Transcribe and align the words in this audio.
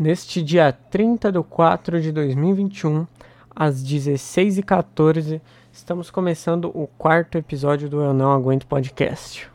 Neste 0.00 0.42
dia 0.42 0.72
30 0.72 1.30
de 1.30 1.42
4 1.42 2.00
de 2.00 2.10
2021, 2.10 3.06
às 3.54 3.84
16h14, 3.84 5.42
estamos 5.70 6.10
começando 6.10 6.70
o 6.72 6.86
quarto 6.86 7.36
episódio 7.36 7.86
do 7.86 8.00
Eu 8.00 8.14
Não 8.14 8.32
Aguento 8.32 8.66
Podcast. 8.66 9.46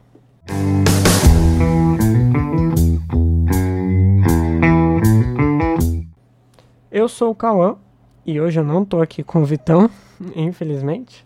Eu 6.92 7.10
sou 7.10 7.32
o 7.32 7.36
Cauã 7.36 7.78
e 8.24 8.40
hoje 8.40 8.60
eu 8.60 8.64
não 8.64 8.86
tô 8.86 9.02
aqui 9.02 9.24
com 9.24 9.42
o 9.42 9.46
Vitão, 9.46 9.90
infelizmente. 10.36 11.26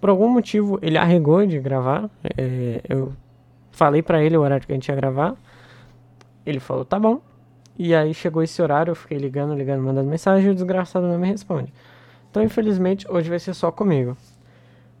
Por 0.00 0.10
algum 0.10 0.28
motivo 0.28 0.78
ele 0.80 0.96
arregou 0.96 1.44
de 1.44 1.58
gravar. 1.58 2.08
É, 2.38 2.82
eu 2.88 3.12
falei 3.72 4.00
para 4.00 4.22
ele 4.22 4.36
o 4.36 4.42
horário 4.42 4.64
que 4.64 4.70
a 4.72 4.76
gente 4.76 4.88
ia 4.88 4.94
gravar. 4.94 5.34
Ele 6.46 6.60
falou, 6.60 6.84
tá 6.84 7.00
bom. 7.00 7.20
E 7.82 7.94
aí 7.94 8.12
chegou 8.12 8.42
esse 8.42 8.60
horário, 8.60 8.90
eu 8.90 8.94
fiquei 8.94 9.16
ligando, 9.16 9.54
ligando, 9.54 9.82
mandando 9.82 10.06
mensagem 10.06 10.48
e 10.48 10.50
o 10.50 10.54
desgraçado 10.54 11.08
não 11.08 11.18
me 11.18 11.26
responde. 11.26 11.72
Então, 12.30 12.42
infelizmente, 12.42 13.10
hoje 13.10 13.30
vai 13.30 13.38
ser 13.38 13.54
só 13.54 13.72
comigo. 13.72 14.14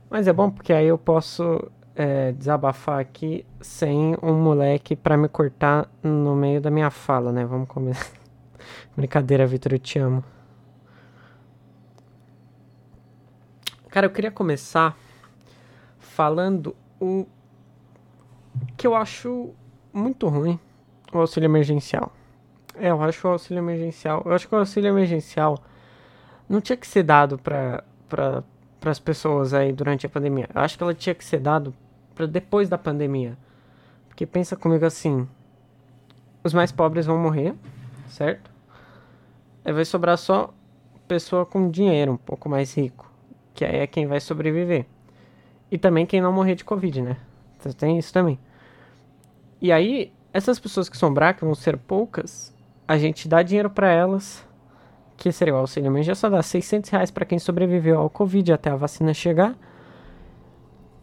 Mas 0.08 0.26
é 0.26 0.32
bom 0.32 0.50
porque 0.50 0.72
aí 0.72 0.86
eu 0.86 0.96
posso 0.96 1.70
é, 1.94 2.32
desabafar 2.32 2.98
aqui 2.98 3.44
sem 3.60 4.16
um 4.22 4.32
moleque 4.32 4.96
para 4.96 5.14
me 5.14 5.28
cortar 5.28 5.90
no 6.02 6.34
meio 6.34 6.58
da 6.58 6.70
minha 6.70 6.90
fala, 6.90 7.30
né? 7.30 7.44
Vamos 7.44 7.68
começar. 7.68 8.14
Brincadeira, 8.96 9.46
Vitor, 9.46 9.74
eu 9.74 9.78
te 9.78 9.98
amo. 9.98 10.24
Cara, 13.90 14.06
eu 14.06 14.10
queria 14.10 14.30
começar 14.30 14.96
falando 15.98 16.74
o 16.98 17.26
que 18.74 18.86
eu 18.86 18.94
acho 18.94 19.50
muito 19.92 20.26
ruim 20.28 20.58
o 21.12 21.18
auxílio 21.18 21.46
emergencial. 21.46 22.10
É, 22.80 22.90
eu 22.90 23.02
acho 23.02 23.26
o 23.26 23.30
auxílio 23.30 23.60
emergencial. 23.60 24.22
Eu 24.24 24.32
acho 24.32 24.48
que 24.48 24.54
o 24.54 24.58
auxílio 24.58 24.88
emergencial 24.88 25.58
não 26.48 26.60
tinha 26.60 26.76
que 26.76 26.86
ser 26.86 27.02
dado 27.02 27.38
para 27.38 27.84
para 28.80 28.90
as 28.90 28.98
pessoas 28.98 29.52
aí 29.52 29.72
durante 29.72 30.06
a 30.06 30.08
pandemia. 30.08 30.48
Eu 30.54 30.62
acho 30.62 30.76
que 30.76 30.82
ela 30.82 30.94
tinha 30.94 31.14
que 31.14 31.24
ser 31.24 31.38
dado 31.38 31.74
para 32.14 32.26
depois 32.26 32.68
da 32.68 32.78
pandemia. 32.78 33.36
Porque 34.08 34.24
pensa 34.24 34.56
comigo 34.56 34.84
assim, 34.86 35.28
os 36.42 36.54
mais 36.54 36.72
pobres 36.72 37.04
vão 37.04 37.18
morrer, 37.18 37.54
certo? 38.08 38.50
Aí 39.64 39.72
vai 39.72 39.84
sobrar 39.84 40.16
só 40.16 40.52
pessoa 41.06 41.44
com 41.44 41.70
dinheiro, 41.70 42.12
um 42.12 42.16
pouco 42.16 42.48
mais 42.48 42.74
rico, 42.74 43.12
que 43.52 43.64
aí 43.64 43.76
é 43.76 43.86
quem 43.86 44.06
vai 44.06 44.18
sobreviver. 44.18 44.86
E 45.70 45.76
também 45.76 46.06
quem 46.06 46.20
não 46.20 46.32
morrer 46.32 46.54
de 46.54 46.64
covid, 46.64 47.02
né? 47.02 47.16
Então, 47.58 47.72
tem 47.72 47.98
isso 47.98 48.12
também. 48.12 48.38
E 49.60 49.70
aí, 49.70 50.12
essas 50.32 50.58
pessoas 50.58 50.88
que 50.88 50.96
sobrar, 50.96 51.36
que 51.36 51.44
vão 51.44 51.54
ser 51.54 51.76
poucas, 51.76 52.54
a 52.90 52.98
gente 52.98 53.28
dá 53.28 53.40
dinheiro 53.40 53.70
para 53.70 53.88
elas, 53.88 54.44
que 55.16 55.30
seria 55.30 55.54
o 55.54 55.58
auxílio 55.58 55.86
emergencial, 55.86 56.32
dá 56.32 56.42
600 56.42 56.90
reais 56.90 57.08
para 57.08 57.24
quem 57.24 57.38
sobreviveu 57.38 57.96
ao 57.96 58.10
Covid 58.10 58.52
até 58.52 58.68
a 58.68 58.74
vacina 58.74 59.14
chegar. 59.14 59.56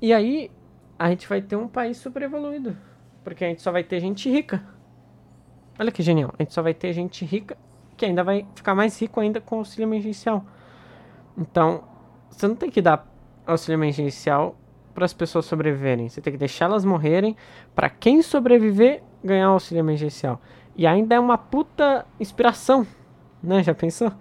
E 0.01 0.11
aí 0.11 0.51
a 0.99 1.09
gente 1.09 1.29
vai 1.29 1.41
ter 1.41 1.55
um 1.55 1.65
país 1.65 1.95
super 1.95 2.23
evoluído, 2.23 2.75
porque 3.23 3.45
a 3.45 3.47
gente 3.47 3.61
só 3.61 3.71
vai 3.71 3.85
ter 3.85 4.01
gente 4.01 4.29
rica. 4.29 4.61
Olha 5.79 5.89
que 5.89 6.03
genial, 6.03 6.33
a 6.37 6.43
gente 6.43 6.53
só 6.53 6.61
vai 6.61 6.73
ter 6.73 6.91
gente 6.91 7.23
rica 7.23 7.57
que 7.95 8.05
ainda 8.05 8.21
vai 8.21 8.45
ficar 8.53 8.75
mais 8.75 9.01
rico 9.01 9.21
ainda 9.21 9.39
com 9.39 9.55
o 9.55 9.59
auxílio 9.59 9.87
emergencial. 9.87 10.43
Então, 11.37 11.85
você 12.29 12.49
não 12.49 12.55
tem 12.55 12.69
que 12.69 12.81
dar 12.81 13.07
auxílio 13.45 13.77
emergencial 13.77 14.57
para 14.93 15.05
as 15.05 15.13
pessoas 15.13 15.45
sobreviverem, 15.45 16.09
você 16.09 16.19
tem 16.19 16.33
que 16.33 16.39
deixar 16.39 16.65
elas 16.65 16.83
morrerem 16.83 17.33
para 17.73 17.89
quem 17.89 18.21
sobreviver 18.21 19.01
ganhar 19.23 19.47
auxílio 19.47 19.79
emergencial. 19.79 20.41
E 20.77 20.85
ainda 20.85 21.15
é 21.15 21.19
uma 21.19 21.39
puta 21.39 22.05
inspiração, 22.19 22.85
né? 23.41 23.63
Já 23.63 23.73
pensou? 23.73 24.11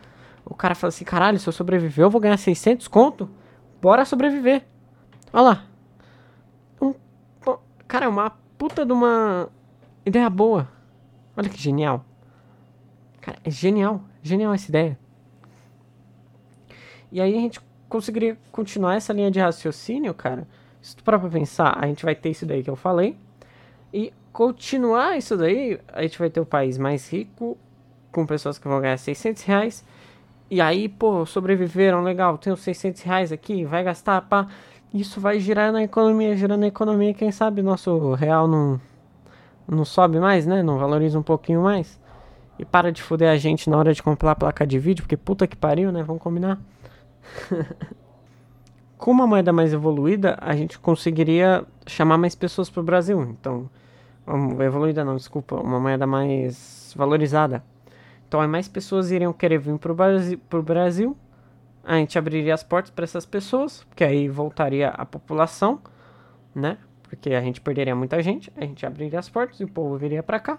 O 0.42 0.54
cara 0.54 0.74
fala 0.74 0.88
assim, 0.88 1.04
caralho, 1.04 1.38
se 1.38 1.46
eu 1.46 1.52
sobreviver 1.52 2.04
eu 2.04 2.10
vou 2.10 2.20
ganhar 2.20 2.38
600 2.38 2.88
conto. 2.88 3.28
Bora 3.80 4.06
sobreviver. 4.06 4.64
Olha 5.32 5.42
lá. 5.42 5.64
Um, 6.80 6.94
cara, 7.86 8.06
é 8.06 8.08
uma 8.08 8.30
puta 8.56 8.86
de 8.86 8.92
uma 8.92 9.50
ideia 10.04 10.30
boa. 10.30 10.66
Olha 11.36 11.50
que 11.50 11.60
genial. 11.60 12.04
Cara, 13.20 13.38
é 13.44 13.50
genial. 13.50 14.00
Genial 14.22 14.54
essa 14.54 14.70
ideia. 14.70 14.98
E 17.12 17.20
aí 17.20 17.36
a 17.36 17.40
gente 17.40 17.60
conseguiria 17.88 18.38
continuar 18.50 18.94
essa 18.94 19.12
linha 19.12 19.30
de 19.30 19.40
raciocínio, 19.40 20.14
cara. 20.14 20.48
Se 20.80 20.96
tu 20.96 21.04
parar 21.04 21.18
pra 21.18 21.28
pensar, 21.28 21.76
a 21.78 21.86
gente 21.86 22.04
vai 22.04 22.14
ter 22.14 22.30
isso 22.30 22.46
daí 22.46 22.62
que 22.62 22.70
eu 22.70 22.76
falei. 22.76 23.18
E 23.92 24.12
continuar 24.32 25.16
isso 25.16 25.36
daí, 25.36 25.80
a 25.92 26.02
gente 26.02 26.18
vai 26.18 26.28
ter 26.28 26.40
o 26.40 26.46
país 26.46 26.76
mais 26.78 27.10
rico, 27.10 27.56
com 28.12 28.26
pessoas 28.26 28.58
que 28.58 28.68
vão 28.68 28.80
ganhar 28.80 28.96
600 28.96 29.42
reais. 29.42 29.84
E 30.50 30.60
aí, 30.60 30.88
pô, 30.88 31.26
sobreviveram, 31.26 32.02
legal, 32.02 32.38
tenho 32.38 32.56
600 32.56 33.02
reais 33.02 33.32
aqui, 33.32 33.64
vai 33.64 33.82
gastar, 33.82 34.20
pá. 34.22 34.46
Isso 34.94 35.20
vai 35.20 35.40
girar 35.40 35.72
na 35.72 35.82
economia, 35.82 36.36
girando 36.36 36.60
na 36.60 36.68
economia, 36.68 37.12
quem 37.12 37.32
sabe 37.32 37.60
nosso 37.62 38.14
real 38.14 38.46
não, 38.46 38.80
não 39.68 39.84
sobe 39.84 40.18
mais, 40.18 40.46
né? 40.46 40.62
Não 40.62 40.78
valoriza 40.78 41.18
um 41.18 41.22
pouquinho 41.22 41.62
mais. 41.62 42.00
E 42.58 42.64
para 42.64 42.90
de 42.92 43.02
foder 43.02 43.28
a 43.28 43.36
gente 43.36 43.68
na 43.68 43.76
hora 43.76 43.92
de 43.92 44.02
comprar 44.02 44.30
a 44.30 44.36
placa 44.36 44.66
de 44.66 44.78
vídeo, 44.78 45.02
porque 45.02 45.16
puta 45.16 45.46
que 45.46 45.56
pariu, 45.56 45.92
né? 45.92 46.02
Vamos 46.02 46.22
combinar. 46.22 46.58
com 48.98 49.10
uma 49.10 49.26
moeda 49.26 49.52
mais 49.52 49.72
evoluída, 49.72 50.36
a 50.40 50.54
gente 50.56 50.78
conseguiria 50.78 51.64
chamar 51.86 52.18
mais 52.18 52.34
pessoas 52.34 52.70
pro 52.70 52.82
Brasil. 52.82 53.22
Então, 53.22 53.68
evoluída 54.64 55.04
não, 55.04 55.16
desculpa, 55.16 55.56
uma 55.56 55.78
moeda 55.78 56.06
mais 56.06 56.92
valorizada. 56.96 57.62
Então 58.26 58.40
aí 58.40 58.48
mais 58.48 58.66
pessoas 58.66 59.10
iriam 59.10 59.32
querer 59.32 59.58
vir 59.58 59.78
para 59.78 59.92
o 59.92 59.94
Brasil, 59.94 60.40
Brasil, 60.64 61.16
a 61.84 61.94
gente 61.96 62.18
abriria 62.18 62.52
as 62.52 62.64
portas 62.64 62.90
para 62.90 63.04
essas 63.04 63.24
pessoas, 63.24 63.84
porque 63.84 64.02
aí 64.02 64.28
voltaria 64.28 64.88
a 64.88 65.06
população, 65.06 65.80
né? 66.52 66.78
Porque 67.04 67.32
a 67.32 67.40
gente 67.40 67.60
perderia 67.60 67.94
muita 67.94 68.20
gente, 68.20 68.52
a 68.56 68.62
gente 68.62 68.84
abriria 68.84 69.20
as 69.20 69.28
portas 69.28 69.60
e 69.60 69.64
o 69.64 69.68
povo 69.68 69.96
viria 69.96 70.24
para 70.24 70.40
cá. 70.40 70.58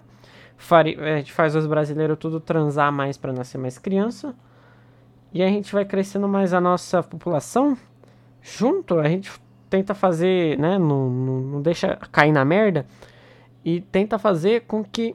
A 0.70 1.16
gente 1.18 1.32
faz 1.32 1.54
os 1.54 1.66
brasileiros 1.66 2.18
tudo 2.18 2.40
transar 2.40 2.90
mais 2.90 3.18
para 3.18 3.32
nascer 3.34 3.58
mais 3.58 3.78
criança. 3.78 4.34
E 5.30 5.42
a 5.42 5.46
gente 5.46 5.70
vai 5.70 5.84
crescendo 5.84 6.26
mais 6.26 6.54
a 6.54 6.60
nossa 6.60 7.02
população. 7.02 7.76
Junto, 8.40 8.98
a 8.98 9.08
gente 9.08 9.30
tenta 9.68 9.94
fazer, 9.94 10.58
né? 10.58 10.78
Não, 10.78 11.10
não, 11.10 11.40
não 11.40 11.62
deixa 11.62 11.96
cair 12.10 12.32
na 12.32 12.44
merda 12.44 12.86
e 13.64 13.80
tenta 13.80 14.18
fazer 14.18 14.62
com 14.62 14.82
que 14.82 15.14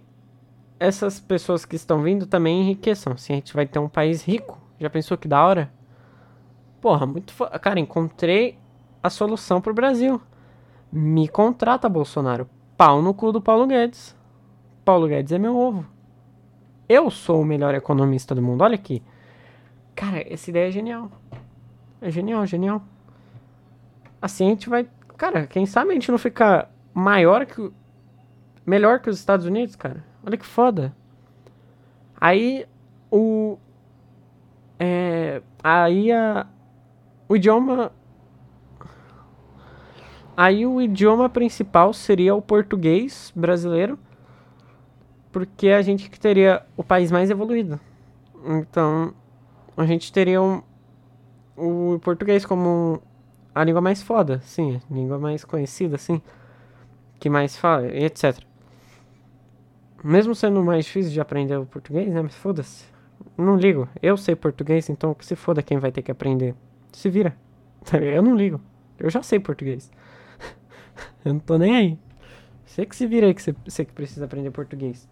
essas 0.80 1.20
pessoas 1.20 1.66
que 1.66 1.76
estão 1.76 2.02
vindo 2.02 2.26
também 2.26 2.62
enriqueçam. 2.62 3.16
Se 3.18 3.26
assim, 3.26 3.34
a 3.34 3.36
gente 3.38 3.54
vai 3.54 3.66
ter 3.66 3.80
um 3.80 3.90
país 3.90 4.24
rico, 4.24 4.60
já 4.80 4.90
pensou 4.90 5.18
que 5.18 5.28
da 5.28 5.44
hora? 5.44 5.72
Porra, 6.82 7.06
muito 7.06 7.34
fo... 7.34 7.46
Cara, 7.60 7.80
encontrei 7.80 8.60
a 9.02 9.10
solução 9.10 9.62
pro 9.62 9.74
Brasil. 9.74 10.22
Me 10.92 11.28
contrata, 11.28 11.88
Bolsonaro. 11.88 12.48
Pau 12.78 13.02
no 13.02 13.14
cu 13.14 13.32
do 13.32 13.42
Paulo 13.42 13.66
Guedes. 13.66 14.16
Paulo 14.84 15.08
Guedes 15.08 15.32
é 15.32 15.40
meu 15.40 15.58
ovo. 15.58 15.86
Eu 16.88 17.10
sou 17.10 17.42
o 17.42 17.46
melhor 17.46 17.74
economista 17.74 18.36
do 18.36 18.42
mundo. 18.42 18.62
Olha 18.62 18.76
aqui. 18.76 19.02
Cara, 19.96 20.22
essa 20.32 20.50
ideia 20.50 20.68
é 20.68 20.72
genial. 20.72 21.10
É 22.02 22.12
genial, 22.12 22.46
genial. 22.46 22.82
Assim 24.24 24.46
a 24.46 24.50
gente 24.52 24.70
vai. 24.70 24.88
Cara, 25.18 25.46
quem 25.46 25.66
sabe 25.66 25.92
a 25.92 25.94
gente 25.96 26.10
não 26.10 26.18
fica 26.18 26.70
maior 26.94 27.46
que 27.46 27.70
melhor 28.66 29.02
que 29.02 29.10
os 29.10 29.20
Estados 29.20 29.46
Unidos, 29.46 29.76
cara. 29.76 30.02
Olha 30.26 30.38
que 30.38 30.46
foda. 30.46 30.96
Aí 32.16 32.66
o. 33.12 33.58
É, 34.80 35.42
aí 35.62 36.10
a. 36.10 36.48
O 37.28 37.36
idioma. 37.36 37.92
Aí 40.38 40.66
o 40.66 40.82
idioma 40.82 41.28
principal 41.28 41.92
seria 41.92 42.34
o 42.34 42.42
português 42.42 43.30
brasileiro. 43.36 44.00
Porque 45.34 45.68
a 45.68 45.82
gente 45.82 46.10
que 46.10 46.18
teria 46.18 46.66
o 46.78 46.84
país 46.84 47.12
mais 47.12 47.30
evoluído. 47.30 47.78
Então, 48.46 49.14
a 49.76 49.86
gente 49.86 50.14
teria 50.14 50.42
um, 50.42 50.62
o 51.58 52.00
português 52.00 52.46
como 52.46 53.02
a 53.54 53.64
língua 53.64 53.82
mais 53.82 54.02
foda, 54.02 54.40
sim, 54.44 54.82
a 54.90 54.94
língua 54.94 55.20
mais 55.20 55.44
conhecida, 55.46 55.96
assim, 55.96 56.22
que 57.20 57.30
mais 57.30 57.58
fala, 57.58 57.88
etc. 57.88 58.40
Mesmo 60.04 60.36
sendo 60.36 60.64
mais 60.64 60.86
difícil 60.86 61.12
de 61.12 61.22
aprender 61.22 61.58
o 61.58 61.66
português, 61.66 62.12
né? 62.12 62.22
Mas 62.22 62.36
foda-se. 62.36 62.86
Não 63.38 63.56
ligo. 63.56 63.88
Eu 64.02 64.18
sei 64.18 64.36
português, 64.36 64.90
então 64.90 65.14
que 65.14 65.26
se 65.26 65.36
foda 65.36 65.62
quem 65.62 65.78
vai 65.78 65.92
ter 65.92 66.02
que 66.02 66.12
aprender. 66.12 66.54
Se 66.92 67.10
vira. 67.10 67.36
Eu 67.94 68.22
não 68.22 68.36
ligo. 68.36 68.60
Eu 69.00 69.10
já 69.10 69.24
sei 69.24 69.40
português. 69.40 69.92
eu 71.26 71.34
não 71.34 71.40
tô 71.40 71.58
nem 71.58 71.76
aí. 71.76 72.00
Você 72.66 72.86
que 72.86 72.96
se 72.96 73.06
vira 73.06 73.28
aí 73.28 73.34
que 73.34 73.42
você, 73.42 73.56
você 73.66 73.84
que 73.84 73.92
precisa 73.92 74.26
aprender 74.26 74.52
português. 74.52 75.10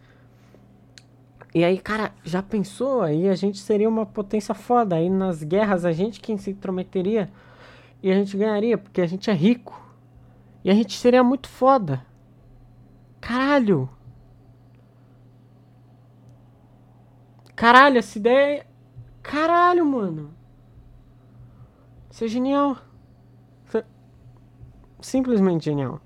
E 1.54 1.64
aí, 1.64 1.78
cara, 1.78 2.14
já 2.24 2.42
pensou? 2.42 3.02
Aí 3.02 3.28
a 3.28 3.36
gente 3.36 3.60
seria 3.60 3.90
uma 3.90 4.06
potência 4.06 4.54
foda. 4.54 4.96
Aí 4.96 5.10
nas 5.10 5.44
guerras 5.44 5.84
a 5.84 5.92
gente 5.92 6.20
quem 6.22 6.38
se 6.38 6.52
intrometeria 6.52 7.30
e 8.04 8.12
a 8.12 8.16
gente 8.16 8.36
ganharia, 8.36 8.78
porque 8.78 9.02
a 9.02 9.08
gente 9.08 9.30
é 9.30 9.34
rico. 9.34 9.80
E 10.64 10.70
a 10.70 10.74
gente 10.74 10.98
seria 10.98 11.24
muito 11.24 11.48
foda. 11.48 12.06
Caralho! 13.20 13.90
Caralho, 17.56 18.00
essa 18.00 18.18
ideia. 18.18 18.66
Caralho, 19.22 19.86
mano. 19.86 20.34
Isso 22.10 22.26
é 22.26 22.28
genial. 22.28 22.78
Simplesmente 25.00 25.66
genial. 25.66 26.02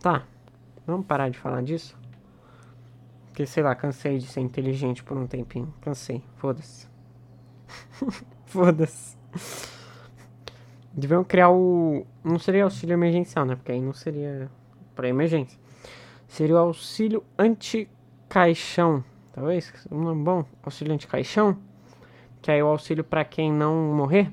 Tá. 0.00 0.26
Vamos 0.86 1.06
parar 1.06 1.30
de 1.30 1.38
falar 1.38 1.62
disso? 1.62 1.96
Porque, 3.26 3.46
sei 3.46 3.62
lá, 3.62 3.74
cansei 3.74 4.18
de 4.18 4.26
ser 4.26 4.40
inteligente 4.40 5.02
por 5.02 5.16
um 5.16 5.26
tempinho. 5.26 5.72
Cansei. 5.80 6.22
Foda-se. 6.36 6.86
Foda-se. 8.44 9.23
Deviam 10.92 11.24
criar 11.24 11.50
o. 11.50 12.06
Não 12.22 12.38
seria 12.38 12.64
auxílio 12.64 12.94
emergencial, 12.94 13.44
né? 13.44 13.56
Porque 13.56 13.72
aí 13.72 13.80
não 13.80 13.92
seria 13.92 14.48
para 14.94 15.08
emergência. 15.08 15.58
Seria 16.28 16.54
o 16.54 16.58
auxílio 16.58 17.24
anti-caixão. 17.38 19.04
Talvez? 19.32 19.72
Um 19.90 20.22
bom? 20.22 20.44
Auxílio 20.62 20.94
anti-caixão? 20.94 21.58
Que 22.40 22.52
é 22.52 22.62
o 22.62 22.68
auxílio 22.68 23.02
para 23.02 23.24
quem 23.24 23.52
não 23.52 23.74
morrer, 23.94 24.30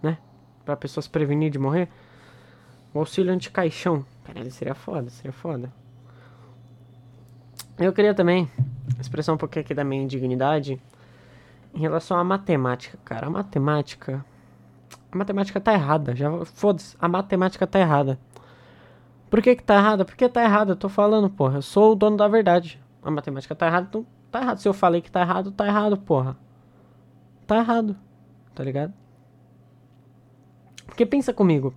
né? 0.00 0.18
Para 0.64 0.76
pessoas 0.76 1.08
prevenir 1.08 1.50
de 1.50 1.58
morrer. 1.58 1.88
O 2.94 3.00
auxílio 3.00 3.32
anti-caixão. 3.32 4.04
Caralho, 4.24 4.50
seria 4.50 4.74
foda, 4.74 5.10
seria 5.10 5.32
foda. 5.32 5.72
Eu 7.78 7.92
queria 7.92 8.14
também 8.14 8.48
expressar 9.00 9.32
um 9.32 9.36
pouquinho 9.36 9.64
aqui 9.64 9.74
da 9.74 9.84
minha 9.84 10.02
indignidade 10.02 10.80
em 11.78 11.82
relação 11.82 12.18
à 12.18 12.24
matemática, 12.24 12.98
cara. 13.04 13.28
A 13.28 13.30
matemática. 13.30 14.24
A 15.10 15.16
matemática 15.16 15.60
tá 15.60 15.72
errada. 15.72 16.14
Já 16.14 16.28
foda-se, 16.44 16.96
a 17.00 17.08
matemática 17.08 17.66
tá 17.66 17.78
errada. 17.78 18.18
Por 19.30 19.40
que 19.40 19.54
que 19.54 19.62
tá 19.62 19.76
errada? 19.76 20.04
Porque 20.04 20.28
tá 20.28 20.42
errada, 20.42 20.72
eu 20.72 20.76
tô 20.76 20.88
falando, 20.88 21.30
porra. 21.30 21.58
Eu 21.58 21.62
sou 21.62 21.92
o 21.92 21.94
dono 21.94 22.16
da 22.16 22.26
verdade. 22.26 22.82
A 23.02 23.10
matemática 23.10 23.54
tá 23.54 23.66
errada, 23.66 23.86
então 23.88 24.06
tá 24.30 24.42
errado. 24.42 24.58
Se 24.58 24.68
eu 24.68 24.74
falei 24.74 25.00
que 25.00 25.10
tá 25.10 25.20
errado, 25.20 25.52
tá 25.52 25.66
errado, 25.66 25.96
porra. 25.96 26.36
Tá 27.46 27.58
errado. 27.58 27.96
Tá 28.54 28.64
ligado? 28.64 28.92
Porque 30.84 31.06
pensa 31.06 31.32
comigo. 31.32 31.72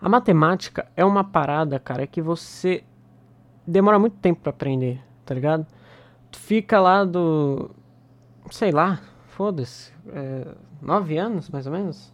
A 0.00 0.08
matemática 0.08 0.86
é 0.96 1.04
uma 1.04 1.24
parada, 1.24 1.78
cara, 1.78 2.06
que 2.06 2.22
você 2.22 2.84
demora 3.66 3.98
muito 3.98 4.16
tempo 4.18 4.42
para 4.42 4.50
aprender 4.50 5.02
tá 5.24 5.34
ligado? 5.34 5.66
Tu 6.30 6.38
fica 6.38 6.80
lá 6.80 7.04
do. 7.04 7.70
Sei 8.50 8.70
lá, 8.70 9.00
foda-se. 9.36 9.92
É, 10.08 10.48
nove 10.80 11.16
anos, 11.16 11.48
mais 11.50 11.66
ou 11.66 11.72
menos? 11.72 12.12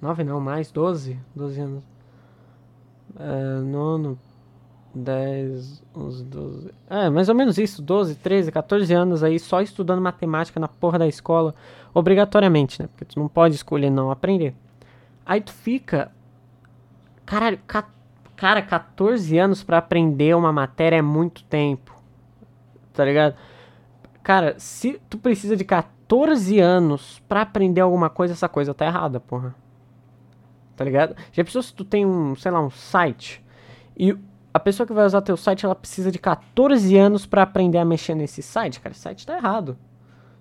Nove 0.00 0.24
não, 0.24 0.40
mais, 0.40 0.70
doze. 0.70 1.18
Doze 1.34 1.60
anos. 1.60 1.84
É, 3.18 3.60
nono, 3.60 4.18
dez, 4.94 5.82
uns 5.94 6.22
doze. 6.22 6.72
É, 6.88 7.10
mais 7.10 7.28
ou 7.28 7.34
menos 7.34 7.58
isso, 7.58 7.82
doze, 7.82 8.14
treze, 8.14 8.50
14 8.50 8.92
anos 8.92 9.22
aí 9.22 9.38
só 9.38 9.60
estudando 9.60 10.00
matemática 10.00 10.58
na 10.58 10.68
porra 10.68 10.98
da 10.98 11.06
escola, 11.06 11.54
obrigatoriamente, 11.92 12.80
né? 12.80 12.88
Porque 12.88 13.04
tu 13.04 13.18
não 13.18 13.28
pode 13.28 13.54
escolher 13.54 13.90
não 13.90 14.10
aprender. 14.10 14.54
Aí 15.24 15.40
tu 15.40 15.52
fica. 15.52 16.10
Caralho, 17.26 17.58
ca... 17.66 17.88
cara, 18.34 18.62
14 18.62 19.38
anos 19.38 19.62
para 19.62 19.78
aprender 19.78 20.34
uma 20.34 20.52
matéria 20.52 20.96
é 20.96 21.02
muito 21.02 21.44
tempo 21.44 21.92
tá 22.92 23.04
ligado? 23.04 23.34
Cara, 24.22 24.54
se 24.58 25.00
tu 25.10 25.18
precisa 25.18 25.56
de 25.56 25.64
14 25.64 26.01
anos 26.60 27.22
para 27.28 27.42
aprender 27.42 27.80
alguma 27.80 28.10
coisa, 28.10 28.34
essa 28.34 28.48
coisa 28.48 28.74
tá 28.74 28.86
errada, 28.86 29.20
porra. 29.20 29.54
Tá 30.76 30.84
ligado? 30.84 31.16
Já 31.32 31.44
pensou 31.44 31.62
se 31.62 31.72
tu 31.72 31.84
tem 31.84 32.04
um, 32.04 32.34
sei 32.34 32.50
lá, 32.50 32.60
um 32.60 32.70
site 32.70 33.44
e 33.96 34.16
a 34.52 34.60
pessoa 34.60 34.86
que 34.86 34.92
vai 34.92 35.06
usar 35.06 35.22
teu 35.22 35.36
site, 35.36 35.64
ela 35.64 35.74
precisa 35.74 36.10
de 36.10 36.18
14 36.18 36.96
anos 36.96 37.24
para 37.24 37.42
aprender 37.42 37.78
a 37.78 37.84
mexer 37.84 38.14
nesse 38.14 38.42
site? 38.42 38.80
Cara, 38.80 38.92
esse 38.92 39.00
site 39.00 39.26
tá 39.26 39.36
errado. 39.36 39.78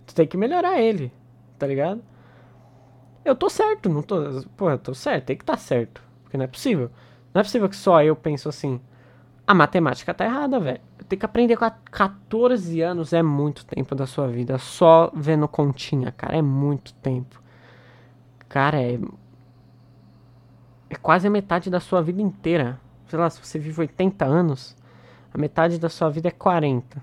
Tu 0.06 0.14
tem 0.14 0.28
que 0.28 0.36
melhorar 0.36 0.82
ele, 0.82 1.14
tá 1.58 1.66
ligado? 1.66 2.02
Eu 3.24 3.36
tô 3.36 3.50
certo, 3.50 3.88
não 3.88 4.02
tô. 4.02 4.44
Pô, 4.58 4.70
eu 4.70 4.78
tô 4.78 4.94
certo, 4.94 5.26
tem 5.26 5.38
que 5.38 5.46
tá 5.46 5.56
certo. 5.56 6.04
Porque 6.24 6.38
não 6.38 6.44
é 6.44 6.48
possível. 6.48 6.90
Não 7.34 7.40
é 7.40 7.44
possível 7.44 7.70
que 7.70 7.76
só 7.76 8.04
eu 8.04 8.16
penso 8.16 8.50
assim. 8.50 8.82
A 9.46 9.54
matemática 9.54 10.14
tá 10.14 10.26
errada, 10.26 10.60
velho 10.60 10.82
ter 11.08 11.18
que 11.18 11.26
aprender 11.26 11.58
com 11.58 11.70
14 11.92 12.82
anos 12.82 13.14
é 13.14 13.22
muito 13.22 13.66
tempo 13.66 13.96
da 13.96 14.06
sua 14.06 14.28
vida. 14.28 14.58
Só 14.58 15.12
vendo 15.14 15.48
continha, 15.48 16.12
cara. 16.12 16.38
É 16.38 16.42
muito 16.42 16.94
tempo. 16.96 17.42
Cara, 18.48 18.82
é. 18.82 19.00
É 20.90 20.96
quase 20.96 21.28
a 21.28 21.32
metade 21.32 21.70
da 21.70 21.80
sua 21.80 22.02
vida 22.02 22.22
inteira. 22.22 22.80
Sei 23.08 23.18
lá, 23.18 23.30
se 23.30 23.40
você 23.40 23.58
vive 23.58 23.80
80 23.80 24.26
anos, 24.26 24.76
a 25.34 25.38
metade 25.38 25.80
da 25.80 25.90
sua 25.90 26.10
vida 26.10 26.28
é 26.28 26.32
40. 26.32 27.02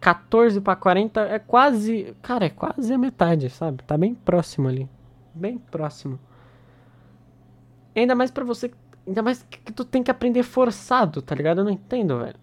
14 0.00 0.60
para 0.60 0.74
40 0.74 1.20
é 1.20 1.38
quase. 1.38 2.16
Cara, 2.22 2.46
é 2.46 2.50
quase 2.50 2.92
a 2.92 2.98
metade, 2.98 3.50
sabe? 3.50 3.82
Tá 3.84 3.96
bem 3.96 4.14
próximo 4.14 4.66
ali. 4.66 4.88
Bem 5.34 5.58
próximo. 5.58 6.18
Ainda 7.94 8.14
mais 8.14 8.30
para 8.30 8.44
você 8.44 8.72
Ainda 9.10 9.22
mais 9.22 9.42
que, 9.42 9.58
que, 9.58 9.72
tu 9.72 9.84
tem 9.84 10.04
que 10.04 10.10
aprender 10.10 10.44
forçado, 10.44 11.20
tá 11.20 11.34
ligado? 11.34 11.58
Eu 11.58 11.64
não 11.64 11.72
entendo, 11.72 12.20
velho. 12.20 12.36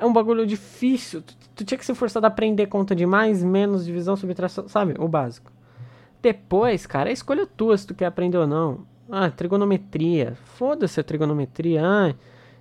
É 0.00 0.06
um 0.06 0.12
bagulho 0.12 0.46
difícil. 0.46 1.20
Tu, 1.20 1.36
tu, 1.56 1.62
tinha 1.62 1.76
que 1.76 1.84
ser 1.84 1.94
forçado 1.94 2.24
a 2.24 2.28
aprender 2.28 2.68
conta 2.68 2.96
de 2.96 3.04
mais, 3.04 3.44
menos, 3.44 3.84
divisão, 3.84 4.16
subtração, 4.16 4.66
sabe? 4.66 4.94
O 4.98 5.06
básico. 5.06 5.52
Depois, 6.22 6.86
cara, 6.86 7.10
é 7.10 7.12
escolha 7.12 7.46
tua 7.46 7.76
se 7.76 7.86
tu 7.86 7.94
quer 7.94 8.06
aprender 8.06 8.38
ou 8.38 8.46
não. 8.46 8.86
Ah, 9.10 9.30
trigonometria. 9.30 10.38
Foda-se 10.54 10.98
a 10.98 11.04
trigonometria. 11.04 11.82
Ah, 11.84 12.14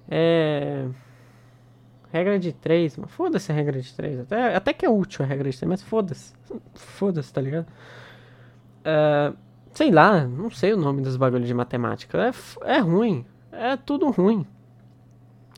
é. 0.10 0.86
Regra 2.12 2.38
de 2.38 2.52
3, 2.52 2.98
mano. 2.98 3.08
Foda-se 3.08 3.54
a 3.54 3.56
regra 3.56 3.82
de 3.82 3.94
3. 3.94 4.20
Até, 4.20 4.54
até 4.54 4.74
que 4.74 4.86
é 4.86 4.90
útil 4.90 5.24
a 5.24 5.28
regra 5.30 5.50
de 5.50 5.58
3, 5.58 5.70
mas 5.70 5.82
foda-se. 5.82 6.34
Foda-se, 6.74 7.32
tá 7.32 7.40
ligado? 7.40 7.68
Uh, 8.82 9.34
sei 9.72 9.92
lá, 9.92 10.26
não 10.26 10.52
sei 10.52 10.74
o 10.74 10.78
nome 10.78 11.02
dos 11.02 11.16
bagulhos 11.16 11.48
de 11.48 11.54
matemática. 11.54 12.18
É, 12.66 12.76
é 12.76 12.80
ruim. 12.80 13.26
É 13.58 13.78
tudo 13.78 14.10
ruim. 14.10 14.46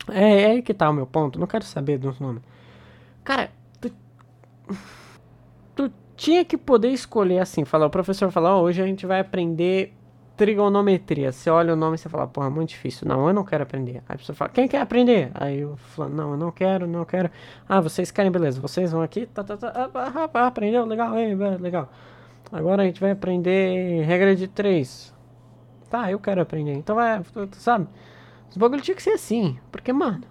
É, 0.10 0.42
é 0.42 0.46
aí 0.52 0.62
que 0.62 0.74
tá 0.74 0.90
o 0.90 0.94
meu 0.94 1.06
ponto. 1.06 1.40
Não 1.40 1.48
quero 1.48 1.66
saber 1.66 1.98
dos 1.98 2.20
nomes. 2.20 2.42
Cara, 3.24 3.50
tu, 3.82 3.92
tu 5.76 5.92
tinha 6.16 6.46
que 6.46 6.58
poder 6.58 6.90
escolher 6.90 7.40
assim. 7.40 7.66
Falar, 7.66 7.88
o 7.88 7.90
professor 7.90 8.32
fala, 8.32 8.56
oh, 8.56 8.62
hoje 8.62 8.82
a 8.82 8.86
gente 8.86 9.06
vai 9.06 9.20
aprender 9.20 9.94
trigonometria. 10.38 11.32
Você 11.32 11.50
olha 11.50 11.74
o 11.74 11.76
nome 11.76 11.96
e 11.96 11.98
você 11.98 12.08
fala, 12.08 12.28
porra, 12.28 12.50
muito 12.50 12.70
difícil. 12.70 13.08
Não, 13.08 13.28
eu 13.28 13.34
não 13.34 13.44
quero 13.44 13.64
aprender. 13.64 14.04
Aí 14.08 14.16
a 14.16 14.18
pessoa 14.18 14.36
fala, 14.36 14.52
quem 14.52 14.68
quer 14.68 14.82
aprender? 14.82 15.32
Aí 15.34 15.60
eu 15.60 15.76
falo, 15.78 16.14
não, 16.14 16.32
eu 16.32 16.38
não 16.38 16.52
quero, 16.52 16.88
não 16.88 17.04
quero. 17.04 17.30
Ah, 17.68 17.82
vocês 17.82 18.12
querem, 18.12 18.32
beleza. 18.32 18.62
Vocês 18.62 18.92
vão 18.92 19.02
aqui, 19.02 19.26
tá, 19.26 19.44
tá, 19.44 19.58
tá, 19.58 19.72
ah, 19.76 19.90
ah, 19.94 20.30
ah 20.34 20.48
aprendeu, 20.48 20.86
legal, 20.86 21.14
legal. 21.60 21.90
Agora 22.52 22.83
a 22.83 22.86
gente 22.86 23.02
vai 23.02 23.12
aprender 23.12 24.04
regra 24.06 24.36
de 24.36 24.48
três. 24.48 25.14
Tá, 25.90 26.12
eu 26.12 26.20
quero 26.20 26.42
aprender. 26.42 26.74
Então 26.74 26.96
vai, 26.96 27.22
sabe? 27.54 27.88
Os 28.50 28.58
bagulho 28.58 28.82
tinha 28.82 28.96
que 28.96 29.04
ser 29.04 29.12
assim. 29.12 29.58
Porque, 29.72 29.94
mano, 29.94 30.24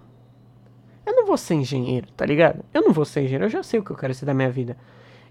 eu 1.05 1.15
não 1.15 1.25
vou 1.25 1.37
ser 1.37 1.55
engenheiro, 1.55 2.07
tá 2.11 2.25
ligado? 2.25 2.63
Eu 2.73 2.81
não 2.81 2.93
vou 2.93 3.05
ser 3.05 3.21
engenheiro, 3.21 3.45
eu 3.45 3.49
já 3.49 3.63
sei 3.63 3.79
o 3.79 3.83
que 3.83 3.91
eu 3.91 3.95
quero 3.95 4.13
ser 4.13 4.25
da 4.25 4.33
minha 4.33 4.49
vida. 4.49 4.77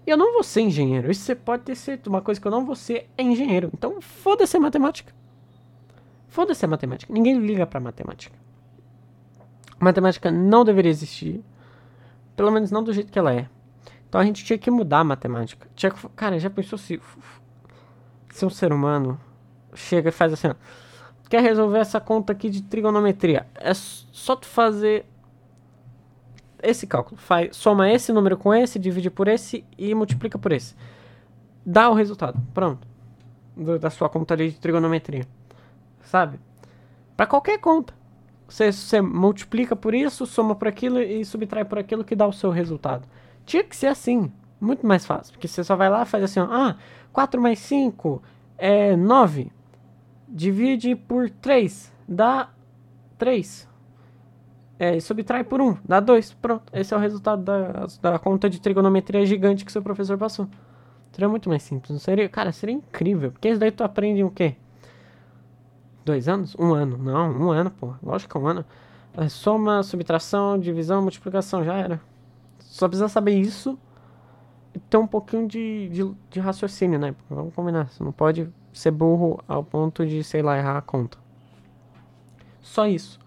E 0.05 0.09
eu 0.09 0.17
não 0.17 0.33
vou 0.33 0.43
ser 0.43 0.61
engenheiro. 0.61 1.11
Isso 1.11 1.21
você 1.21 1.35
pode 1.35 1.63
ter 1.63 1.75
certeza. 1.75 2.09
Uma 2.09 2.21
coisa 2.21 2.39
que 2.39 2.47
eu 2.47 2.51
não 2.51 2.65
vou 2.65 2.75
ser 2.75 3.09
é 3.17 3.23
engenheiro. 3.23 3.69
Então, 3.73 4.01
foda-se 4.01 4.55
a 4.55 4.59
matemática. 4.59 5.13
Foda-se 6.29 6.63
a 6.63 6.67
matemática. 6.67 7.13
Ninguém 7.13 7.39
liga 7.39 7.67
pra 7.67 7.79
matemática. 7.79 8.35
matemática 9.79 10.31
não 10.31 10.63
deveria 10.63 10.89
existir. 10.89 11.43
Pelo 12.37 12.51
menos 12.51 12.71
não 12.71 12.83
do 12.83 12.93
jeito 12.93 13.11
que 13.11 13.19
ela 13.19 13.33
é. 13.33 13.49
Então 14.07 14.21
a 14.21 14.23
gente 14.23 14.45
tinha 14.45 14.57
que 14.57 14.71
mudar 14.71 14.99
a 14.99 15.03
matemática. 15.03 15.67
Tinha 15.75 15.91
que, 15.91 16.07
cara, 16.09 16.39
já 16.39 16.49
pensou 16.49 16.77
se, 16.77 17.01
se 18.29 18.45
um 18.45 18.49
ser 18.49 18.71
humano 18.71 19.19
chega 19.77 20.09
e 20.09 20.11
faz 20.11 20.33
assim, 20.33 20.47
ó, 20.47 20.55
quer 21.29 21.41
resolver 21.41 21.79
essa 21.79 21.99
conta 21.99 22.33
aqui 22.33 22.49
de 22.49 22.61
trigonometria? 22.63 23.47
É 23.55 23.73
só 23.73 24.35
tu 24.35 24.47
fazer 24.47 25.05
esse 26.61 26.87
cálculo. 26.87 27.17
Faz, 27.17 27.55
soma 27.55 27.89
esse 27.89 28.11
número 28.11 28.37
com 28.37 28.53
esse, 28.53 28.79
divide 28.79 29.09
por 29.09 29.27
esse 29.27 29.63
e 29.77 29.93
multiplica 29.93 30.37
por 30.37 30.51
esse. 30.51 30.75
Dá 31.65 31.89
o 31.89 31.93
resultado. 31.93 32.41
Pronto. 32.53 32.87
Do, 33.55 33.79
da 33.79 33.89
sua 33.89 34.09
conta 34.09 34.35
de 34.37 34.51
trigonometria. 34.51 35.25
Sabe? 36.03 36.39
Para 37.15 37.25
qualquer 37.25 37.59
conta. 37.59 37.93
Você, 38.47 38.71
você 38.71 39.01
multiplica 39.01 39.75
por 39.75 39.93
isso, 39.93 40.25
soma 40.25 40.55
por 40.55 40.67
aquilo 40.67 40.99
e 40.99 41.25
subtrai 41.25 41.65
por 41.65 41.77
aquilo 41.77 42.03
que 42.03 42.15
dá 42.15 42.25
o 42.25 42.31
seu 42.31 42.49
resultado. 42.49 43.07
Tinha 43.45 43.63
que 43.63 43.75
ser 43.75 43.87
assim. 43.87 44.31
Muito 44.59 44.87
mais 44.87 45.05
fácil. 45.05 45.33
Porque 45.33 45.47
você 45.47 45.63
só 45.63 45.75
vai 45.75 45.89
lá 45.89 46.03
e 46.03 46.05
faz 46.05 46.23
assim, 46.23 46.39
ó, 46.39 46.47
ah, 46.49 46.77
4 47.11 47.41
mais 47.41 47.59
5 47.59 48.21
é 48.57 48.95
9. 48.95 49.51
Divide 50.27 50.95
por 50.95 51.29
3. 51.29 51.93
Dá 52.07 52.49
3. 53.17 53.67
É, 54.79 54.99
subtrai 54.99 55.43
por 55.43 55.61
1. 55.61 55.77
Dá 55.85 55.99
2. 55.99 56.33
Pronto. 56.33 56.71
Esse 56.73 56.93
é 56.93 56.97
o 56.97 56.99
resultado 56.99 57.43
da, 57.43 57.87
da 58.01 58.19
conta 58.19 58.49
de 58.49 58.61
trigonometria 58.61 59.25
gigante 59.25 59.65
que 59.65 59.71
seu 59.71 59.81
professor 59.81 60.17
passou. 60.17 60.47
Seria 61.11 61.27
muito 61.29 61.49
mais 61.49 61.63
simples. 61.63 61.89
Não 61.89 61.99
seria, 61.99 62.29
cara, 62.29 62.51
seria 62.51 62.75
incrível. 62.75 63.31
Porque 63.31 63.49
isso 63.49 63.59
daí 63.59 63.71
tu 63.71 63.83
aprende 63.83 64.23
o 64.23 64.29
quê? 64.29 64.55
Dois 66.05 66.27
anos? 66.27 66.55
Um 66.59 66.73
ano. 66.73 66.97
Não, 66.97 67.31
um 67.31 67.51
ano, 67.51 67.71
pô. 67.71 67.95
Lógico 68.03 68.31
que 68.31 68.37
é 68.37 68.41
um 68.41 68.47
ano. 68.47 68.65
É 69.15 69.27
soma, 69.29 69.81
subtração, 69.81 70.59
divisão, 70.59 71.01
multiplicação. 71.01 71.63
Já 71.63 71.73
era 71.73 71.99
Só 72.59 72.87
precisa 72.87 73.07
saber 73.07 73.35
isso 73.35 73.79
e 74.75 74.79
ter 74.79 74.97
um 74.97 75.07
pouquinho 75.07 75.47
de, 75.47 75.89
de, 75.89 76.15
de 76.29 76.39
raciocínio, 76.39 76.99
né? 76.99 77.15
Vamos 77.27 77.53
combinar. 77.55 77.87
Você 77.89 78.03
não 78.03 78.11
pode 78.11 78.47
ser 78.77 78.91
burro 78.91 79.39
ao 79.47 79.63
ponto 79.63 80.05
de, 80.05 80.23
sei 80.23 80.41
lá, 80.41 80.57
errar 80.57 80.77
a 80.77 80.81
conta. 80.81 81.17
Só 82.61 82.85
isso. 82.85 83.19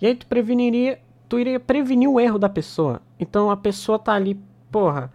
E 0.00 0.06
aí 0.06 0.14
tu 0.14 0.26
preveniria. 0.26 1.00
Tu 1.28 1.38
iria 1.38 1.60
prevenir 1.60 2.08
o 2.08 2.18
erro 2.18 2.38
da 2.38 2.48
pessoa. 2.48 3.02
Então 3.20 3.50
a 3.50 3.56
pessoa 3.56 3.98
tá 3.98 4.14
ali, 4.14 4.40
porra, 4.70 5.12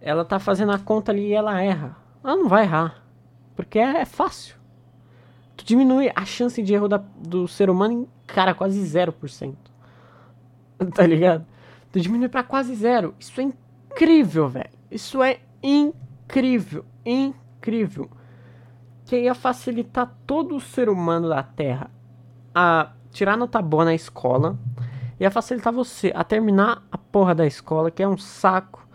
ela 0.00 0.24
tá 0.24 0.38
fazendo 0.38 0.72
a 0.72 0.78
conta 0.78 1.12
ali 1.12 1.28
e 1.28 1.32
ela 1.34 1.60
erra. 1.60 1.96
Ela 2.24 2.36
não 2.36 2.48
vai 2.48 2.62
errar. 2.62 3.04
Porque 3.54 3.78
é, 3.78 4.00
é 4.00 4.04
fácil. 4.06 4.56
Tu 5.56 5.64
diminui 5.64 6.10
a 6.14 6.24
chance 6.24 6.62
de 6.62 6.72
erro 6.72 6.88
da, 6.88 6.96
do 6.96 7.46
ser 7.46 7.68
humano 7.68 7.92
em, 7.92 8.08
cara, 8.26 8.54
quase 8.54 8.80
0%. 8.80 9.54
Tá 10.94 11.06
ligado? 11.06 11.44
Tu 11.92 12.00
diminui 12.00 12.30
pra 12.30 12.42
quase 12.42 12.74
zero. 12.74 13.14
Isso 13.20 13.38
é 13.38 13.44
incrível, 13.44 14.48
velho. 14.48 14.70
Isso 14.90 15.22
é 15.22 15.40
incrível. 15.62 16.86
Incrível. 17.04 18.08
Que 19.10 19.22
ia 19.22 19.34
facilitar 19.34 20.14
todo 20.24 20.54
o 20.54 20.60
ser 20.60 20.88
humano 20.88 21.28
da 21.28 21.42
Terra 21.42 21.90
a 22.54 22.92
tirar 23.10 23.36
nota 23.36 23.60
boa 23.60 23.84
na 23.84 23.92
escola. 23.92 24.56
Ia 25.18 25.32
facilitar 25.32 25.72
você 25.72 26.12
a 26.14 26.22
terminar 26.22 26.84
a 26.92 26.96
porra 26.96 27.34
da 27.34 27.44
escola, 27.44 27.90
que 27.90 28.04
é 28.04 28.06
um 28.06 28.16
saco. 28.16 28.86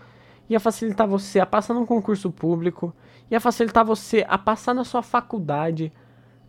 Ia 0.50 0.58
facilitar 0.58 1.06
você 1.06 1.42
a 1.42 1.46
passar 1.46 1.74
num 1.74 1.86
concurso 1.86 2.32
público. 2.32 2.96
Ia 3.30 3.42
facilitar 3.42 3.84
você 3.84 4.26
a 4.26 4.38
passar 4.38 4.74
na 4.74 4.86
sua 4.86 5.04
faculdade. 5.04 5.92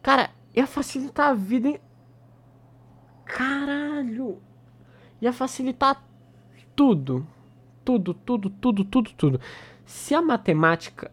Cara, 0.01 0.31
ia 0.55 0.65
facilitar 0.65 1.31
a 1.31 1.35
vida. 1.35 1.71
Em... 1.71 1.81
Caralho! 3.25 4.41
Ia 5.21 5.33
facilitar 5.33 6.05
tudo. 6.77 7.27
Tudo, 7.85 8.15
tudo, 8.15 8.49
tudo, 8.49 8.85
tudo, 8.85 9.11
tudo. 9.15 9.41
Se 9.85 10.15
a 10.15 10.23
matemática 10.23 11.11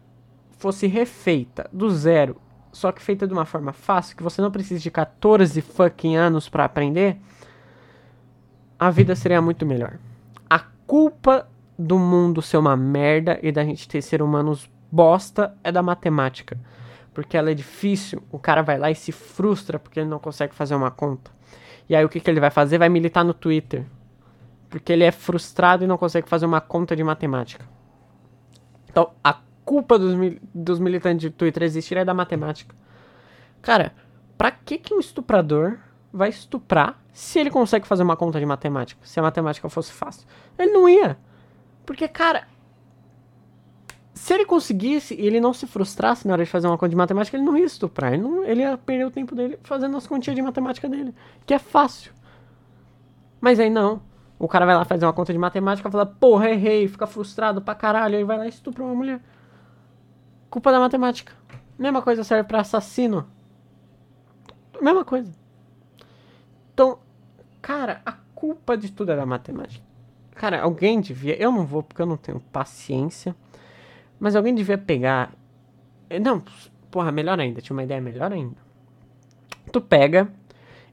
fosse 0.56 0.86
refeita 0.86 1.68
do 1.72 1.90
zero, 1.90 2.43
só 2.74 2.90
que 2.92 3.00
feita 3.00 3.26
de 3.26 3.32
uma 3.32 3.44
forma 3.44 3.72
fácil, 3.72 4.16
que 4.16 4.22
você 4.22 4.42
não 4.42 4.50
precisa 4.50 4.80
de 4.80 4.90
14 4.90 5.60
fucking 5.60 6.16
anos 6.16 6.48
para 6.48 6.64
aprender, 6.64 7.18
a 8.78 8.90
vida 8.90 9.14
seria 9.14 9.40
muito 9.40 9.64
melhor. 9.64 9.98
A 10.50 10.58
culpa 10.86 11.48
do 11.78 11.98
mundo 11.98 12.42
ser 12.42 12.56
uma 12.56 12.76
merda 12.76 13.38
e 13.42 13.50
da 13.52 13.64
gente 13.64 13.88
ter 13.88 14.02
ser 14.02 14.20
humanos 14.20 14.68
bosta 14.90 15.56
é 15.62 15.70
da 15.70 15.82
matemática. 15.82 16.58
Porque 17.12 17.36
ela 17.36 17.50
é 17.50 17.54
difícil, 17.54 18.22
o 18.30 18.38
cara 18.38 18.62
vai 18.62 18.76
lá 18.76 18.90
e 18.90 18.94
se 18.94 19.12
frustra 19.12 19.78
porque 19.78 20.00
ele 20.00 20.08
não 20.08 20.18
consegue 20.18 20.54
fazer 20.54 20.74
uma 20.74 20.90
conta. 20.90 21.30
E 21.88 21.94
aí 21.94 22.04
o 22.04 22.08
que, 22.08 22.18
que 22.18 22.28
ele 22.28 22.40
vai 22.40 22.50
fazer? 22.50 22.78
Vai 22.78 22.88
militar 22.88 23.24
no 23.24 23.32
Twitter. 23.32 23.86
Porque 24.68 24.92
ele 24.92 25.04
é 25.04 25.12
frustrado 25.12 25.84
e 25.84 25.86
não 25.86 25.96
consegue 25.96 26.28
fazer 26.28 26.44
uma 26.44 26.60
conta 26.60 26.96
de 26.96 27.04
matemática. 27.04 27.64
Então, 28.88 29.12
a 29.22 29.38
culpa 29.64 29.98
dos, 29.98 30.14
dos 30.54 30.78
militantes 30.78 31.22
de 31.22 31.30
Twitter 31.30 31.62
existir 31.62 31.96
é 31.96 32.04
da 32.04 32.14
matemática. 32.14 32.74
Cara, 33.62 33.94
pra 34.36 34.50
que, 34.50 34.78
que 34.78 34.94
um 34.94 35.00
estuprador 35.00 35.78
vai 36.12 36.28
estuprar 36.28 37.02
se 37.12 37.38
ele 37.38 37.50
consegue 37.50 37.86
fazer 37.86 38.02
uma 38.02 38.16
conta 38.16 38.38
de 38.38 38.46
matemática? 38.46 39.00
Se 39.04 39.18
a 39.18 39.22
matemática 39.22 39.68
fosse 39.68 39.92
fácil. 39.92 40.26
Ele 40.58 40.72
não 40.72 40.88
ia. 40.88 41.18
Porque, 41.86 42.06
cara, 42.08 42.46
se 44.12 44.32
ele 44.32 44.44
conseguisse 44.44 45.14
e 45.14 45.26
ele 45.26 45.40
não 45.40 45.52
se 45.52 45.66
frustrasse 45.66 46.26
na 46.26 46.34
hora 46.34 46.44
de 46.44 46.50
fazer 46.50 46.66
uma 46.66 46.78
conta 46.78 46.90
de 46.90 46.96
matemática, 46.96 47.36
ele 47.36 47.44
não 47.44 47.56
ia 47.56 47.64
estuprar. 47.64 48.12
Ele, 48.12 48.22
não, 48.22 48.44
ele 48.44 48.62
ia 48.62 48.76
perder 48.78 49.06
o 49.06 49.10
tempo 49.10 49.34
dele 49.34 49.58
fazendo 49.62 49.96
as 49.96 50.06
continhas 50.06 50.36
de 50.36 50.42
matemática 50.42 50.88
dele. 50.88 51.14
Que 51.44 51.54
é 51.54 51.58
fácil. 51.58 52.12
Mas 53.40 53.58
aí 53.58 53.68
não. 53.68 54.02
O 54.38 54.48
cara 54.48 54.66
vai 54.66 54.74
lá 54.74 54.84
fazer 54.84 55.04
uma 55.04 55.12
conta 55.12 55.32
de 55.32 55.38
matemática 55.38 55.88
e 55.88 55.92
fala, 55.92 56.06
porra, 56.06 56.50
errei, 56.50 56.86
fica 56.88 57.06
frustrado 57.06 57.60
pra 57.60 57.74
caralho. 57.74 58.16
Aí 58.16 58.24
vai 58.24 58.38
lá 58.38 58.46
e 58.46 58.50
estupra 58.50 58.82
uma 58.82 58.94
mulher. 58.94 59.20
Culpa 60.54 60.70
da 60.70 60.78
matemática. 60.78 61.32
Mesma 61.76 62.00
coisa 62.00 62.22
serve 62.22 62.44
para 62.44 62.60
assassino. 62.60 63.26
Mesma 64.80 65.04
coisa. 65.04 65.34
Então, 66.72 67.00
cara, 67.60 68.00
a 68.06 68.12
culpa 68.36 68.76
de 68.76 68.92
tudo 68.92 69.10
é 69.10 69.16
da 69.16 69.26
matemática. 69.26 69.84
Cara, 70.32 70.62
alguém 70.62 71.00
devia. 71.00 71.36
Eu 71.42 71.50
não 71.50 71.66
vou 71.66 71.82
porque 71.82 72.00
eu 72.00 72.06
não 72.06 72.16
tenho 72.16 72.38
paciência. 72.38 73.34
Mas 74.20 74.36
alguém 74.36 74.54
devia 74.54 74.78
pegar. 74.78 75.32
Eh, 76.08 76.20
não, 76.20 76.40
porra, 76.88 77.10
melhor 77.10 77.40
ainda. 77.40 77.60
Tinha 77.60 77.74
uma 77.74 77.82
ideia 77.82 78.00
melhor 78.00 78.32
ainda. 78.32 78.56
Tu 79.72 79.80
pega 79.80 80.28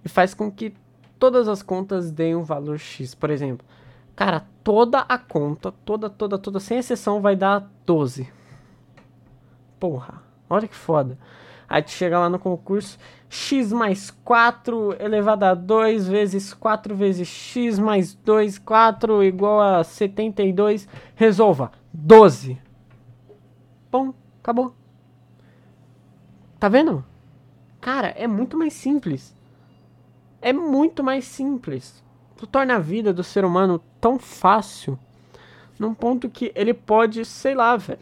e 0.03 0.09
faz 0.09 0.33
com 0.33 0.51
que 0.51 0.73
todas 1.19 1.47
as 1.47 1.61
contas 1.61 2.09
deem 2.09 2.35
um 2.35 2.43
valor 2.43 2.79
X. 2.79 3.13
Por 3.13 3.29
exemplo, 3.29 3.63
cara, 4.15 4.43
toda 4.63 5.01
a 5.01 5.19
conta, 5.19 5.71
toda, 5.71 6.09
toda, 6.09 6.39
toda, 6.39 6.59
sem 6.59 6.79
exceção, 6.79 7.21
vai 7.21 7.35
dar 7.35 7.71
12. 7.85 8.40
Porra, 9.81 10.21
olha 10.47 10.67
que 10.67 10.75
foda. 10.75 11.17
Aí 11.67 11.81
tu 11.81 11.89
chega 11.89 12.19
lá 12.19 12.29
no 12.29 12.37
concurso, 12.37 12.99
x 13.27 13.73
mais 13.73 14.11
4 14.11 14.95
elevado 14.99 15.43
a 15.43 15.55
2 15.55 16.07
vezes 16.07 16.53
4 16.53 16.95
vezes 16.95 17.27
x 17.27 17.79
mais 17.79 18.13
2, 18.13 18.59
4 18.59 19.23
igual 19.23 19.59
a 19.59 19.83
72. 19.83 20.87
Resolva, 21.15 21.71
12. 21.91 22.61
Bom, 23.91 24.13
acabou. 24.39 24.75
Tá 26.59 26.69
vendo? 26.69 27.03
Cara, 27.79 28.09
é 28.09 28.27
muito 28.27 28.55
mais 28.55 28.73
simples. 28.73 29.35
É 30.43 30.53
muito 30.53 31.03
mais 31.03 31.25
simples. 31.25 32.03
Tu 32.37 32.45
torna 32.45 32.75
a 32.75 32.79
vida 32.79 33.11
do 33.11 33.23
ser 33.23 33.43
humano 33.43 33.81
tão 33.99 34.19
fácil. 34.19 34.99
Num 35.79 35.95
ponto 35.95 36.29
que 36.29 36.51
ele 36.53 36.75
pode, 36.75 37.25
sei 37.25 37.55
lá, 37.55 37.75
velho, 37.77 37.99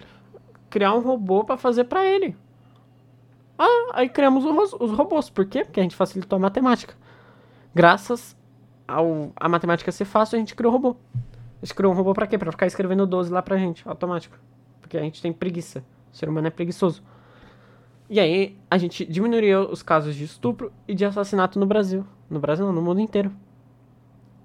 criar 0.70 0.94
um 0.94 1.00
robô 1.00 1.44
para 1.44 1.58
fazer 1.58 1.86
para 1.86 2.06
ele. 2.06 2.36
Ah, 3.58 3.92
aí 3.94 4.10
criamos 4.10 4.46
os, 4.46 4.92
robôs. 4.92 5.30
Por 5.30 5.46
quê? 5.46 5.66
Porque 5.66 5.80
a 5.80 5.84
gente 5.84 5.96
facilitou 5.96 6.38
a 6.38 6.40
matemática. 6.40 6.96
Graças 7.76 8.36
ao 8.88 9.32
a 9.36 9.50
matemática 9.50 9.92
ser 9.92 10.06
fácil, 10.06 10.38
a 10.38 10.40
gente 10.40 10.56
criou 10.56 10.72
o 10.72 10.76
robô. 10.76 10.96
A 11.62 11.66
gente 11.66 11.76
criou 11.76 11.92
um 11.92 11.96
robô 11.96 12.14
para 12.14 12.26
quê? 12.26 12.38
Para 12.38 12.52
ficar 12.52 12.68
escrevendo 12.68 13.06
12 13.06 13.32
lá 13.32 13.42
pra 13.42 13.58
gente, 13.58 13.88
automático. 13.88 14.38
Porque 14.80 14.98
a 14.98 15.02
gente 15.02 15.22
tem 15.22 15.34
preguiça. 15.34 15.84
O 16.12 16.16
ser 16.16 16.30
humano 16.30 16.48
é 16.48 16.50
preguiçoso. 16.50 17.04
E 18.10 18.20
aí, 18.20 18.58
a 18.72 18.78
gente 18.78 19.06
diminuiria 19.06 19.60
os 19.60 19.84
casos 19.84 20.16
de 20.16 20.24
estupro 20.24 20.72
e 20.88 20.96
de 20.96 21.06
assassinato 21.06 21.60
no 21.60 21.66
Brasil. 21.66 22.06
No 22.30 22.40
Brasil 22.40 22.66
não, 22.66 22.74
no 22.74 22.82
mundo 22.82 23.02
inteiro. 23.02 23.32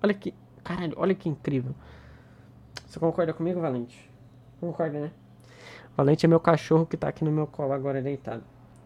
Olha 0.02 0.12
que. 0.12 0.34
Caralho, 0.62 0.94
olha 0.96 1.14
que 1.14 1.28
incrível. 1.28 1.74
Você 2.86 2.98
concorda 2.98 3.32
comigo, 3.32 3.60
Valente? 3.60 4.10
Concorda, 4.60 5.00
né? 5.00 5.10
Valente 5.96 6.26
é 6.26 6.28
meu 6.28 6.40
cachorro 6.40 6.86
que 6.86 6.96
tá 6.96 7.08
aqui 7.08 7.24
no 7.24 7.30
meu 7.30 7.46
colo 7.46 7.72
agora 7.72 8.02
deitado. 8.02 8.42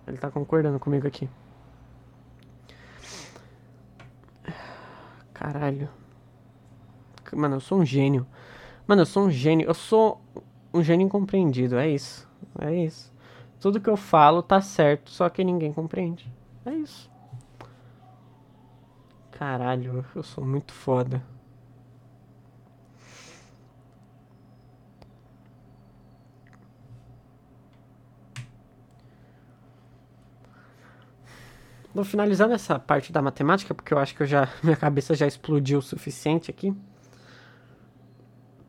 Ele 0.06 0.18
tá 0.18 0.30
concordando 0.30 0.78
comigo 0.78 1.06
aqui. 1.06 1.28
Caralho. 5.32 5.88
Mano, 7.32 7.56
eu 7.56 7.60
sou 7.60 7.78
um 7.78 7.84
gênio. 7.84 8.26
Mano, 8.86 9.02
eu 9.02 9.06
sou 9.06 9.26
um 9.26 9.30
gênio. 9.30 9.66
Eu 9.66 9.74
sou 9.74 10.20
um 10.72 10.82
gênio 10.82 11.04
incompreendido, 11.04 11.78
é 11.78 11.88
isso. 11.88 12.28
É 12.58 12.74
isso. 12.74 13.12
Tudo 13.60 13.80
que 13.80 13.88
eu 13.88 13.96
falo 13.96 14.42
tá 14.42 14.60
certo, 14.60 15.10
só 15.10 15.28
que 15.28 15.44
ninguém 15.44 15.72
compreende. 15.72 16.30
É 16.64 16.72
isso. 16.72 17.10
Caralho, 19.32 20.04
eu 20.14 20.22
sou 20.22 20.44
muito 20.44 20.72
foda. 20.72 21.22
Vou 31.98 32.04
finalizando 32.04 32.54
essa 32.54 32.78
parte 32.78 33.10
da 33.10 33.20
matemática, 33.20 33.74
porque 33.74 33.92
eu 33.92 33.98
acho 33.98 34.14
que 34.14 34.22
eu 34.22 34.26
já 34.28 34.48
minha 34.62 34.76
cabeça 34.76 35.16
já 35.16 35.26
explodiu 35.26 35.80
o 35.80 35.82
suficiente 35.82 36.48
aqui. 36.48 36.72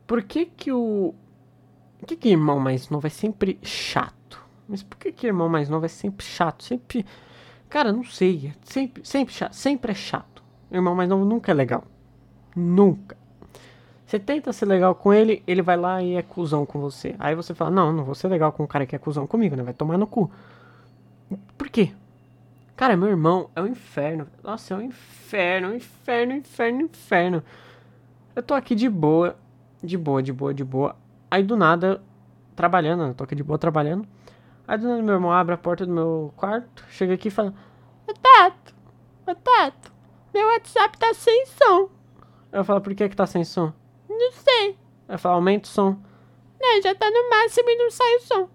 Por 0.04 0.24
que 0.24 0.46
que 0.46 0.72
o 0.72 1.14
por 2.00 2.08
que, 2.08 2.16
que 2.16 2.28
irmão 2.30 2.58
mais 2.58 2.88
novo 2.88 3.06
é 3.06 3.10
sempre 3.10 3.56
chato? 3.62 4.42
Mas 4.68 4.82
por 4.82 4.98
que, 4.98 5.12
que 5.12 5.28
irmão 5.28 5.48
mais 5.48 5.68
novo 5.68 5.86
é 5.86 5.88
sempre 5.88 6.26
chato? 6.26 6.64
Sempre. 6.64 7.06
Cara, 7.68 7.92
não 7.92 8.02
sei. 8.02 8.48
É 8.48 8.52
sempre, 8.64 9.06
sempre 9.06 9.32
chato. 9.32 9.52
Sempre 9.52 9.92
é 9.92 9.94
chato. 9.94 10.42
Irmão 10.68 10.96
mais 10.96 11.08
novo 11.08 11.24
nunca 11.24 11.52
é 11.52 11.54
legal. 11.54 11.84
Nunca. 12.56 13.16
Você 14.04 14.18
tenta 14.18 14.52
ser 14.52 14.66
legal 14.66 14.96
com 14.96 15.12
ele, 15.12 15.40
ele 15.46 15.62
vai 15.62 15.76
lá 15.76 16.02
e 16.02 16.16
é 16.16 16.22
cuzão 16.22 16.66
com 16.66 16.80
você. 16.80 17.14
Aí 17.16 17.36
você 17.36 17.54
fala, 17.54 17.70
não, 17.70 17.92
não 17.92 18.02
vou 18.02 18.16
ser 18.16 18.26
legal 18.26 18.50
com 18.50 18.64
o 18.64 18.66
cara 18.66 18.86
que 18.86 18.96
é 18.96 18.98
cuzão 18.98 19.24
comigo, 19.24 19.54
né? 19.54 19.62
Vai 19.62 19.72
tomar 19.72 19.96
no 19.96 20.08
cu. 20.08 20.28
Por 21.56 21.68
quê? 21.68 21.92
Cara, 22.80 22.96
meu 22.96 23.10
irmão 23.10 23.50
é 23.54 23.60
um 23.60 23.66
inferno. 23.66 24.26
Nossa, 24.42 24.72
é 24.72 24.76
um 24.78 24.80
inferno, 24.80 25.68
um 25.68 25.74
inferno, 25.74 26.32
inferno, 26.32 26.80
inferno. 26.80 27.44
Eu 28.34 28.42
tô 28.42 28.54
aqui 28.54 28.74
de 28.74 28.88
boa, 28.88 29.36
de 29.82 29.98
boa, 29.98 30.22
de 30.22 30.32
boa, 30.32 30.54
de 30.54 30.64
boa. 30.64 30.96
Aí 31.30 31.42
do 31.42 31.58
nada, 31.58 32.02
trabalhando, 32.56 33.06
né? 33.06 33.14
tô 33.14 33.24
aqui 33.24 33.34
de 33.34 33.42
boa 33.42 33.58
trabalhando. 33.58 34.08
Aí 34.66 34.78
do 34.78 34.88
nada 34.88 35.02
meu 35.02 35.12
irmão 35.12 35.30
abre 35.30 35.54
a 35.54 35.58
porta 35.58 35.84
do 35.84 35.92
meu 35.92 36.32
quarto, 36.34 36.82
chega 36.88 37.12
aqui 37.12 37.28
e 37.28 37.30
fala: 37.30 37.52
Ô 38.08 38.14
Tato, 38.14 38.74
ô 39.26 39.34
Tato, 39.34 39.92
meu 40.32 40.46
WhatsApp 40.46 40.96
tá 40.96 41.12
sem 41.12 41.44
som. 41.44 41.90
Eu 42.50 42.64
falo: 42.64 42.80
Por 42.80 42.94
que 42.94 43.10
que 43.10 43.14
tá 43.14 43.26
sem 43.26 43.44
som? 43.44 43.74
Não 44.08 44.32
sei. 44.32 44.78
Aí 45.06 45.18
fala, 45.18 45.34
aumenta 45.34 45.68
o 45.68 45.70
som. 45.70 45.98
Né, 46.58 46.80
já 46.82 46.94
tá 46.94 47.10
no 47.10 47.28
máximo 47.28 47.68
e 47.68 47.76
não 47.76 47.90
sai 47.90 48.16
o 48.16 48.20
som. 48.20 48.48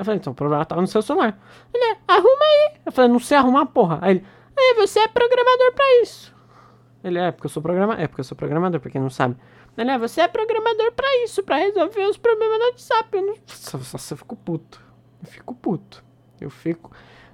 Eu 0.00 0.04
falei, 0.06 0.18
então 0.18 0.32
o 0.32 0.36
problema 0.36 0.64
tá 0.64 0.76
no 0.76 0.86
seu 0.86 1.02
celular. 1.02 1.38
Ele, 1.74 1.98
arruma 2.08 2.42
aí. 2.42 2.80
Eu 2.86 2.90
falei, 2.90 3.10
não 3.10 3.20
sei 3.20 3.36
arrumar, 3.36 3.66
porra. 3.66 3.98
Aí 4.00 4.12
ele, 4.12 4.26
aí 4.56 4.74
você 4.76 5.00
é 5.00 5.08
programador 5.08 5.74
pra 5.74 6.00
isso. 6.00 6.34
Ele, 7.04 7.18
é 7.18 7.30
porque 7.30 7.44
eu 7.44 7.50
sou 7.50 7.62
programador. 7.62 8.02
É 8.02 8.08
porque 8.08 8.22
eu 8.22 8.24
sou 8.24 8.34
programador, 8.34 8.80
pra 8.80 8.90
quem 8.90 8.98
não 8.98 9.10
sabe. 9.10 9.36
Ele, 9.76 9.90
é, 9.90 9.98
você 9.98 10.22
é 10.22 10.28
programador 10.28 10.92
pra 10.92 11.06
isso, 11.22 11.42
pra 11.42 11.56
resolver 11.56 12.06
os 12.06 12.16
problemas 12.16 12.58
do 12.58 12.64
WhatsApp. 12.64 13.08
Eu 13.14 13.26
não... 13.26 13.34
Nossa, 13.74 14.14
eu 14.14 14.16
fico 14.16 14.36
puto. 14.36 14.82
Eu 15.22 15.28
fico 15.30 15.54
puto. 15.54 16.02
Eu 16.40 16.48
fico. 16.48 16.90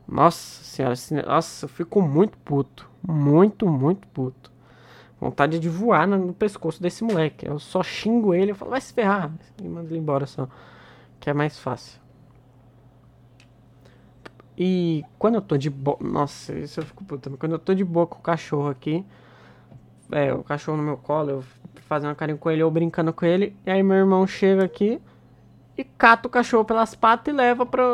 Nossa 0.08 0.64
senhora, 0.64 0.94
nossa, 1.24 1.66
eu 1.66 1.68
fico 1.68 2.02
muito 2.02 2.36
puto. 2.38 2.90
Muito, 3.00 3.68
muito 3.68 4.08
puto. 4.08 4.50
Vontade 5.20 5.60
de 5.60 5.68
voar 5.68 6.08
no, 6.08 6.34
pescoço 6.34 6.82
desse 6.82 7.04
moleque. 7.04 7.46
Eu 7.46 7.60
só 7.60 7.80
xingo 7.80 8.34
ele, 8.34 8.50
eu 8.50 8.56
falo, 8.56 8.72
vai 8.72 8.80
se 8.80 8.92
ferrar. 8.92 9.30
E 9.62 9.68
mando 9.68 9.86
ele 9.86 10.00
embora 10.00 10.26
só. 10.26 10.48
Que 11.20 11.30
é 11.30 11.32
mais 11.32 11.60
fácil. 11.60 12.04
E 14.56 15.04
quando 15.18 15.34
eu 15.34 15.42
tô 15.42 15.56
de 15.56 15.68
boa. 15.68 15.98
Nossa, 16.00 16.54
isso 16.54 16.80
eu 16.80 16.84
fico 16.86 17.04
puto. 17.04 17.36
Quando 17.36 17.52
eu 17.52 17.58
tô 17.58 17.74
de 17.74 17.84
boa 17.84 18.06
com 18.06 18.18
o 18.18 18.22
cachorro 18.22 18.68
aqui. 18.68 19.04
É, 20.10 20.32
o 20.32 20.42
cachorro 20.42 20.76
no 20.76 20.84
meu 20.84 20.96
colo, 20.96 21.30
eu 21.30 21.44
fazendo 21.82 22.14
carinho 22.14 22.38
com 22.38 22.50
ele, 22.50 22.62
ou 22.62 22.70
brincando 22.70 23.12
com 23.12 23.26
ele. 23.26 23.56
E 23.66 23.70
aí 23.70 23.82
meu 23.82 23.96
irmão 23.96 24.26
chega 24.26 24.64
aqui 24.64 25.00
e 25.76 25.84
cata 25.84 26.26
o 26.26 26.30
cachorro 26.30 26.64
pelas 26.64 26.94
patas 26.94 27.32
e 27.32 27.36
leva 27.36 27.66
pra, 27.66 27.84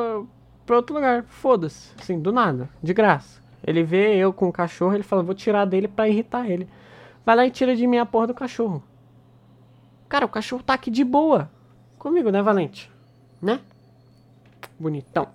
pra 0.64 0.76
outro 0.76 0.94
lugar. 0.94 1.24
Foda-se. 1.24 1.92
Assim, 1.98 2.20
do 2.20 2.32
nada. 2.32 2.68
De 2.82 2.94
graça. 2.94 3.40
Ele 3.64 3.82
vê 3.82 4.16
eu 4.16 4.32
com 4.32 4.48
o 4.48 4.52
cachorro, 4.52 4.94
ele 4.94 5.02
fala, 5.02 5.22
vou 5.22 5.34
tirar 5.34 5.64
dele 5.64 5.88
pra 5.88 6.08
irritar 6.08 6.48
ele. 6.48 6.68
Vai 7.24 7.36
lá 7.36 7.46
e 7.46 7.50
tira 7.50 7.76
de 7.76 7.86
mim 7.86 7.98
a 7.98 8.06
porra 8.06 8.28
do 8.28 8.34
cachorro. 8.34 8.82
Cara, 10.08 10.26
o 10.26 10.28
cachorro 10.28 10.62
tá 10.62 10.74
aqui 10.74 10.90
de 10.90 11.04
boa. 11.04 11.50
Comigo, 11.98 12.30
né, 12.30 12.42
Valente? 12.42 12.90
Né? 13.40 13.60
Bonitão. 14.78 15.28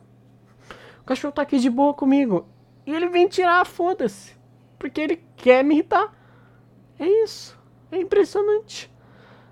Cachorro 1.08 1.32
tá 1.32 1.42
aqui 1.42 1.58
de 1.58 1.70
boa 1.70 1.94
comigo. 1.94 2.46
E 2.86 2.94
ele 2.94 3.08
vem 3.08 3.30
tirar, 3.30 3.66
foda-se. 3.66 4.36
Porque 4.78 5.00
ele 5.00 5.24
quer 5.38 5.64
me 5.64 5.76
irritar. 5.76 6.14
É 7.00 7.08
isso. 7.24 7.58
É 7.90 7.98
impressionante. 7.98 8.92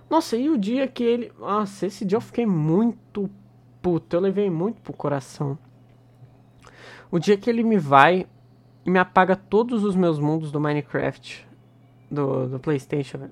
Nossa, 0.10 0.36
e 0.36 0.50
o 0.50 0.58
dia 0.58 0.86
que 0.86 1.02
ele. 1.02 1.32
Nossa, 1.40 1.88
esse 1.88 2.04
dia 2.04 2.18
eu 2.18 2.22
fiquei 2.22 2.46
muito 2.46 3.30
puto. 3.82 4.18
Eu 4.18 4.20
levei 4.20 4.50
muito 4.50 4.82
pro 4.82 4.92
coração. 4.92 5.58
O 7.10 7.18
dia 7.18 7.38
que 7.38 7.50
ele 7.50 7.64
me 7.64 7.78
vai 7.78 8.28
e 8.86 8.92
me 8.92 9.00
apaga 9.00 9.38
todos 9.38 9.86
os 9.86 9.96
meus 9.96 10.20
mundos 10.20 10.52
do 10.52 10.60
Minecraft 10.60 11.48
do, 12.12 12.48
do 12.50 12.60
PlayStation, 12.60 13.18
velho. 13.18 13.32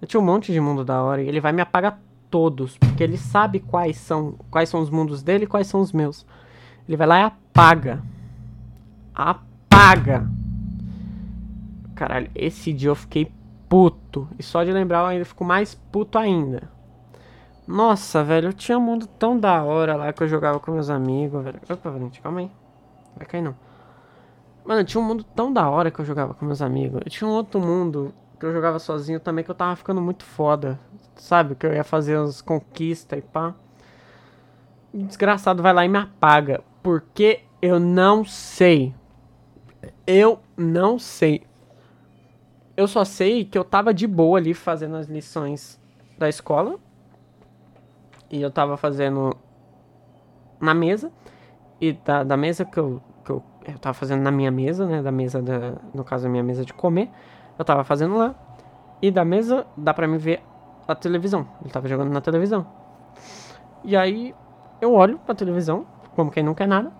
Eu 0.00 0.06
tinha 0.06 0.20
um 0.20 0.24
monte 0.24 0.52
de 0.52 0.60
mundo 0.60 0.84
da 0.84 1.02
hora 1.02 1.20
e 1.20 1.28
ele 1.28 1.40
vai 1.40 1.52
me 1.52 1.60
apagar 1.60 2.00
todos, 2.30 2.78
porque 2.78 3.02
ele 3.02 3.18
sabe 3.18 3.58
quais 3.58 3.96
são, 3.96 4.36
quais 4.50 4.68
são 4.68 4.80
os 4.80 4.88
mundos 4.88 5.20
dele 5.20 5.44
e 5.44 5.48
quais 5.48 5.66
são 5.66 5.80
os 5.80 5.92
meus. 5.92 6.24
Ele 6.88 6.96
vai 6.96 7.06
lá 7.06 7.20
e 7.20 7.22
apaga. 7.22 8.02
Apaga. 9.14 10.26
Caralho, 11.94 12.30
esse 12.34 12.72
dia 12.72 12.90
eu 12.90 12.94
fiquei 12.94 13.30
puto. 13.68 14.28
E 14.38 14.42
só 14.42 14.64
de 14.64 14.72
lembrar 14.72 15.00
eu 15.00 15.06
ainda 15.06 15.24
fico 15.24 15.44
mais 15.44 15.74
puto 15.74 16.18
ainda. 16.18 16.70
Nossa, 17.66 18.24
velho, 18.24 18.48
eu 18.48 18.52
tinha 18.52 18.76
um 18.76 18.80
mundo 18.80 19.06
tão 19.06 19.38
da 19.38 19.62
hora 19.62 19.94
lá 19.94 20.12
que 20.12 20.22
eu 20.22 20.28
jogava 20.28 20.58
com 20.58 20.72
meus 20.72 20.90
amigos, 20.90 21.44
velho. 21.44 21.60
Opa, 21.70 21.90
Valente, 21.90 22.20
calma 22.20 22.40
aí. 22.40 22.50
Vai 23.16 23.26
cair 23.26 23.42
não. 23.42 23.54
Mano, 24.64 24.82
tinha 24.84 25.00
um 25.00 25.04
mundo 25.04 25.22
tão 25.22 25.52
da 25.52 25.68
hora 25.68 25.90
que 25.90 26.00
eu 26.00 26.04
jogava 26.04 26.34
com 26.34 26.44
meus 26.44 26.60
amigos. 26.60 27.00
Eu 27.04 27.10
tinha 27.10 27.28
um 27.28 27.32
outro 27.32 27.60
mundo 27.60 28.12
que 28.38 28.46
eu 28.46 28.52
jogava 28.52 28.78
sozinho 28.78 29.20
também 29.20 29.44
que 29.44 29.50
eu 29.50 29.54
tava 29.54 29.76
ficando 29.76 30.00
muito 30.00 30.24
foda. 30.24 30.80
Sabe? 31.14 31.54
Que 31.54 31.66
eu 31.66 31.72
ia 31.72 31.84
fazer 31.84 32.16
as 32.16 32.40
conquistas 32.40 33.18
e 33.18 33.22
pá. 33.22 33.54
O 34.92 35.04
desgraçado 35.04 35.62
vai 35.62 35.72
lá 35.72 35.84
e 35.84 35.88
me 35.88 35.98
apaga. 35.98 36.62
Porque 36.82 37.40
eu 37.60 37.78
não 37.78 38.24
sei. 38.24 38.94
Eu 40.06 40.40
não 40.56 40.98
sei. 40.98 41.42
Eu 42.76 42.88
só 42.88 43.04
sei 43.04 43.44
que 43.44 43.58
eu 43.58 43.64
tava 43.64 43.92
de 43.92 44.06
boa 44.06 44.38
ali 44.38 44.54
fazendo 44.54 44.96
as 44.96 45.06
lições 45.06 45.80
da 46.18 46.28
escola. 46.28 46.78
E 48.30 48.40
eu 48.40 48.50
tava 48.50 48.76
fazendo 48.76 49.36
na 50.60 50.74
mesa. 50.74 51.12
E 51.80 51.92
da, 51.92 52.22
da 52.22 52.36
mesa 52.36 52.64
que 52.64 52.78
eu 52.78 53.02
eu 53.66 53.78
tava 53.78 53.94
fazendo 53.94 54.22
na 54.22 54.30
minha 54.30 54.50
mesa, 54.50 54.86
né? 54.86 55.02
Da 55.02 55.12
mesa 55.12 55.42
da. 55.42 55.74
No 55.94 56.04
caso, 56.04 56.26
a 56.26 56.30
minha 56.30 56.42
mesa 56.42 56.64
de 56.64 56.72
comer. 56.72 57.10
Eu 57.58 57.64
tava 57.64 57.84
fazendo 57.84 58.16
lá. 58.16 58.34
E 59.02 59.10
da 59.10 59.24
mesa 59.24 59.66
dá 59.76 59.92
pra 59.92 60.06
me 60.06 60.18
ver 60.18 60.42
a 60.86 60.94
televisão. 60.94 61.46
Ele 61.60 61.70
tava 61.70 61.88
jogando 61.88 62.10
na 62.10 62.20
televisão. 62.20 62.66
E 63.84 63.96
aí 63.96 64.34
eu 64.80 64.92
olho 64.92 65.18
pra 65.18 65.34
televisão, 65.34 65.86
como 66.14 66.30
quem 66.30 66.42
não 66.42 66.54
quer 66.54 66.66
nada. 66.66 66.92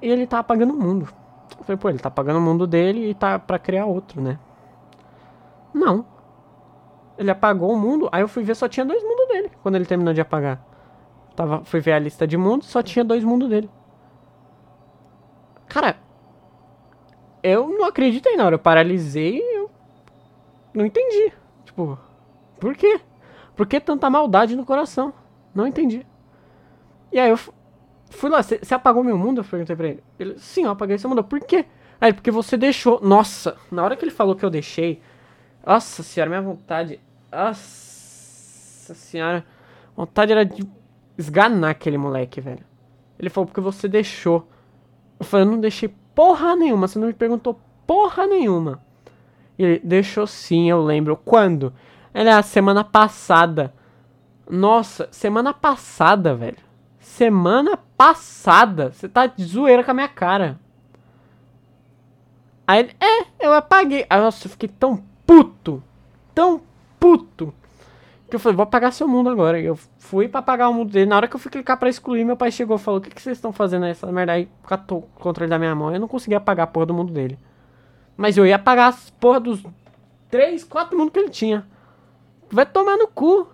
E 0.00 0.08
ele 0.08 0.26
tá 0.26 0.38
apagando 0.38 0.72
o 0.72 0.76
mundo. 0.76 1.08
Eu 1.58 1.64
falei, 1.64 1.76
pô, 1.76 1.88
ele 1.88 1.98
tá 1.98 2.08
apagando 2.08 2.38
o 2.38 2.42
mundo 2.42 2.66
dele 2.66 3.10
e 3.10 3.14
tá 3.14 3.38
pra 3.38 3.58
criar 3.58 3.86
outro, 3.86 4.20
né? 4.20 4.38
Não. 5.74 6.04
Ele 7.18 7.30
apagou 7.30 7.72
o 7.72 7.78
mundo, 7.78 8.08
aí 8.10 8.22
eu 8.22 8.28
fui 8.28 8.42
ver, 8.42 8.54
só 8.54 8.68
tinha 8.68 8.86
dois 8.86 9.02
mundos 9.02 9.28
dele 9.28 9.50
quando 9.62 9.74
ele 9.74 9.84
terminou 9.84 10.14
de 10.14 10.20
apagar. 10.20 10.64
Tava, 11.36 11.64
fui 11.64 11.80
ver 11.80 11.92
a 11.92 11.98
lista 11.98 12.26
de 12.26 12.36
mundos, 12.36 12.68
só 12.68 12.82
tinha 12.82 13.04
dois 13.04 13.22
mundos 13.22 13.48
dele. 13.48 13.70
Cara, 15.68 15.96
eu 17.42 17.68
não 17.68 17.86
acreditei 17.86 18.36
na 18.36 18.46
hora. 18.46 18.54
Eu 18.54 18.58
paralisei 18.58 19.38
e 19.38 19.56
eu 19.58 19.70
não 20.74 20.84
entendi. 20.84 21.32
Tipo, 21.64 21.98
por 22.58 22.74
quê? 22.74 23.00
Por 23.54 23.66
que 23.66 23.80
tanta 23.80 24.10
maldade 24.10 24.56
no 24.56 24.64
coração? 24.64 25.12
Não 25.54 25.66
entendi. 25.66 26.06
E 27.12 27.18
aí 27.18 27.30
eu 27.30 27.38
fui 28.10 28.28
lá, 28.28 28.42
você 28.42 28.74
apagou 28.74 29.02
meu 29.02 29.16
mundo? 29.16 29.40
Eu 29.40 29.44
perguntei 29.44 29.74
pra 29.74 29.88
ele. 29.88 30.04
Ele, 30.18 30.38
sim, 30.38 30.64
eu 30.64 30.70
apaguei 30.70 30.98
seu 30.98 31.08
mundo. 31.08 31.24
Por 31.24 31.40
quê? 31.40 31.64
Aí, 32.00 32.12
porque 32.12 32.30
você 32.30 32.56
deixou. 32.56 33.00
Nossa, 33.00 33.56
na 33.70 33.82
hora 33.82 33.96
que 33.96 34.04
ele 34.04 34.10
falou 34.10 34.34
que 34.34 34.44
eu 34.44 34.50
deixei. 34.50 35.00
Nossa 35.66 36.02
senhora, 36.02 36.30
minha 36.30 36.42
vontade. 36.42 37.00
Nossa 37.30 38.94
senhora. 38.94 39.44
Vontade 39.96 40.32
era 40.32 40.44
de 40.44 40.66
esganar 41.16 41.70
aquele 41.70 41.98
moleque, 41.98 42.40
velho. 42.40 42.64
Ele 43.18 43.28
falou 43.28 43.46
porque 43.46 43.60
você 43.60 43.86
deixou. 43.86 44.48
Eu 45.18 45.26
falei, 45.26 45.46
eu 45.46 45.50
não 45.50 45.60
deixei 45.60 45.94
porra 46.14 46.56
nenhuma, 46.56 46.88
você 46.88 46.98
não 46.98 47.06
me 47.06 47.12
perguntou 47.12 47.60
porra 47.86 48.26
nenhuma. 48.26 48.80
Ele 49.58 49.78
deixou 49.84 50.26
sim, 50.26 50.70
eu 50.70 50.82
lembro. 50.82 51.16
Quando? 51.16 51.74
É 52.14 52.26
a 52.30 52.42
semana 52.42 52.82
passada. 52.82 53.74
Nossa, 54.48 55.06
semana 55.12 55.52
passada, 55.52 56.34
velho. 56.34 56.69
Semana 57.00 57.76
passada. 57.96 58.92
Você 58.92 59.08
tá 59.08 59.26
de 59.26 59.42
zoeira 59.42 59.82
com 59.82 59.90
a 59.90 59.94
minha 59.94 60.08
cara. 60.08 60.60
Aí 62.66 62.80
ele, 62.80 62.96
é, 63.00 63.46
eu 63.46 63.52
apaguei. 63.52 64.06
Aí, 64.08 64.20
nossa, 64.20 64.46
eu 64.46 64.50
fiquei 64.50 64.68
tão 64.68 65.02
puto. 65.26 65.82
Tão 66.34 66.62
puto. 67.00 67.52
Que 68.28 68.36
eu 68.36 68.40
falei, 68.40 68.54
vou 68.54 68.62
apagar 68.62 68.92
seu 68.92 69.08
mundo 69.08 69.28
agora. 69.28 69.58
E 69.58 69.64
eu 69.64 69.76
fui 69.98 70.28
pra 70.28 70.38
apagar 70.38 70.70
o 70.70 70.74
mundo 70.74 70.92
dele. 70.92 71.06
Na 71.06 71.16
hora 71.16 71.26
que 71.26 71.34
eu 71.34 71.40
fui 71.40 71.50
clicar 71.50 71.76
pra 71.78 71.88
excluir, 71.88 72.24
meu 72.24 72.36
pai 72.36 72.52
chegou 72.52 72.76
e 72.76 72.78
falou: 72.78 73.00
O 73.00 73.02
que, 73.02 73.10
que 73.10 73.20
vocês 73.20 73.38
estão 73.38 73.52
fazendo 73.52 73.86
essa 73.86 74.06
merda 74.12 74.32
aí? 74.32 74.48
Catou 74.66 74.98
o 74.98 75.20
controle 75.20 75.50
da 75.50 75.58
minha 75.58 75.74
mão. 75.74 75.92
Eu 75.92 75.98
não 75.98 76.06
conseguia 76.06 76.38
apagar 76.38 76.64
a 76.64 76.66
porra 76.68 76.86
do 76.86 76.94
mundo 76.94 77.12
dele. 77.12 77.36
Mas 78.16 78.36
eu 78.36 78.46
ia 78.46 78.56
apagar 78.56 78.90
as 78.90 79.10
porra 79.10 79.40
dos 79.40 79.64
três, 80.30 80.62
quatro 80.62 80.96
mundos 80.96 81.12
que 81.12 81.18
ele 81.18 81.30
tinha. 81.30 81.66
Vai 82.52 82.66
tomar 82.66 82.96
no 82.96 83.08
cu. 83.08 83.48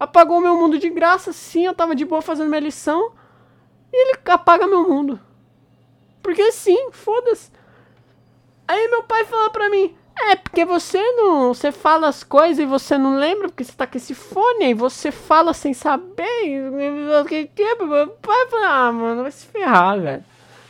Apagou 0.00 0.40
meu 0.40 0.56
mundo 0.56 0.78
de 0.78 0.88
graça, 0.88 1.30
sim. 1.30 1.66
Eu 1.66 1.74
tava 1.74 1.94
de 1.94 2.06
boa 2.06 2.22
fazendo 2.22 2.48
minha 2.48 2.60
lição. 2.60 3.12
E 3.92 3.96
ele 3.96 4.18
apaga 4.24 4.66
meu 4.66 4.88
mundo. 4.88 5.20
Porque 6.22 6.50
sim, 6.50 6.90
foda-se. 6.90 7.52
Aí 8.66 8.88
meu 8.88 9.02
pai 9.02 9.24
falou 9.26 9.50
pra 9.50 9.68
mim: 9.68 9.94
é, 10.16 10.36
porque 10.36 10.64
você 10.64 11.00
não. 11.12 11.52
Você 11.52 11.70
fala 11.70 12.08
as 12.08 12.22
coisas 12.22 12.58
e 12.58 12.66
você 12.66 12.96
não 12.96 13.16
lembra, 13.16 13.48
porque 13.48 13.64
você 13.64 13.72
tá 13.72 13.86
com 13.86 13.96
esse 13.96 14.14
fone 14.14 14.64
aí, 14.64 14.74
você 14.74 15.10
fala 15.10 15.52
sem 15.52 15.74
saber. 15.74 16.70
O 17.20 17.24
que 17.26 17.46
que 17.46 17.62
é? 17.62 17.74
Meu 17.74 18.08
pai 18.08 18.46
fala, 18.48 18.86
ah, 18.86 18.92
mano, 18.92 19.22
vai 19.22 19.30
se 19.30 19.46
ferrar, 19.46 20.00
velho. 20.00 20.24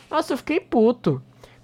Nossa, 0.09 0.33
eu 0.33 0.37
fiquei 0.37 0.59
puto. 0.59 1.21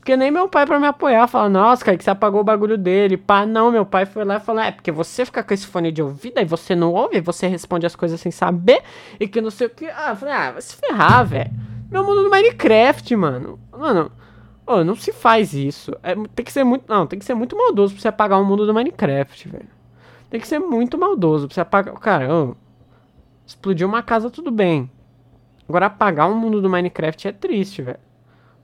Porque 0.07 0.15
nem 0.15 0.31
meu 0.31 0.47
pai 0.47 0.65
pra 0.65 0.79
me 0.79 0.87
apoiar 0.87 1.27
fala, 1.27 1.49
nossa, 1.49 1.83
cara, 1.83 1.97
que 1.97 2.03
você 2.05 2.09
apagou 2.09 2.39
o 2.39 2.43
bagulho 2.45 2.77
dele. 2.77 3.17
Pá, 3.17 3.45
não, 3.45 3.69
meu 3.69 3.85
pai 3.85 4.05
foi 4.05 4.23
lá 4.23 4.37
e 4.37 4.39
falou, 4.39 4.61
é, 4.61 4.71
porque 4.71 4.89
você 4.89 5.25
fica 5.25 5.43
com 5.43 5.53
esse 5.53 5.67
fone 5.67 5.91
de 5.91 6.01
ouvido, 6.01 6.37
aí 6.37 6.45
você 6.45 6.73
não 6.73 6.93
ouve, 6.93 7.17
aí 7.17 7.21
você 7.21 7.45
responde 7.45 7.85
as 7.85 7.93
coisas 7.93 8.21
sem 8.21 8.31
saber, 8.31 8.81
e 9.19 9.27
que 9.27 9.41
não 9.41 9.51
sei 9.51 9.67
o 9.67 9.69
que. 9.69 9.85
Ah, 9.87 10.11
eu 10.11 10.15
falei, 10.15 10.33
ah, 10.33 10.51
vai 10.51 10.61
se 10.61 10.77
ferrar, 10.77 11.25
velho. 11.25 11.51
Meu 11.91 12.05
mundo 12.05 12.23
do 12.23 12.29
Minecraft, 12.29 13.13
mano. 13.17 13.59
Mano, 13.77 14.09
Oh, 14.65 14.81
não 14.81 14.95
se 14.95 15.11
faz 15.11 15.53
isso. 15.53 15.91
É, 16.01 16.15
tem 16.33 16.45
que 16.45 16.53
ser 16.53 16.63
muito. 16.63 16.85
Não, 16.87 17.05
tem 17.05 17.19
que 17.19 17.25
ser 17.25 17.33
muito 17.33 17.57
maldoso 17.57 17.93
pra 17.93 18.01
você 18.01 18.07
apagar 18.07 18.39
o 18.39 18.45
mundo 18.45 18.65
do 18.65 18.73
Minecraft, 18.73 19.49
velho. 19.49 19.69
Tem 20.29 20.39
que 20.39 20.47
ser 20.47 20.59
muito 20.59 20.97
maldoso 20.97 21.47
pra 21.47 21.55
você 21.55 21.61
apagar. 21.61 21.93
Cara, 21.95 22.33
oh, 22.33 22.55
explodiu 23.45 23.89
uma 23.89 24.01
casa, 24.01 24.29
tudo 24.29 24.51
bem. 24.51 24.89
Agora 25.67 25.87
apagar 25.87 26.31
o 26.31 26.35
mundo 26.35 26.61
do 26.61 26.69
Minecraft 26.69 27.27
é 27.27 27.33
triste, 27.33 27.81
velho. 27.81 27.99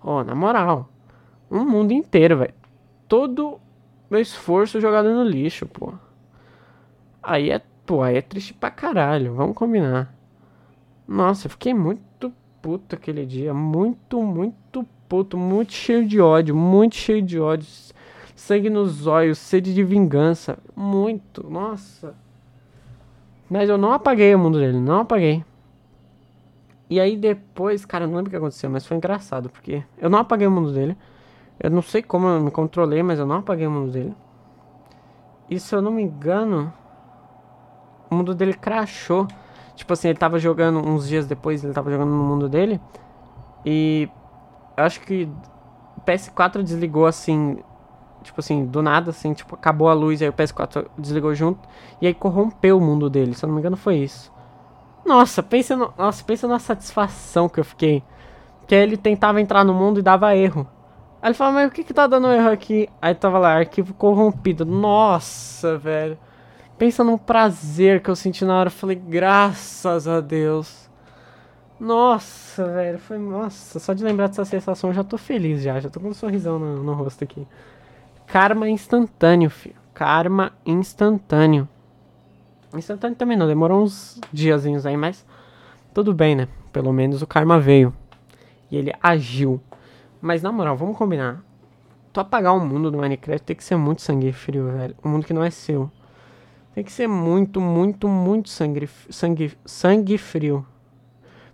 Oh, 0.01 0.23
na 0.23 0.33
moral. 0.33 0.92
Um 1.53 1.63
mundo 1.63 1.93
inteiro, 1.93 2.39
velho. 2.39 2.53
Todo 3.07 3.59
meu 4.09 4.19
esforço 4.19 4.81
jogado 4.81 5.09
no 5.09 5.23
lixo, 5.23 5.65
pô. 5.67 5.93
Aí 7.21 7.49
é 7.49 7.61
Pô, 7.85 8.01
aí 8.01 8.15
é 8.15 8.21
triste 8.21 8.53
pra 8.53 8.71
caralho, 8.71 9.33
vamos 9.33 9.57
combinar. 9.57 10.15
Nossa, 11.05 11.47
eu 11.47 11.51
fiquei 11.51 11.73
muito 11.73 12.31
puto 12.61 12.95
aquele 12.95 13.25
dia. 13.25 13.53
Muito, 13.53 14.21
muito 14.21 14.87
puto. 15.09 15.37
Muito 15.37 15.73
cheio 15.73 16.07
de 16.07 16.21
ódio. 16.21 16.55
Muito 16.55 16.95
cheio 16.95 17.21
de 17.21 17.37
ódio. 17.39 17.67
Sangue 18.35 18.69
nos 18.69 19.05
olhos. 19.05 19.37
Sede 19.37 19.73
de 19.73 19.83
vingança. 19.83 20.57
Muito. 20.73 21.45
Nossa. 21.49 22.15
Mas 23.49 23.67
eu 23.67 23.77
não 23.77 23.91
apaguei 23.91 24.33
o 24.33 24.39
mundo 24.39 24.59
dele. 24.59 24.79
Não 24.79 25.01
apaguei. 25.01 25.43
E 26.89 27.01
aí 27.01 27.17
depois, 27.17 27.85
cara, 27.85 28.07
não 28.07 28.15
lembro 28.15 28.29
o 28.29 28.31
que 28.31 28.37
aconteceu, 28.37 28.69
mas 28.69 28.85
foi 28.85 28.95
engraçado. 28.95 29.49
Porque 29.49 29.83
eu 29.97 30.09
não 30.09 30.19
apaguei 30.19 30.47
o 30.47 30.51
mundo 30.51 30.71
dele. 30.71 30.95
Eu 31.59 31.69
não 31.69 31.81
sei 31.81 32.01
como 32.01 32.27
eu 32.27 32.41
me 32.41 32.51
controlei, 32.51 33.03
mas 33.03 33.19
eu 33.19 33.25
não 33.25 33.37
apaguei 33.37 33.67
o 33.67 33.71
mundo 33.71 33.91
dele. 33.91 34.15
E 35.49 35.59
se 35.59 35.75
eu 35.75 35.81
não 35.81 35.91
me 35.91 36.03
engano, 36.03 36.73
o 38.09 38.15
mundo 38.15 38.33
dele 38.33 38.53
crashou. 38.53 39.27
Tipo 39.75 39.93
assim, 39.93 40.09
ele 40.09 40.17
tava 40.17 40.37
jogando 40.39 40.79
uns 40.79 41.07
dias 41.07 41.25
depois, 41.25 41.63
ele 41.63 41.73
tava 41.73 41.91
jogando 41.91 42.11
no 42.11 42.23
mundo 42.23 42.49
dele. 42.49 42.79
E 43.65 44.09
acho 44.75 45.01
que 45.01 45.29
o 45.97 46.01
PS4 46.01 46.61
desligou 46.63 47.05
assim, 47.05 47.57
tipo 48.21 48.39
assim, 48.39 48.65
do 48.65 48.81
nada, 48.81 49.11
assim, 49.11 49.33
tipo, 49.33 49.55
acabou 49.55 49.89
a 49.89 49.93
luz, 49.93 50.21
aí 50.21 50.29
o 50.29 50.33
PS4 50.33 50.87
desligou 50.97 51.33
junto. 51.33 51.67
E 52.01 52.07
aí 52.07 52.13
corrompeu 52.13 52.77
o 52.77 52.81
mundo 52.81 53.09
dele, 53.09 53.33
se 53.33 53.43
eu 53.43 53.47
não 53.47 53.55
me 53.55 53.61
engano 53.61 53.77
foi 53.77 53.97
isso. 53.97 54.31
Nossa, 55.05 55.43
pensa, 55.43 55.75
no, 55.75 55.93
nossa, 55.97 56.23
pensa 56.23 56.47
na 56.47 56.59
satisfação 56.59 57.49
que 57.49 57.59
eu 57.59 57.65
fiquei. 57.65 58.03
Que 58.67 58.75
ele 58.75 58.95
tentava 58.95 59.41
entrar 59.41 59.63
no 59.63 59.73
mundo 59.73 59.99
e 59.99 60.03
dava 60.03 60.35
erro. 60.35 60.67
Aí 61.23 61.29
ele 61.29 61.35
falava, 61.35 61.55
mas 61.55 61.69
o 61.69 61.71
que 61.71 61.85
que 61.85 61.93
tá 61.93 62.05
dando 62.05 62.27
erro 62.27 62.49
aqui? 62.49 62.89
Aí 63.01 63.15
tava 63.15 63.39
lá, 63.39 63.53
arquivo 63.53 63.93
corrompido. 63.93 64.65
Nossa, 64.65 65.77
velho. 65.77 66.17
Pensa 66.77 67.01
num 67.01 67.17
prazer 67.17 68.01
que 68.01 68.09
eu 68.09 68.15
senti 68.15 68.43
na 68.43 68.59
hora. 68.59 68.67
Eu 68.67 68.71
falei, 68.71 68.97
graças 68.97 70.05
a 70.05 70.19
Deus. 70.19 70.89
Nossa, 71.79 72.65
velho. 72.65 72.99
Foi. 72.99 73.17
Nossa, 73.17 73.79
só 73.79 73.93
de 73.93 74.03
lembrar 74.03 74.27
dessa 74.27 74.43
sensação 74.43 74.89
eu 74.89 74.93
já 74.93 75.01
tô 75.01 75.17
feliz 75.17 75.61
já. 75.61 75.79
Já 75.79 75.89
tô 75.89 76.01
com 76.01 76.09
um 76.09 76.13
sorrisão 76.13 76.59
no, 76.59 76.83
no 76.83 76.93
rosto 76.93 77.23
aqui. 77.23 77.47
Karma 78.27 78.67
instantâneo, 78.67 79.49
filho. 79.49 79.77
Karma 79.93 80.51
instantâneo. 80.65 81.69
Instantâneo 82.75 83.15
também 83.15 83.37
não, 83.37 83.47
demorou 83.47 83.81
uns 83.81 84.19
diazinhos 84.33 84.85
aí, 84.85 84.97
mas 84.97 85.25
tudo 85.93 86.13
bem, 86.13 86.35
né? 86.35 86.49
Pelo 86.73 86.91
menos 86.91 87.21
o 87.21 87.27
karma 87.27 87.61
veio. 87.61 87.93
E 88.69 88.75
ele 88.75 88.93
agiu. 89.01 89.61
Mas 90.23 90.41
na 90.41 90.53
moral, 90.53 90.77
vamos 90.77 90.95
combinar. 90.95 91.43
Tu 92.13 92.17
apagar 92.17 92.55
o 92.55 92.59
mundo 92.65 92.89
do 92.89 92.97
Minecraft 92.97 93.45
tem 93.45 93.57
que 93.57 93.63
ser 93.63 93.75
muito 93.75 94.01
sangue 94.01 94.31
frio, 94.31 94.71
velho. 94.71 94.95
Um 95.03 95.09
mundo 95.09 95.25
que 95.25 95.33
não 95.33 95.43
é 95.43 95.49
seu. 95.49 95.91
Tem 96.73 96.81
que 96.81 96.93
ser 96.93 97.07
muito, 97.07 97.59
muito, 97.59 98.07
muito 98.07 98.47
sangue, 98.47 98.89
sangue, 99.09 99.51
sangue 99.65 100.17
frio. 100.17 100.65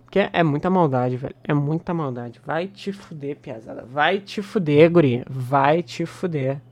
Porque 0.04 0.20
é, 0.32 0.44
muita 0.44 0.70
maldade, 0.70 1.16
velho. 1.16 1.34
É 1.42 1.52
muita 1.52 1.92
maldade. 1.92 2.40
Vai 2.46 2.68
te 2.68 2.92
fuder, 2.92 3.38
piazada. 3.38 3.84
Vai 3.84 4.20
te 4.20 4.40
fuder, 4.40 4.88
guria. 4.88 5.26
Vai 5.28 5.82
te 5.82 6.06
fuder. 6.06 6.62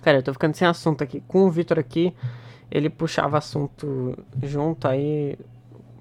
Cara, 0.00 0.16
eu 0.16 0.22
tô 0.22 0.32
ficando 0.32 0.54
sem 0.54 0.66
assunto 0.66 1.04
aqui. 1.04 1.22
Com 1.28 1.44
o 1.44 1.50
Vitor 1.50 1.78
aqui, 1.78 2.14
ele 2.70 2.88
puxava 2.88 3.36
assunto 3.36 4.16
junto, 4.42 4.88
aí 4.88 5.38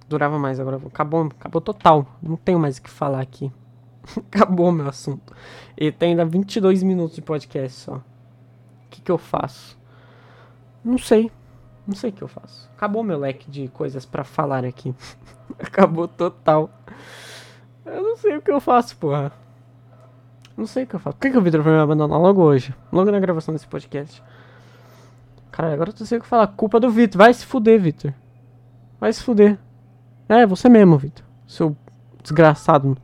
durava 0.08 0.40
mais. 0.40 0.62
Agora 0.62 0.78
acabou, 0.78 1.26
acabou 1.26 1.60
total. 1.60 2.08
Não 2.24 2.38
tenho 2.38 2.58
mais 2.58 2.78
o 2.78 2.82
que 2.82 2.90
falar 2.90 3.20
aqui. 3.20 3.52
acabou 4.32 4.72
meu 4.72 4.88
assunto. 4.88 5.34
E 5.78 5.92
tem 5.92 6.12
ainda 6.12 6.26
22 6.26 6.84
minutos 6.84 7.16
de 7.16 7.22
podcast 7.22 7.80
só. 7.80 7.96
O 7.96 8.04
que, 8.90 9.02
que 9.02 9.12
eu 9.12 9.18
faço? 9.18 9.78
Não 10.84 10.98
sei. 10.98 11.32
Não 11.88 11.96
sei 11.96 12.10
o 12.10 12.14
que 12.14 12.22
eu 12.22 12.28
faço. 12.28 12.70
Acabou 12.76 13.04
meu 13.04 13.20
leque 13.20 13.50
de 13.50 13.68
coisas 13.70 14.06
para 14.06 14.24
falar 14.24 14.66
aqui. 14.66 14.94
Acabou 15.60 16.08
total. 16.08 16.70
Eu 17.86 18.02
não 18.02 18.18
sei 18.18 18.38
o 18.38 18.42
que 18.42 18.52
eu 18.52 18.60
faço, 18.60 18.98
porra. 18.98 19.32
Não 20.58 20.66
sei 20.66 20.84
o 20.84 20.88
que 20.88 20.96
eu 20.96 21.00
faço. 21.00 21.18
Por 21.18 21.22
que, 21.22 21.32
que 21.32 21.38
o 21.38 21.42
Victor 21.42 21.62
foi 21.62 21.74
me 21.74 21.80
abandonar 21.80 22.20
logo 22.20 22.42
hoje? 22.42 22.74
Logo 22.92 23.12
na 23.12 23.20
gravação 23.20 23.54
desse 23.54 23.68
podcast. 23.68 24.24
Cara, 25.52 25.74
agora 25.74 25.92
eu 25.92 25.96
não 26.00 26.06
sei 26.06 26.18
o 26.18 26.22
que 26.22 26.28
falar. 26.28 26.48
Culpa 26.48 26.80
do 26.80 26.90
Vitor. 26.90 27.18
Vai 27.18 27.34
se 27.34 27.46
fuder, 27.46 27.80
Vitor. 27.80 28.14
Vai 29.00 29.14
se 29.14 29.22
fuder. 29.22 29.58
É, 30.28 30.46
você 30.46 30.68
mesmo, 30.68 30.98
Vitor. 30.98 31.24
Seu 31.46 31.76
desgraçado. 32.24 32.98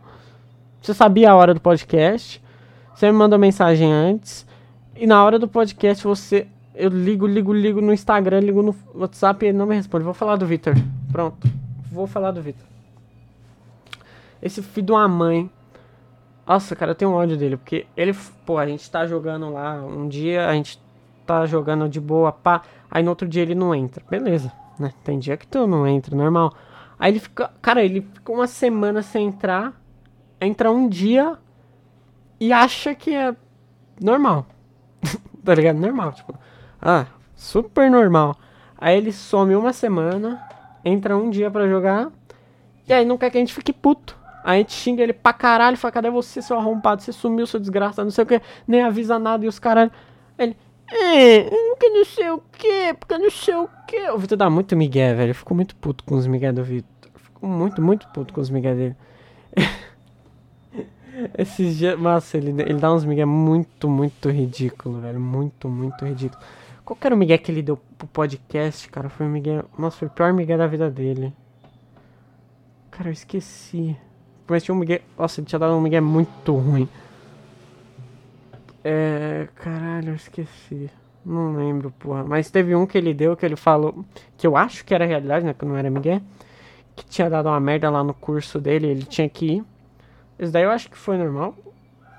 Você 0.82 0.96
sabia 0.96 1.32
a 1.32 1.36
hora 1.36 1.54
do 1.54 1.62
podcast. 1.62 2.42
Você 2.96 3.06
me 3.06 3.18
mandou 3.18 3.38
mensagem 3.38 3.94
antes. 3.94 4.48
E 4.96 5.06
na 5.06 5.24
hora 5.24 5.38
do 5.38 5.48
podcast 5.48 6.04
você 6.04 6.48
eu 6.74 6.90
ligo, 6.90 7.28
ligo, 7.28 7.54
ligo 7.54 7.82
no 7.82 7.94
Instagram, 7.94 8.40
ligo 8.40 8.64
no 8.64 8.76
WhatsApp 8.96 9.46
e 9.46 9.50
ele 9.50 9.58
não 9.58 9.68
me 9.68 9.76
responde. 9.76 10.04
Vou 10.04 10.14
falar 10.14 10.38
do 10.38 10.46
Victor. 10.46 10.74
Pronto. 11.12 11.48
Vou 11.92 12.08
falar 12.08 12.32
do 12.32 12.42
Victor. 12.42 12.66
Esse 14.42 14.64
filho 14.64 14.88
de 14.88 14.92
uma 14.92 15.08
mãe. 15.08 15.52
Nossa, 16.48 16.76
cara, 16.76 16.92
eu 16.92 16.96
tenho 16.96 17.12
ódio 17.12 17.38
dele. 17.38 17.58
Porque 17.58 17.86
ele, 17.96 18.16
pô, 18.46 18.58
a 18.58 18.66
gente 18.66 18.90
tá 18.90 19.06
jogando 19.06 19.52
lá. 19.52 19.76
Um 19.76 20.08
dia 20.08 20.48
a 20.48 20.54
gente 20.54 20.82
tá 21.28 21.46
jogando 21.46 21.88
de 21.88 22.00
boa, 22.00 22.32
pá. 22.32 22.64
Aí 22.90 23.04
no 23.04 23.10
outro 23.12 23.28
dia 23.28 23.44
ele 23.44 23.54
não 23.54 23.76
entra. 23.76 24.04
Beleza, 24.10 24.52
né? 24.80 24.94
Tem 25.04 25.20
dia 25.20 25.38
que 25.38 25.46
tu 25.46 25.68
não 25.68 25.86
entra, 25.86 26.16
normal. 26.16 26.54
Aí 26.98 27.12
ele 27.12 27.20
fica. 27.20 27.52
Cara, 27.62 27.84
ele 27.84 28.02
fica 28.02 28.32
uma 28.32 28.48
semana 28.48 29.04
sem 29.04 29.28
entrar. 29.28 29.80
Entra 30.42 30.72
um 30.72 30.90
dia 30.90 31.38
e 32.40 32.52
acha 32.52 32.96
que 32.96 33.14
é 33.14 33.36
normal. 34.02 34.48
tá 35.46 35.54
ligado? 35.54 35.78
Normal, 35.78 36.14
tipo. 36.14 36.34
Ah, 36.82 37.06
super 37.36 37.90
normal. 37.92 38.36
Aí 38.78 38.98
ele 38.98 39.12
some 39.12 39.56
uma 39.56 39.72
semana, 39.72 40.44
entra 40.84 41.16
um 41.16 41.30
dia 41.30 41.52
para 41.52 41.68
jogar, 41.68 42.12
e 42.88 42.92
aí 42.92 43.06
não 43.06 43.16
quer 43.16 43.30
que 43.30 43.38
a 43.38 43.40
gente 43.40 43.54
fique 43.54 43.72
puto. 43.72 44.18
Aí 44.44 44.56
a 44.56 44.58
gente 44.58 44.74
xinga 44.74 45.04
ele 45.04 45.14
pra 45.14 45.32
caralho, 45.32 45.78
fala, 45.78 45.92
cadê 45.92 46.10
você, 46.10 46.42
seu 46.42 46.58
arrombado? 46.58 47.04
Você 47.04 47.12
sumiu, 47.12 47.46
seu 47.46 47.60
desgraçado, 47.60 48.06
não 48.06 48.12
sei 48.12 48.24
o 48.24 48.28
que, 48.28 48.42
nem 48.68 48.82
avisa 48.82 49.20
nada, 49.20 49.46
e 49.46 49.48
os 49.48 49.60
caralho. 49.60 49.92
Ele, 50.40 50.58
é, 50.92 51.44
porque 51.70 51.90
não 51.90 52.04
sei 52.04 52.30
o 52.32 52.42
que, 52.52 52.94
porque 53.00 53.18
não 53.20 53.30
sei 53.30 53.54
o 53.54 53.70
que. 53.88 54.10
O 54.10 54.18
Vitor 54.18 54.38
dá 54.38 54.50
muito 54.50 54.76
migué, 54.76 55.14
velho. 55.14 55.30
Eu 55.30 55.36
fico 55.36 55.54
muito 55.54 55.76
puto 55.76 56.04
com 56.04 56.16
os 56.16 56.26
migué 56.26 56.52
do 56.52 56.64
Vitor. 56.64 57.12
Fico 57.16 57.46
muito, 57.46 57.82
muito 57.82 58.08
puto 58.08 58.34
com 58.34 58.42
os 58.42 58.50
migué 58.50 58.74
dele. 58.74 58.96
Esses 61.38 61.78
dias, 61.78 62.00
nossa, 62.00 62.38
ele, 62.38 62.50
ele 62.62 62.80
dá 62.80 62.94
uns 62.94 63.04
migué 63.04 63.26
muito, 63.26 63.90
muito 63.90 64.30
ridículo, 64.30 65.02
velho. 65.02 65.20
Muito, 65.20 65.68
muito 65.68 66.06
ridículo. 66.06 66.42
Qual 66.86 66.98
que 66.98 67.06
era 67.06 67.16
o 67.16 67.18
migué 67.18 67.38
que 67.38 67.52
ele 67.52 67.62
deu 67.62 67.78
pro 67.98 68.08
podcast, 68.08 68.90
cara? 68.90 69.10
Foi 69.10 69.26
o 69.26 69.30
migué... 69.30 69.64
Nossa, 69.78 69.98
foi 69.98 70.08
o 70.08 70.12
pior 70.12 70.34
migué 70.34 70.58
da 70.58 70.68
vida 70.68 70.90
dele. 70.90 71.34
Cara, 72.90 73.10
eu 73.10 73.14
esqueci. 73.14 73.96
Mas 74.48 74.64
tinha 74.64 74.74
um 74.74 74.78
migué... 74.78 75.02
Nossa, 75.18 75.40
ele 75.40 75.48
tinha 75.48 75.60
dado 75.60 75.74
um 75.74 75.82
migué 75.82 76.00
muito 76.00 76.56
ruim. 76.56 76.88
É... 78.84 79.48
Caralho, 79.56 80.10
eu 80.10 80.16
esqueci. 80.16 80.90
Não 81.26 81.56
lembro, 81.56 81.92
porra. 81.92 82.24
Mas 82.24 82.50
teve 82.50 82.76
um 82.76 82.86
que 82.86 82.98
ele 82.98 83.14
deu 83.14 83.36
que 83.36 83.46
ele 83.46 83.56
falou... 83.56 84.04
Que 84.38 84.48
eu 84.48 84.58
acho 84.58 84.84
que 84.84 84.94
era 84.94 85.06
realidade, 85.06 85.46
né? 85.46 85.54
Que 85.54 85.66
não 85.66 85.78
era 85.78 85.90
migué. 85.90 86.22
Que 86.96 87.06
tinha 87.06 87.30
dado 87.30 87.48
uma 87.48 87.60
merda 87.60 87.90
lá 87.90 88.04
no 88.04 88.14
curso 88.14 88.60
dele. 88.60 88.88
Ele 88.88 89.04
tinha 89.04 89.30
que 89.30 89.46
ir. 89.58 89.64
Esse 90.42 90.52
daí 90.52 90.64
eu 90.64 90.72
acho 90.72 90.90
que 90.90 90.98
foi 90.98 91.18
normal. 91.18 91.56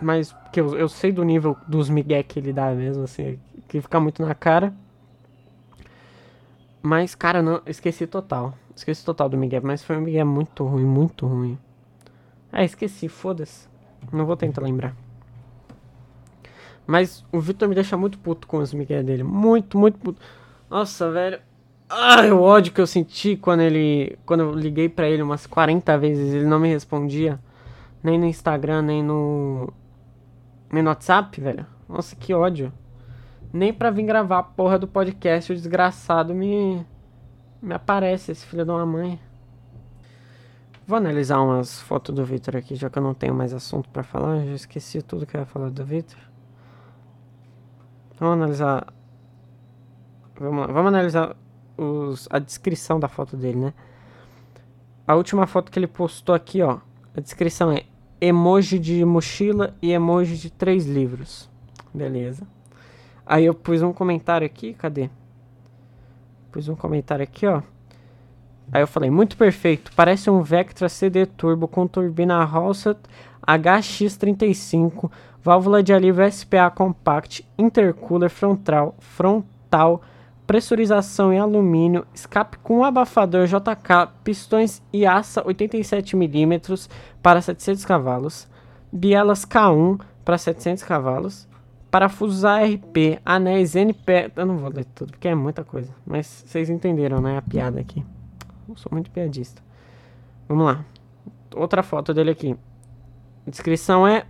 Mas 0.00 0.35
que 0.52 0.61
eu, 0.61 0.76
eu 0.76 0.88
sei 0.88 1.12
do 1.12 1.22
nível 1.22 1.56
dos 1.68 1.90
migué 1.90 2.22
que 2.22 2.38
ele 2.38 2.52
dá 2.52 2.70
mesmo, 2.70 3.04
assim 3.04 3.38
que 3.72 3.80
fica 3.80 3.98
muito 3.98 4.22
na 4.22 4.35
cara. 4.35 4.74
Mas, 6.82 7.14
cara, 7.14 7.40
não, 7.40 7.62
esqueci 7.64 8.06
total. 8.06 8.52
Esqueci 8.76 9.02
total 9.02 9.30
do 9.30 9.37
Miguel, 9.38 9.62
mas 9.64 9.82
foi 9.82 9.96
um 9.96 10.02
Miguel 10.02 10.26
muito 10.26 10.62
ruim, 10.66 10.85
muito 10.85 11.26
ruim. 11.26 11.58
Ah, 12.52 12.62
esqueci, 12.62 13.08
foda-se. 13.08 13.66
Não 14.12 14.26
vou 14.26 14.37
tentar 14.37 14.61
lembrar. 14.61 14.94
Mas 16.87 17.24
o 17.32 17.40
Victor 17.40 17.66
me 17.66 17.74
deixa 17.74 17.96
muito 17.96 18.18
puto 18.18 18.46
com 18.46 18.58
os 18.58 18.74
Miguel 18.74 19.02
dele. 19.02 19.22
Muito, 19.22 19.78
muito 19.78 19.98
puto. 19.98 20.20
Nossa, 20.68 21.11
velho. 21.11 21.40
Ai, 21.88 22.30
o 22.30 22.42
ódio 22.42 22.74
que 22.74 22.80
eu 22.80 22.87
senti 22.87 23.37
quando 23.37 23.61
ele. 23.61 24.18
Quando 24.26 24.40
eu 24.40 24.54
liguei 24.54 24.88
para 24.88 25.08
ele 25.08 25.22
umas 25.22 25.46
40 25.46 25.96
vezes, 25.96 26.35
ele 26.35 26.44
não 26.44 26.58
me 26.58 26.68
respondia. 26.68 27.40
Nem 28.02 28.18
no 28.18 28.26
Instagram, 28.26 28.82
nem 28.82 29.02
no. 29.02 29.72
Nem 30.72 30.82
no 30.82 30.90
WhatsApp, 30.90 31.40
velho. 31.40 31.66
Nossa, 31.88 32.16
que 32.16 32.34
ódio 32.34 32.72
nem 33.52 33.72
pra 33.72 33.90
vir 33.90 34.04
gravar 34.04 34.38
a 34.38 34.42
porra 34.42 34.78
do 34.78 34.88
podcast, 34.88 35.52
o 35.52 35.54
desgraçado 35.54 36.34
me. 36.34 36.84
Me 37.60 37.74
aparece, 37.74 38.32
esse 38.32 38.44
filho 38.44 38.64
de 38.64 38.70
uma 38.70 38.84
mãe. 38.84 39.20
Vou 40.84 40.96
analisar 40.96 41.40
umas 41.40 41.80
fotos 41.80 42.12
do 42.12 42.24
Victor 42.24 42.56
aqui, 42.56 42.74
já 42.74 42.90
que 42.90 42.98
eu 42.98 43.02
não 43.02 43.14
tenho 43.14 43.32
mais 43.32 43.52
assunto 43.52 43.88
para 43.90 44.02
falar. 44.02 44.44
Já 44.44 44.52
esqueci 44.52 45.00
tudo 45.00 45.26
que 45.26 45.36
eu 45.36 45.40
ia 45.40 45.46
falar 45.46 45.70
do 45.70 45.84
Victor. 45.84 46.18
Vamos 48.18 48.34
analisar. 48.34 48.92
Vamos. 50.40 50.66
Vamos 50.66 50.86
analisar 50.86 51.36
os, 51.76 52.26
a 52.30 52.40
descrição 52.40 52.98
da 52.98 53.06
foto 53.06 53.36
dele, 53.36 53.58
né? 53.58 53.74
A 55.06 55.14
última 55.14 55.46
foto 55.46 55.70
que 55.70 55.78
ele 55.78 55.86
postou 55.86 56.34
aqui, 56.34 56.62
ó. 56.62 56.80
A 57.16 57.20
descrição 57.20 57.70
é 57.70 57.84
emoji 58.22 58.78
de 58.78 59.04
mochila 59.04 59.74
e 59.82 59.90
emoji 59.90 60.37
de 60.37 60.48
três 60.48 60.87
livros. 60.87 61.50
Beleza. 61.92 62.46
Aí 63.26 63.44
eu 63.44 63.52
pus 63.52 63.82
um 63.82 63.92
comentário 63.92 64.46
aqui, 64.46 64.74
cadê? 64.74 65.11
Pus 66.52 66.68
um 66.68 66.76
comentário 66.76 67.24
aqui, 67.24 67.48
ó. 67.48 67.62
Aí 68.70 68.80
eu 68.80 68.87
falei, 68.87 69.11
muito 69.11 69.37
perfeito. 69.37 69.90
Parece 69.96 70.30
um 70.30 70.40
Vectra 70.40 70.88
CD 70.88 71.26
Turbo 71.26 71.66
com 71.66 71.85
turbina 71.88 72.44
Halsat 72.44 72.96
HX35, 73.44 75.11
válvula 75.42 75.82
de 75.82 75.92
alívio 75.92 76.30
SPA 76.30 76.70
Compact, 76.70 77.44
intercooler 77.58 78.30
frontal, 78.30 78.94
frontal, 79.00 80.00
pressurização 80.52 81.32
em 81.32 81.38
alumínio, 81.38 82.06
escape 82.12 82.58
com 82.58 82.84
abafador 82.84 83.46
JK, 83.46 84.12
pistões 84.22 84.82
IASA 84.92 85.42
87mm 85.44 86.90
para 87.22 87.40
700 87.40 87.86
cavalos, 87.86 88.46
bielas 88.92 89.46
K1 89.46 89.98
para 90.22 90.36
700 90.36 90.82
cavalos, 90.82 91.48
parafusos 91.90 92.44
ARP, 92.44 93.18
anéis 93.24 93.74
NP... 93.74 94.30
Eu 94.36 94.44
não 94.44 94.58
vou 94.58 94.68
ler 94.68 94.84
tudo 94.94 95.12
porque 95.12 95.28
é 95.28 95.34
muita 95.34 95.64
coisa, 95.64 95.90
mas 96.04 96.44
vocês 96.46 96.68
entenderam, 96.68 97.18
né, 97.22 97.38
a 97.38 97.42
piada 97.42 97.80
aqui. 97.80 98.04
Eu 98.68 98.76
sou 98.76 98.92
muito 98.92 99.10
piadista. 99.10 99.62
Vamos 100.46 100.66
lá. 100.66 100.84
Outra 101.56 101.82
foto 101.82 102.12
dele 102.12 102.32
aqui. 102.32 102.54
A 103.46 103.50
descrição 103.50 104.06
é. 104.06 104.26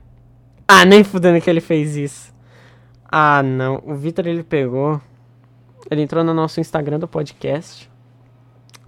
Ah, 0.69 0.85
nem 0.85 1.03
fudendo 1.03 1.41
que 1.41 1.51
ele 1.51 1.61
fez 1.61 1.97
isso. 1.97 2.33
Ah, 3.11 3.43
não. 3.43 3.83
O 3.85 3.97
Vitor 3.97 4.25
ele 4.29 4.45
pegou. 4.45 5.01
Ele 5.91 6.03
entrou 6.03 6.23
no 6.25 6.33
nosso 6.33 6.61
Instagram 6.61 6.99
do 6.99 7.09
podcast. 7.09 7.91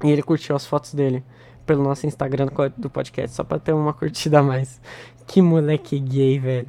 E 0.03 0.11
ele 0.11 0.23
curtiu 0.23 0.55
as 0.55 0.67
fotos 0.67 0.95
dele 0.95 1.25
pelo 1.67 1.83
nosso 1.83 2.07
Instagram 2.07 2.49
do 2.77 2.91
podcast. 2.91 3.37
Só 3.37 3.45
pra 3.45 3.59
ter 3.59 3.73
uma 3.73 3.93
curtida 3.93 4.41
a 4.41 4.43
mais. 4.43 4.81
Que 5.27 5.41
moleque 5.41 5.99
gay, 5.99 6.39
velho. 6.39 6.69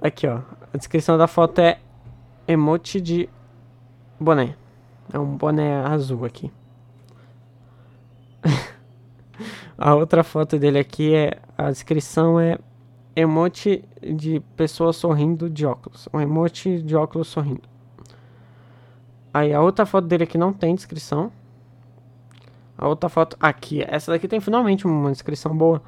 Aqui, 0.00 0.26
ó. 0.26 0.40
A 0.72 0.76
descrição 0.76 1.18
da 1.18 1.26
foto 1.26 1.58
é 1.60 1.78
emote 2.46 3.00
de 3.00 3.28
boné. 4.18 4.56
É 5.12 5.18
um 5.18 5.36
boné 5.36 5.84
azul 5.84 6.24
aqui. 6.24 6.52
a 9.76 9.94
outra 9.94 10.22
foto 10.22 10.58
dele 10.58 10.78
aqui 10.78 11.14
é. 11.14 11.38
A 11.58 11.70
descrição 11.70 12.38
é 12.40 12.58
emote 13.14 13.84
de 14.02 14.40
pessoa 14.56 14.92
sorrindo 14.92 15.50
de 15.50 15.66
óculos. 15.66 16.08
Um 16.12 16.20
emote 16.20 16.80
de 16.82 16.96
óculos 16.96 17.28
sorrindo. 17.28 17.69
Aí 19.32 19.52
a 19.52 19.60
outra 19.60 19.86
foto 19.86 20.06
dele 20.06 20.24
aqui 20.24 20.36
não 20.36 20.52
tem 20.52 20.74
descrição. 20.74 21.30
A 22.76 22.88
outra 22.88 23.08
foto 23.08 23.36
aqui, 23.38 23.84
essa 23.86 24.10
daqui 24.10 24.26
tem 24.26 24.40
finalmente 24.40 24.86
uma 24.86 25.10
descrição 25.10 25.56
boa. 25.56 25.82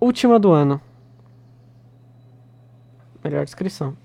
Última 0.00 0.38
do 0.38 0.52
ano. 0.52 0.80
Melhor 3.22 3.44
descrição. 3.44 3.96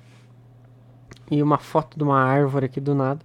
E 1.31 1.41
uma 1.41 1.57
foto 1.57 1.97
de 1.97 2.03
uma 2.03 2.19
árvore 2.19 2.65
aqui 2.65 2.81
do 2.81 2.93
nada. 2.93 3.23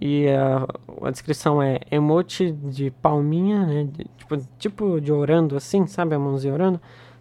E 0.00 0.28
a, 0.28 0.66
a 1.06 1.10
descrição 1.10 1.62
é 1.62 1.80
emote 1.90 2.52
de 2.52 2.90
palminha, 2.90 3.64
né? 3.64 3.84
De, 3.84 4.04
tipo, 4.18 4.36
tipo 4.58 5.00
de 5.00 5.12
orando 5.12 5.56
assim, 5.56 5.86
sabe? 5.86 6.14
A 6.14 6.18
mãozinha 6.18 6.52
orando. 6.52 6.80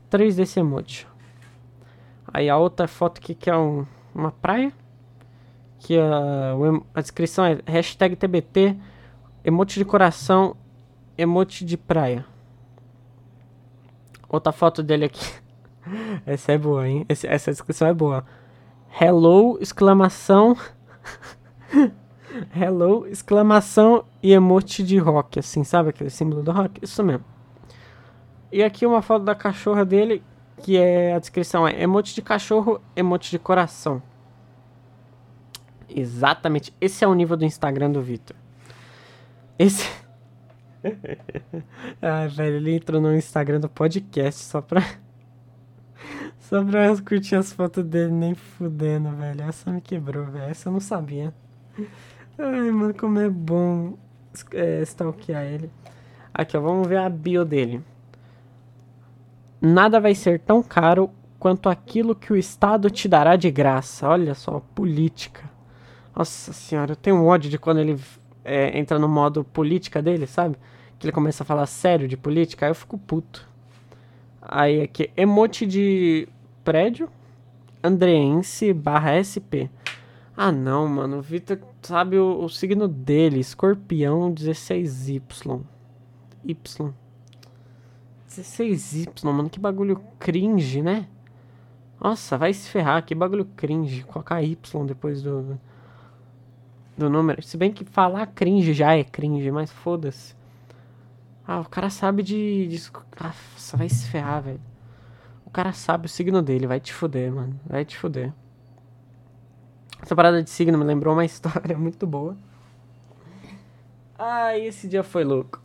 Três 0.09 0.35
desse 0.35 0.59
emote. 0.59 1.07
Aí 2.33 2.49
a 2.49 2.57
outra 2.57 2.87
foto 2.87 3.19
aqui 3.19 3.33
que 3.33 3.49
é 3.49 3.55
um, 3.55 3.85
uma 4.13 4.31
praia. 4.31 4.73
Que 5.79 5.97
a, 5.99 6.53
a 6.93 7.01
descrição 7.01 7.45
é 7.45 7.59
hashtag 7.65 8.15
TBT, 8.15 8.77
emote 9.43 9.77
de 9.77 9.85
coração, 9.85 10.55
emote 11.17 11.63
de 11.63 11.77
praia. 11.77 12.25
Outra 14.27 14.51
foto 14.51 14.81
dele 14.81 15.05
aqui. 15.05 15.25
essa 16.25 16.51
é 16.51 16.57
boa, 16.57 16.87
hein? 16.87 17.05
Esse, 17.07 17.27
essa 17.27 17.51
descrição 17.51 17.87
é 17.87 17.93
boa. 17.93 18.25
Hello, 18.99 19.57
exclamação. 19.61 20.57
Hello, 22.55 23.07
exclamação 23.07 24.03
e 24.21 24.33
emote 24.33 24.83
de 24.83 24.97
rock, 24.97 25.39
assim, 25.39 25.63
sabe 25.63 25.89
aquele 25.89 26.09
símbolo 26.09 26.43
do 26.43 26.51
rock? 26.51 26.83
Isso 26.83 27.01
mesmo. 27.03 27.23
E 28.51 28.63
aqui 28.63 28.85
uma 28.85 29.01
foto 29.01 29.23
da 29.23 29.35
cachorra 29.35 29.85
dele, 29.85 30.23
que 30.61 30.77
é 30.77 31.13
a 31.13 31.19
descrição 31.19 31.67
é 31.67 31.81
emote 31.81 32.13
de 32.13 32.21
cachorro, 32.21 32.81
emote 32.95 33.31
de 33.31 33.39
coração. 33.39 34.01
Exatamente, 35.89 36.73
esse 36.79 37.03
é 37.03 37.07
o 37.07 37.13
nível 37.13 37.37
do 37.37 37.45
Instagram 37.45 37.91
do 37.91 38.01
Vitor. 38.01 38.35
Esse 39.57 39.87
Ah, 42.01 42.27
velho, 42.27 42.57
ele 42.57 42.75
entrou 42.75 43.01
no 43.01 43.15
Instagram 43.15 43.59
do 43.59 43.69
podcast 43.69 44.43
só 44.43 44.61
pra 44.61 44.81
só 46.39 46.63
pra 46.63 46.95
curtir 47.01 47.35
as 47.35 47.51
fotos 47.51 47.83
dele, 47.83 48.11
nem 48.11 48.35
fudendo, 48.35 49.09
velho. 49.11 49.41
Essa 49.43 49.71
me 49.71 49.81
quebrou, 49.81 50.25
velho. 50.25 50.49
Essa 50.49 50.69
eu 50.69 50.73
não 50.73 50.79
sabia. 50.79 51.33
Ai, 52.37 52.71
mano, 52.71 52.93
como 52.93 53.19
é 53.19 53.29
bom 53.29 53.97
é, 54.51 54.81
stalkear 54.81 55.43
ele. 55.43 55.71
Aqui, 56.33 56.57
ó, 56.57 56.61
vamos 56.61 56.87
ver 56.87 56.97
a 56.97 57.09
bio 57.09 57.45
dele. 57.45 57.81
Nada 59.61 59.99
vai 59.99 60.13
ser 60.13 60.39
tão 60.39 60.61
caro 60.61 61.09
quanto 61.39 61.69
aquilo 61.69 62.15
que 62.15 62.31
o 62.31 62.35
Estado 62.35 62.89
te 62.89 63.07
dará 63.07 63.35
de 63.35 63.49
graça. 63.49 64.07
Olha 64.07 64.35
só, 64.35 64.59
política. 64.59 65.49
Nossa 66.15 66.53
senhora, 66.53 66.93
eu 66.93 66.95
tenho 66.95 67.25
ódio 67.25 67.49
de 67.49 67.57
quando 67.57 67.79
ele 67.79 67.99
é, 68.43 68.77
entra 68.79 68.97
no 68.97 69.09
modo 69.09 69.43
política 69.43 70.01
dele, 70.01 70.25
sabe? 70.25 70.55
Que 70.97 71.07
ele 71.07 71.11
começa 71.11 71.43
a 71.43 71.45
falar 71.45 71.65
sério 71.65 72.07
de 72.07 72.15
política, 72.15 72.65
aí 72.65 72.71
eu 72.71 72.75
fico 72.75 72.97
puto. 72.97 73.45
Aí 74.41 74.81
aqui, 74.81 75.11
emote 75.17 75.65
de 75.65 76.27
prédio, 76.63 77.09
andreense 77.83 78.71
barra 78.71 79.17
SP. 79.19 79.67
Ah 80.37 80.51
não, 80.51 80.87
mano, 80.87 81.17
o 81.17 81.21
Vitor 81.21 81.59
sabe 81.81 82.17
o, 82.17 82.43
o 82.43 82.49
signo 82.49 82.87
dele, 82.87 83.39
escorpião 83.39 84.33
16Y. 84.33 85.61
Y. 86.45 86.93
16Y, 88.29 89.25
mano, 89.25 89.49
que 89.49 89.59
bagulho 89.59 90.01
cringe, 90.19 90.81
né? 90.81 91.07
Nossa, 91.99 92.37
vai 92.37 92.53
se 92.53 92.69
ferrar, 92.69 93.03
que 93.03 93.15
bagulho 93.15 93.45
cringe. 93.55 94.03
Colocar 94.03 94.43
Y 94.43 94.57
depois 94.85 95.21
do, 95.21 95.57
do 96.97 97.09
número. 97.09 97.41
Se 97.41 97.57
bem 97.57 97.71
que 97.71 97.83
falar 97.83 98.27
cringe 98.27 98.73
já 98.73 98.95
é 98.95 99.03
cringe, 99.03 99.51
mas 99.51 99.71
foda-se. 99.71 100.35
Ah, 101.47 101.59
o 101.59 101.65
cara 101.65 101.89
sabe 101.89 102.23
de. 102.23 102.67
de... 102.67 102.91
Nossa, 103.21 103.77
vai 103.77 103.89
se 103.89 104.07
ferrar, 104.07 104.41
velho. 104.41 104.61
O 105.45 105.49
cara 105.49 105.71
sabe 105.73 106.07
o 106.07 106.09
signo 106.09 106.41
dele, 106.41 106.67
vai 106.67 106.79
te 106.79 106.93
fuder, 106.93 107.31
mano. 107.31 107.59
Vai 107.65 107.85
te 107.85 107.97
fuder. 107.97 108.33
Essa 110.01 110.15
parada 110.15 110.41
de 110.41 110.49
signo 110.49 110.77
me 110.77 110.83
lembrou 110.83 111.13
uma 111.13 111.23
história 111.25 111.77
muito 111.77 112.07
boa. 112.07 112.35
Ah, 114.17 114.57
esse 114.57 114.87
dia 114.87 115.03
foi 115.03 115.23
louco. 115.23 115.61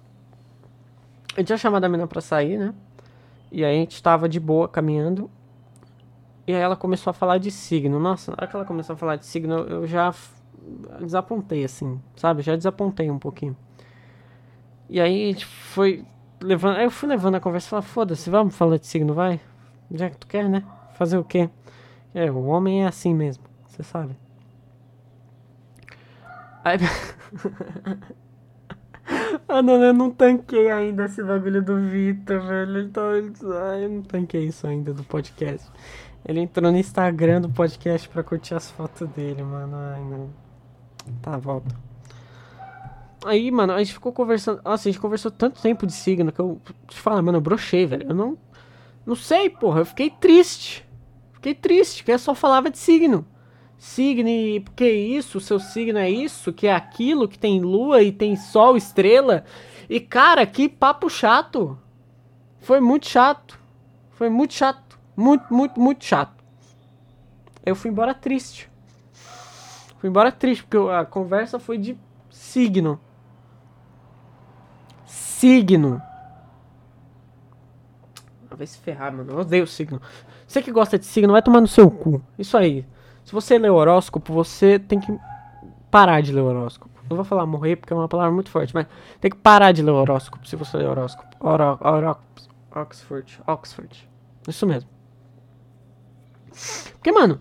Eu 1.36 1.44
tinha 1.44 1.56
chamado 1.56 1.84
a 1.84 1.88
mina 1.88 2.06
pra 2.06 2.20
sair, 2.20 2.58
né? 2.58 2.74
E 3.50 3.64
aí 3.64 3.76
a 3.76 3.78
gente 3.78 4.02
tava 4.02 4.28
de 4.28 4.38
boa 4.38 4.68
caminhando. 4.68 5.30
E 6.46 6.54
aí 6.54 6.60
ela 6.60 6.76
começou 6.76 7.10
a 7.10 7.14
falar 7.14 7.38
de 7.38 7.50
signo. 7.50 7.98
Nossa, 7.98 8.32
na 8.32 8.36
hora 8.38 8.46
que 8.46 8.56
ela 8.56 8.64
começou 8.64 8.94
a 8.94 8.96
falar 8.96 9.16
de 9.16 9.26
signo, 9.26 9.54
eu 9.60 9.86
já 9.86 10.12
desapontei, 11.00 11.64
assim, 11.64 12.00
sabe? 12.16 12.42
Já 12.42 12.56
desapontei 12.56 13.10
um 13.10 13.18
pouquinho. 13.18 13.56
E 14.88 15.00
aí 15.00 15.34
foi 15.34 16.04
levando. 16.40 16.76
Aí 16.76 16.84
eu 16.84 16.90
fui 16.90 17.08
levando 17.08 17.36
a 17.36 17.40
conversa 17.40 17.66
e 17.66 17.70
falei, 17.70 17.84
foda-se, 17.84 18.30
vamos 18.30 18.56
falar 18.56 18.78
de 18.78 18.86
signo, 18.86 19.14
vai? 19.14 19.40
Já 19.92 20.10
que 20.10 20.18
tu 20.18 20.26
quer, 20.26 20.48
né? 20.48 20.64
Fazer 20.94 21.18
o 21.18 21.24
quê? 21.24 21.48
É, 22.14 22.30
o 22.30 22.44
homem 22.46 22.84
é 22.84 22.86
assim 22.86 23.14
mesmo, 23.14 23.44
você 23.66 23.82
sabe. 23.82 24.16
Aí. 26.64 26.78
ah, 29.48 29.62
não, 29.62 29.82
eu 29.82 29.94
não 29.94 30.10
tanquei 30.10 30.70
ainda 30.70 31.04
esse 31.04 31.22
bagulho 31.22 31.62
do 31.62 31.80
Vitor, 31.80 32.40
velho. 32.40 32.80
Então, 32.80 33.04
ai, 33.70 33.84
eu 33.84 33.88
não 33.88 34.02
tanquei 34.02 34.46
isso 34.46 34.66
ainda 34.66 34.92
do 34.92 35.04
podcast. 35.04 35.70
Ele 36.24 36.40
entrou 36.40 36.70
no 36.70 36.78
Instagram 36.78 37.40
do 37.40 37.48
podcast 37.48 38.08
pra 38.08 38.22
curtir 38.22 38.54
as 38.54 38.70
fotos 38.70 39.08
dele, 39.10 39.42
mano. 39.42 39.76
Ai, 39.76 40.02
não. 40.02 40.49
Tá, 41.22 41.36
volta. 41.36 41.74
Aí, 43.24 43.50
mano, 43.50 43.72
a 43.72 43.78
gente 43.78 43.92
ficou 43.92 44.12
conversando. 44.12 44.60
Nossa, 44.64 44.88
a 44.88 44.92
gente 44.92 45.00
conversou 45.00 45.30
tanto 45.30 45.60
tempo 45.60 45.86
de 45.86 45.92
signo 45.92 46.32
que 46.32 46.40
eu 46.40 46.60
te 46.88 46.98
falo, 46.98 47.22
mano, 47.22 47.38
eu 47.38 47.42
brochei, 47.42 47.86
velho. 47.86 48.08
Eu 48.08 48.14
não. 48.14 48.38
Não 49.04 49.14
sei, 49.14 49.50
porra. 49.50 49.80
Eu 49.80 49.86
fiquei 49.86 50.10
triste. 50.10 50.86
Fiquei 51.34 51.54
triste, 51.54 52.04
que 52.04 52.12
eu 52.12 52.18
só 52.18 52.34
falava 52.34 52.70
de 52.70 52.78
signo 52.78 53.26
signo, 53.80 54.28
porque 54.62 54.88
isso, 54.92 55.38
o 55.38 55.40
seu 55.40 55.58
signo 55.58 55.98
é 55.98 56.08
isso, 56.08 56.52
que 56.52 56.66
é 56.66 56.74
aquilo, 56.74 57.26
que 57.26 57.38
tem 57.38 57.60
lua 57.60 58.02
e 58.02 58.12
tem 58.12 58.36
sol, 58.36 58.76
estrela. 58.76 59.44
E 59.88 59.98
cara, 59.98 60.46
que 60.46 60.68
papo 60.68 61.08
chato. 61.08 61.78
Foi 62.60 62.78
muito 62.78 63.08
chato. 63.08 63.58
Foi 64.10 64.28
muito 64.28 64.52
chato. 64.52 64.98
Muito, 65.16 65.52
muito, 65.52 65.80
muito 65.80 66.04
chato. 66.04 66.44
Eu 67.64 67.74
fui 67.74 67.90
embora 67.90 68.14
triste. 68.14 68.69
Fui 70.00 70.08
embora 70.08 70.32
triste, 70.32 70.64
porque 70.64 70.78
a 70.92 71.04
conversa 71.04 71.58
foi 71.58 71.76
de 71.76 71.96
signo. 72.30 72.98
Signo. 75.04 76.00
Vai 78.50 78.66
se 78.66 78.78
ferrar, 78.78 79.12
mano. 79.12 79.32
Eu 79.32 79.38
odeio 79.38 79.66
signo. 79.66 80.00
Você 80.46 80.62
que 80.62 80.72
gosta 80.72 80.98
de 80.98 81.04
signo, 81.04 81.32
vai 81.32 81.42
tomar 81.42 81.60
no 81.60 81.68
seu 81.68 81.90
cu. 81.90 82.22
Isso 82.38 82.56
aí. 82.56 82.86
Se 83.24 83.32
você 83.32 83.58
lê 83.58 83.68
horóscopo, 83.68 84.32
você 84.32 84.78
tem 84.78 84.98
que 84.98 85.16
parar 85.90 86.22
de 86.22 86.32
ler 86.32 86.40
horóscopo. 86.40 86.90
Não 87.08 87.16
vou 87.16 87.24
falar 87.24 87.44
morrer 87.44 87.76
porque 87.76 87.92
é 87.92 87.96
uma 87.96 88.08
palavra 88.08 88.32
muito 88.32 88.50
forte, 88.50 88.74
mas 88.74 88.86
tem 89.20 89.30
que 89.30 89.36
parar 89.36 89.72
de 89.72 89.82
ler 89.82 89.90
horóscopo 89.90 90.46
se 90.48 90.56
você 90.56 90.78
ler 90.78 90.88
horóscopo. 90.88 91.36
Horó, 91.38 91.78
horóscopo. 91.80 92.26
Oxford. 92.74 93.40
Oxford. 93.46 94.08
Isso 94.48 94.66
mesmo. 94.66 94.88
Porque, 96.92 97.12
mano, 97.12 97.40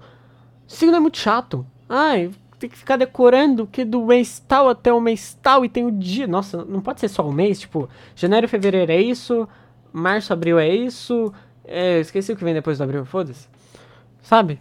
signo 0.67 0.97
é 0.97 0.99
muito 0.99 1.17
chato. 1.17 1.65
Ai, 1.87 2.31
tem 2.59 2.69
que 2.69 2.77
ficar 2.77 2.97
decorando 2.97 3.65
que 3.65 3.85
do 3.85 4.05
mês 4.05 4.43
tal 4.45 4.69
até 4.69 4.91
o 4.91 4.99
mês 4.99 5.37
tal 5.41 5.63
e 5.63 5.69
tem 5.69 5.85
o 5.85 5.91
dia. 5.91 6.27
Nossa, 6.27 6.65
não 6.65 6.81
pode 6.81 6.99
ser 6.99 7.07
só 7.07 7.27
o 7.27 7.31
mês, 7.31 7.61
tipo, 7.61 7.89
janeiro, 8.15 8.47
fevereiro 8.47 8.91
é 8.91 9.01
isso, 9.01 9.47
março, 9.93 10.33
abril 10.33 10.59
é 10.59 10.67
isso. 10.67 11.33
É, 11.63 11.99
esqueci 11.99 12.31
o 12.31 12.35
que 12.35 12.43
vem 12.43 12.53
depois 12.53 12.77
do 12.77 12.83
abril, 12.83 13.05
foda-se. 13.05 13.47
Sabe? 14.21 14.59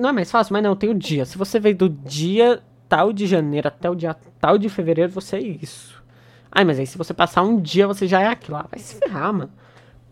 Não 0.00 0.08
é 0.08 0.12
mais 0.12 0.30
fácil, 0.30 0.54
mas 0.54 0.62
não, 0.62 0.74
tem 0.74 0.90
o 0.90 0.94
dia. 0.94 1.26
Se 1.26 1.36
você 1.36 1.60
veio 1.60 1.76
do 1.76 1.88
dia 1.88 2.62
tal 2.88 3.12
de 3.12 3.26
janeiro 3.26 3.68
até 3.68 3.88
o 3.88 3.94
dia 3.94 4.16
tal 4.40 4.56
de 4.56 4.68
fevereiro, 4.68 5.12
você 5.12 5.36
é 5.36 5.40
isso. 5.40 6.02
Ai, 6.50 6.64
mas 6.64 6.78
aí 6.78 6.86
se 6.86 6.96
você 6.96 7.12
passar 7.12 7.42
um 7.42 7.60
dia, 7.60 7.86
você 7.86 8.06
já 8.06 8.20
é 8.20 8.28
aquilo 8.28 8.56
lá. 8.56 8.66
Vai 8.70 8.78
se 8.78 8.96
ferrar, 8.96 9.32
mano. 9.32 9.50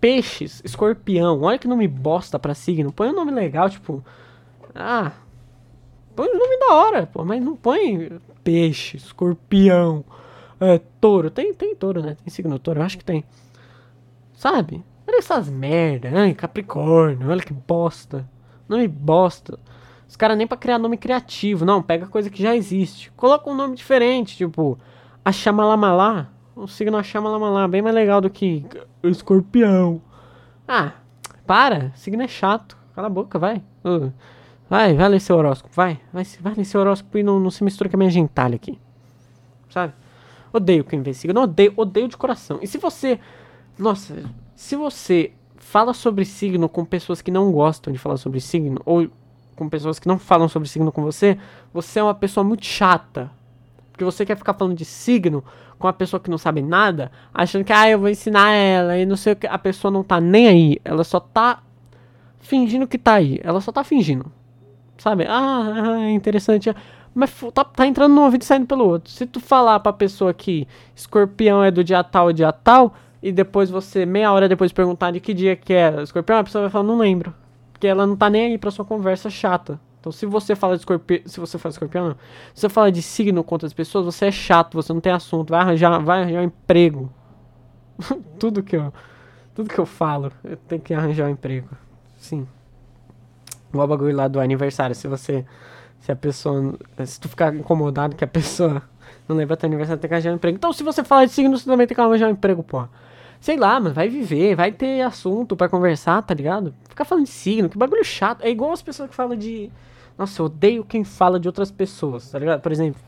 Peixes, 0.01 0.61
escorpião. 0.65 1.41
Olha 1.43 1.59
que 1.59 1.69
nome 1.69 1.89
bosta 1.89 2.39
pra 2.39 2.55
signo. 2.55 2.93
Põe 2.93 3.09
um 3.09 3.15
nome 3.15 3.31
legal, 3.31 3.71
tipo. 3.71 4.05
Ah. 4.75 5.13
Põe 6.15 6.29
um 6.29 6.39
nome 6.39 6.59
da 6.59 6.75
hora, 6.75 7.07
pô. 7.07 7.25
Mas 7.25 7.43
não 7.43 7.57
põe 7.57 8.21
peixe, 8.45 8.97
escorpião, 8.97 10.05
é, 10.61 10.79
touro. 11.01 11.31
Tem, 11.31 11.53
tem 11.55 11.75
touro, 11.75 12.03
né? 12.03 12.17
Tem 12.23 12.33
signo 12.33 12.59
touro, 12.59 12.81
eu 12.81 12.85
acho 12.85 12.99
que 12.99 13.05
tem. 13.05 13.25
Sabe? 14.35 14.85
Olha 15.07 15.19
essas 15.19 15.49
merda. 15.49 16.11
Ai, 16.15 16.35
Capricórnio, 16.35 17.29
olha 17.29 17.43
que 17.43 17.53
bosta. 17.53 18.29
Nome 18.69 18.89
bosta. 18.89 19.59
Os 20.09 20.17
caras 20.17 20.37
nem 20.37 20.47
pra 20.47 20.57
criar 20.57 20.79
nome 20.79 20.97
criativo. 20.97 21.65
Não, 21.65 21.83
pega 21.83 22.07
coisa 22.07 22.31
que 22.31 22.43
já 22.43 22.55
existe. 22.55 23.11
Coloca 23.13 23.49
um 23.49 23.55
nome 23.55 23.75
diferente, 23.75 24.37
tipo. 24.37 24.79
Achamalamala. 25.25 26.31
O 26.55 26.67
signo 26.67 26.97
Achamalamala. 26.97 27.67
Bem 27.67 27.83
mais 27.83 27.95
legal 27.95 28.21
do 28.21 28.31
que 28.31 28.65
escorpião. 29.03 30.01
Ah, 30.69 30.93
para. 31.47 31.93
Signo 31.95 32.23
é 32.23 32.29
chato. 32.29 32.77
Cala 32.95 33.07
a 33.07 33.11
boca, 33.11 33.39
vai. 33.39 33.63
Uh, 33.85 34.13
vai, 34.73 34.95
vai 34.95 35.07
ler 35.07 35.21
seu 35.21 35.37
horóscopo. 35.37 35.75
Vai, 35.75 36.01
vai, 36.11 36.25
vai 36.41 36.55
ler 36.55 36.65
seu 36.65 36.81
horóscopo 36.81 37.19
e 37.19 37.23
não, 37.23 37.39
não 37.39 37.51
se 37.51 37.63
mistura 37.63 37.91
com 37.91 37.97
a 37.97 37.99
minha 37.99 38.11
gentalha 38.11 38.57
aqui. 38.57 38.79
Sabe? 39.69 39.93
Odeio 40.51 40.83
quem 40.83 41.03
vê 41.03 41.13
signo. 41.13 41.43
Odeio, 41.43 41.75
odeio 41.77 42.09
de 42.09 42.17
coração. 42.17 42.59
E 42.63 42.67
se 42.67 42.79
você. 42.79 43.21
Nossa, 43.79 44.23
se 44.57 44.75
você 44.75 45.33
fala 45.59 45.93
sobre 45.93 46.25
signo 46.25 46.71
com 46.71 46.87
pessoas 46.87 47.21
que 47.21 47.31
não 47.31 47.53
gostam 47.53 47.93
de 47.93 47.99
falar 47.99 48.17
sobre 48.17 48.41
signo, 48.41 48.81
ou 48.87 49.11
com 49.55 49.69
pessoas 49.69 49.99
que 49.99 50.09
não 50.09 50.19
falam 50.19 50.49
sobre 50.49 50.67
signo 50.67 50.91
com 50.91 51.03
você, 51.03 51.37
você 51.71 52.01
é 52.01 52.03
uma 52.03 52.15
pessoa 52.15 52.43
muito 52.43 52.65
chata. 52.65 53.31
Porque 53.91 54.05
você 54.05 54.25
quer 54.25 54.39
ficar 54.39 54.55
falando 54.55 54.75
de 54.75 54.87
signo 54.87 55.45
com 55.79 55.87
uma 55.87 55.93
pessoa 55.93 56.19
que 56.19 56.31
não 56.31 56.39
sabe 56.39 56.63
nada, 56.63 57.13
achando 57.35 57.63
que, 57.63 57.75
ah, 57.75 57.91
eu 57.91 57.99
vou 57.99 58.09
ensinar 58.09 58.53
ela 58.53 58.97
e 58.97 59.05
não 59.05 59.17
sei 59.17 59.35
o 59.35 59.37
que. 59.37 59.47
A 59.47 59.59
pessoa 59.59 59.91
não 59.91 60.03
tá 60.03 60.19
nem 60.19 60.49
aí. 60.49 60.79
Ela 60.83 61.05
só 61.05 61.21
tá 61.21 61.63
fingindo 62.41 62.87
que 62.87 62.97
tá 62.97 63.15
aí. 63.15 63.39
Ela 63.45 63.61
só 63.61 63.71
tá 63.71 63.85
fingindo. 63.85 64.33
Sabe? 65.03 65.27
Ah, 65.29 65.97
é 65.99 66.13
interessante. 66.13 66.73
Mas 67.13 67.35
tá, 67.53 67.65
tá 67.65 67.85
entrando 67.85 68.15
num 68.15 68.23
ouvido 68.23 68.43
e 68.43 68.45
saindo 68.45 68.69
pelo 68.69 68.87
outro. 68.87 69.11
Se 69.11 69.27
tu 69.27 69.41
falar 69.41 69.81
pra 69.81 69.93
pessoa 69.93 70.33
que 70.33 70.69
escorpião 70.95 71.63
é 71.65 71.73
do 71.73 71.83
dia 71.83 72.05
tal 72.05 72.31
e 72.31 72.35
dia 72.35 72.53
tal, 72.53 72.95
e 73.21 73.33
depois 73.33 73.69
você, 73.69 74.07
meia 74.07 74.33
hora 74.33 74.49
depois, 74.49 74.71
perguntar 74.71 75.11
de 75.11 75.19
que 75.19 75.35
dia 75.35 75.57
que 75.57 75.73
é 75.73 76.03
escorpião, 76.05 76.39
a 76.39 76.45
pessoa 76.45 76.63
vai 76.63 76.71
falar, 76.71 76.85
não 76.85 76.99
lembro. 76.99 77.35
Porque 77.73 77.89
ela 77.89 78.07
não 78.07 78.15
tá 78.15 78.31
nem 78.31 78.53
aí 78.53 78.59
pra 78.59 78.71
sua 78.71 78.85
conversa 78.85 79.29
chata. 79.29 79.81
Então, 79.99 80.13
se 80.13 80.25
você 80.25 80.55
fala 80.55 80.77
de 80.77 80.83
escorpião, 80.83 81.23
se 81.27 81.41
você 81.41 81.59
fala 81.59 81.71
de 81.71 81.75
escorpião, 81.75 82.09
não. 82.11 82.17
Se 82.55 82.61
você 82.61 82.69
fala 82.69 82.93
de 82.93 83.03
signo 83.03 83.43
com 83.43 83.57
outras 83.57 83.73
pessoas, 83.73 84.05
você 84.05 84.27
é 84.27 84.31
chato, 84.31 84.75
você 84.75 84.93
não 84.93 85.01
tem 85.01 85.13
assunto, 85.13 85.51
vai 85.51 85.63
arranjar, 85.63 85.99
vai 85.99 86.23
arranjar 86.23 86.43
um 86.43 86.45
emprego. 86.45 87.13
tudo 88.39 88.63
que 88.63 88.77
eu, 88.77 88.93
tudo 89.53 89.69
que 89.69 89.81
eu 89.81 89.87
falo, 89.87 90.31
eu 90.45 90.57
tenho 90.57 90.81
que 90.81 90.95
arranjar 90.95 91.27
um 91.27 91.31
emprego. 91.31 91.69
Sim. 92.17 92.47
Igual 93.73 93.87
o 93.87 93.89
bagulho 93.89 94.15
lá 94.15 94.29
do 94.29 94.39
aniversário, 94.39 94.95
se 94.95 95.09
você, 95.09 95.45
se 96.01 96.13
a 96.13 96.17
pessoa, 96.17 96.75
se 97.05 97.19
tu 97.19 97.29
ficar 97.29 97.55
incomodado 97.55 98.15
que 98.15 98.23
a 98.23 98.27
pessoa 98.27 98.83
não 99.27 99.35
lembra 99.35 99.57
teu 99.57 99.67
aniversário, 99.67 100.01
tem 100.01 100.09
que 100.09 100.15
arranjar 100.15 100.33
um 100.33 100.35
emprego. 100.35 100.57
Então, 100.57 100.73
se 100.73 100.83
você 100.83 101.03
falar 101.03 101.25
de 101.25 101.33
signo, 101.33 101.57
você 101.57 101.65
também 101.65 101.87
tem 101.87 101.95
que 101.95 102.01
arranjar 102.01 102.29
um 102.29 102.33
emprego, 102.33 102.63
pô. 102.63 102.85
Sei 103.41 103.57
lá, 103.57 103.81
mano, 103.81 103.95
vai 103.95 104.09
viver, 104.09 104.55
vai 104.55 104.71
ter 104.71 105.01
assunto 105.01 105.57
para 105.57 105.69
conversar, 105.69 106.23
tá 106.23 106.35
ligado? 106.35 106.75
Ficar 106.89 107.05
falando 107.05 107.25
de 107.25 107.31
signo, 107.31 107.69
que 107.69 107.77
bagulho 107.77 108.05
chato. 108.05 108.43
É 108.43 108.51
igual 108.51 108.73
as 108.73 108.83
pessoas 108.83 109.09
que 109.11 109.17
falam 109.17 109.37
de. 109.37 109.71
Nossa, 110.17 110.41
eu 110.41 110.47
odeio 110.47 110.85
quem 110.85 111.03
fala 111.03 111.41
de 111.41 111.49
outras 111.49 111.71
pessoas, 111.71 112.31
tá 112.31 112.39
ligado? 112.39 112.61
Por 112.61 112.71
exemplo, 112.71 113.01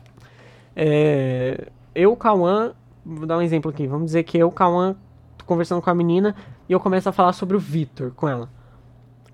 é... 0.75 1.69
eu, 1.93 2.13
Cauã, 2.17 2.73
vou 3.05 3.25
dar 3.25 3.37
um 3.37 3.41
exemplo 3.41 3.71
aqui. 3.71 3.87
Vamos 3.87 4.07
dizer 4.07 4.23
que 4.23 4.37
eu, 4.37 4.51
Cauã, 4.51 4.95
tô 5.37 5.45
conversando 5.45 5.81
com 5.81 5.89
a 5.89 5.95
menina 5.95 6.35
e 6.67 6.73
eu 6.73 6.79
começo 6.79 7.07
a 7.07 7.11
falar 7.11 7.31
sobre 7.31 7.55
o 7.55 7.59
Vitor 7.59 8.11
com 8.11 8.27
ela. 8.27 8.49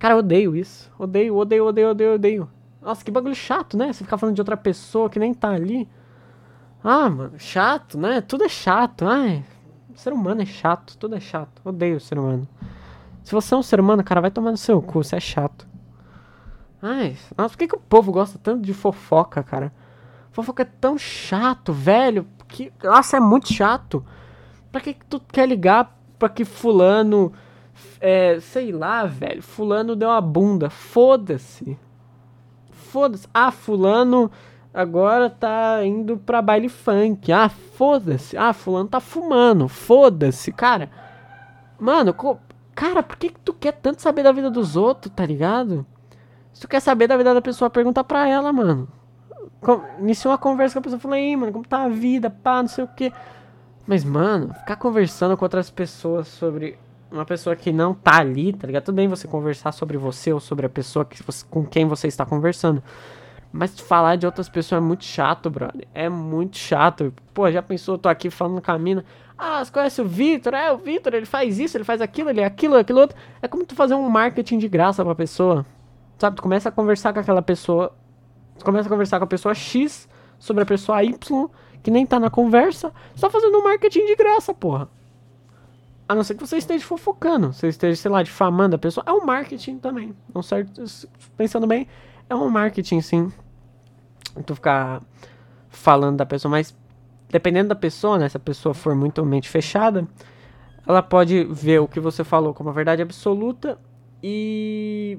Cara, 0.01 0.15
eu 0.15 0.17
odeio 0.17 0.55
isso. 0.55 0.91
Odeio, 0.97 1.35
odeio, 1.37 1.67
odeio, 1.67 1.89
odeio, 1.91 2.13
odeio. 2.15 2.49
Nossa, 2.81 3.05
que 3.05 3.11
bagulho 3.11 3.35
chato, 3.35 3.77
né? 3.77 3.93
Você 3.93 4.03
ficar 4.03 4.17
falando 4.17 4.33
de 4.33 4.41
outra 4.41 4.57
pessoa 4.57 5.07
que 5.07 5.19
nem 5.19 5.31
tá 5.31 5.51
ali. 5.51 5.87
Ah, 6.83 7.07
mano, 7.07 7.37
chato, 7.37 7.99
né? 7.99 8.19
Tudo 8.19 8.43
é 8.43 8.49
chato. 8.49 9.05
Ai, 9.07 9.45
ser 9.93 10.11
humano 10.11 10.41
é 10.41 10.45
chato, 10.47 10.97
tudo 10.97 11.15
é 11.15 11.19
chato. 11.19 11.61
Odeio 11.63 11.99
ser 11.99 12.17
humano. 12.17 12.47
Se 13.23 13.31
você 13.31 13.53
é 13.53 13.57
um 13.57 13.61
ser 13.61 13.79
humano, 13.79 14.03
cara, 14.03 14.21
vai 14.21 14.31
tomar 14.31 14.49
no 14.49 14.57
seu 14.57 14.81
cu, 14.81 15.03
você 15.03 15.17
é 15.17 15.19
chato. 15.19 15.67
Ai, 16.81 17.15
nossa, 17.37 17.49
por 17.49 17.59
que, 17.59 17.67
que 17.67 17.75
o 17.75 17.79
povo 17.79 18.11
gosta 18.11 18.39
tanto 18.39 18.63
de 18.63 18.73
fofoca, 18.73 19.43
cara? 19.43 19.71
Fofoca 20.31 20.63
é 20.63 20.65
tão 20.65 20.97
chato, 20.97 21.71
velho. 21.71 22.27
Que, 22.47 22.73
nossa, 22.83 23.17
é 23.17 23.19
muito 23.19 23.53
chato. 23.53 24.03
Pra 24.71 24.81
que, 24.81 24.95
que 24.95 25.05
tu 25.05 25.19
quer 25.19 25.47
ligar 25.47 25.95
pra 26.17 26.27
que 26.27 26.43
fulano. 26.43 27.31
É, 27.99 28.39
sei 28.39 28.71
lá, 28.71 29.05
velho. 29.05 29.41
Fulano 29.41 29.95
deu 29.95 30.09
uma 30.09 30.21
bunda. 30.21 30.69
Foda-se. 30.69 31.77
Foda-se. 32.69 33.27
Ah, 33.33 33.51
fulano 33.51 34.31
agora 34.73 35.29
tá 35.29 35.83
indo 35.83 36.17
pra 36.17 36.41
baile 36.41 36.69
funk. 36.69 37.31
Ah, 37.31 37.49
foda-se. 37.49 38.37
Ah, 38.37 38.53
fulano 38.53 38.89
tá 38.89 38.99
fumando. 38.99 39.67
Foda-se, 39.67 40.51
cara. 40.51 40.89
Mano, 41.79 42.13
cara, 42.75 43.01
por 43.01 43.17
que, 43.17 43.29
que 43.29 43.39
tu 43.39 43.53
quer 43.53 43.73
tanto 43.73 44.01
saber 44.01 44.23
da 44.23 44.31
vida 44.31 44.49
dos 44.49 44.75
outros, 44.75 45.13
tá 45.15 45.25
ligado? 45.25 45.85
Se 46.53 46.61
tu 46.61 46.67
quer 46.67 46.79
saber 46.79 47.07
da 47.07 47.17
vida 47.17 47.33
da 47.33 47.41
pessoa, 47.41 47.69
pergunta 47.69 48.03
pra 48.03 48.27
ela, 48.27 48.51
mano. 48.51 48.87
Com... 49.61 49.81
Iniciou 49.99 50.31
uma 50.31 50.37
conversa 50.37 50.73
com 50.73 50.79
a 50.79 50.83
pessoa, 50.83 50.99
falei, 50.99 51.29
aí, 51.29 51.35
mano, 51.35 51.51
como 51.51 51.65
tá 51.65 51.83
a 51.83 51.89
vida, 51.89 52.29
pá, 52.29 52.61
não 52.61 52.67
sei 52.67 52.83
o 52.83 52.87
que. 52.87 53.11
Mas, 53.87 54.03
mano, 54.03 54.53
ficar 54.53 54.75
conversando 54.75 55.35
com 55.35 55.45
outras 55.45 55.69
pessoas 55.69 56.27
sobre 56.27 56.77
uma 57.11 57.25
pessoa 57.25 57.55
que 57.55 57.71
não 57.71 57.93
tá 57.93 58.19
ali, 58.19 58.53
tá 58.53 58.65
ligado? 58.65 58.85
Tudo 58.85 58.95
bem 58.95 59.07
você 59.07 59.27
conversar 59.27 59.71
sobre 59.71 59.97
você 59.97 60.31
ou 60.31 60.39
sobre 60.39 60.65
a 60.65 60.69
pessoa 60.69 61.03
que 61.03 61.21
você, 61.21 61.45
com 61.49 61.65
quem 61.65 61.85
você 61.85 62.07
está 62.07 62.25
conversando. 62.25 62.81
Mas 63.51 63.77
falar 63.79 64.15
de 64.15 64.25
outras 64.25 64.47
pessoas 64.47 64.81
é 64.81 64.85
muito 64.85 65.03
chato, 65.03 65.49
brother. 65.49 65.85
É 65.93 66.07
muito 66.07 66.57
chato. 66.57 67.13
Pô, 67.33 67.51
já 67.51 67.61
pensou, 67.61 67.95
eu 67.95 67.99
tô 67.99 68.07
aqui 68.07 68.29
falando 68.29 68.61
com 68.61 68.71
a 68.71 68.79
mina. 68.79 69.03
Ah, 69.37 69.63
você 69.63 69.71
conhece 69.71 70.01
o 70.01 70.07
Vitor? 70.07 70.53
É, 70.53 70.71
o 70.71 70.77
Vitor, 70.77 71.13
ele 71.13 71.25
faz 71.25 71.59
isso, 71.59 71.75
ele 71.75 71.83
faz 71.83 71.99
aquilo, 71.99 72.29
ele 72.29 72.39
é 72.39 72.45
aquilo, 72.45 72.77
aquilo 72.77 73.01
outro. 73.01 73.17
É 73.41 73.47
como 73.47 73.65
tu 73.65 73.75
fazer 73.75 73.93
um 73.93 74.07
marketing 74.09 74.57
de 74.57 74.69
graça 74.69 75.03
pra 75.03 75.13
pessoa. 75.13 75.65
Sabe, 76.17 76.37
tu 76.37 76.41
começa 76.41 76.69
a 76.69 76.71
conversar 76.71 77.11
com 77.11 77.19
aquela 77.19 77.41
pessoa. 77.41 77.93
Tu 78.57 78.63
começa 78.63 78.87
a 78.87 78.89
conversar 78.89 79.17
com 79.17 79.25
a 79.25 79.27
pessoa 79.27 79.53
X 79.53 80.07
sobre 80.39 80.63
a 80.63 80.65
pessoa 80.65 81.03
Y, 81.03 81.49
que 81.83 81.91
nem 81.91 82.05
tá 82.05 82.19
na 82.19 82.29
conversa. 82.29 82.93
Só 83.15 83.29
fazendo 83.29 83.57
um 83.57 83.63
marketing 83.63 84.05
de 84.05 84.15
graça, 84.15 84.53
porra. 84.53 84.87
A 86.11 86.15
não 86.15 86.25
ser 86.25 86.35
que 86.35 86.45
você 86.45 86.57
esteja 86.57 86.83
fofocando, 86.83 87.53
você 87.53 87.69
esteja, 87.69 87.95
sei 87.95 88.11
lá, 88.11 88.21
difamando 88.21 88.75
a 88.75 88.77
pessoa. 88.77 89.01
É 89.07 89.13
um 89.13 89.25
marketing 89.25 89.79
também. 89.79 90.13
Não 90.35 90.43
certo, 90.43 90.83
pensando 91.37 91.65
bem, 91.65 91.87
é 92.29 92.35
um 92.35 92.49
marketing, 92.49 92.99
sim. 92.99 93.31
Tu 94.45 94.53
ficar 94.53 95.01
falando 95.69 96.17
da 96.17 96.25
pessoa, 96.25 96.51
mas 96.51 96.75
dependendo 97.29 97.69
da 97.69 97.75
pessoa, 97.75 98.19
né? 98.19 98.27
Se 98.27 98.35
a 98.35 98.41
pessoa 98.41 98.73
for 98.73 98.93
muito 98.93 99.25
mente 99.25 99.47
fechada, 99.47 100.05
ela 100.85 101.01
pode 101.01 101.45
ver 101.45 101.79
o 101.79 101.87
que 101.87 102.01
você 102.01 102.25
falou 102.25 102.53
como 102.53 102.69
a 102.69 102.73
verdade 102.73 103.01
absoluta 103.01 103.79
e 104.21 105.17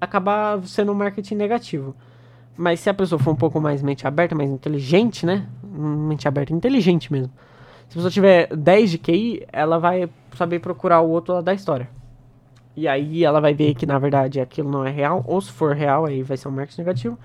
acabar 0.00 0.66
sendo 0.66 0.92
um 0.92 0.94
marketing 0.94 1.34
negativo. 1.34 1.94
Mas 2.56 2.80
se 2.80 2.88
a 2.88 2.94
pessoa 2.94 3.18
for 3.18 3.32
um 3.32 3.36
pouco 3.36 3.60
mais 3.60 3.82
mente 3.82 4.06
aberta, 4.06 4.34
mais 4.34 4.48
inteligente, 4.48 5.26
né? 5.26 5.46
Mente 5.62 6.26
aberta, 6.26 6.54
inteligente 6.54 7.12
mesmo. 7.12 7.30
Se 7.90 7.94
a 7.94 7.96
pessoa 7.96 8.10
tiver 8.10 8.56
10 8.56 8.92
de 8.92 8.98
QI, 8.98 9.46
ela 9.52 9.78
vai 9.78 10.08
saber 10.36 10.60
procurar 10.60 11.00
o 11.00 11.10
outro 11.10 11.34
lado 11.34 11.44
da 11.44 11.52
história. 11.52 11.90
E 12.76 12.86
aí 12.86 13.24
ela 13.24 13.40
vai 13.40 13.52
ver 13.52 13.74
que 13.74 13.84
na 13.84 13.98
verdade 13.98 14.40
aquilo 14.40 14.70
não 14.70 14.86
é 14.86 14.90
real, 14.90 15.24
ou 15.26 15.40
se 15.40 15.50
for 15.50 15.74
real, 15.74 16.06
aí 16.06 16.22
vai 16.22 16.36
ser 16.36 16.48
um 16.48 16.52
marketing 16.52 16.80
negativo. 16.82 17.18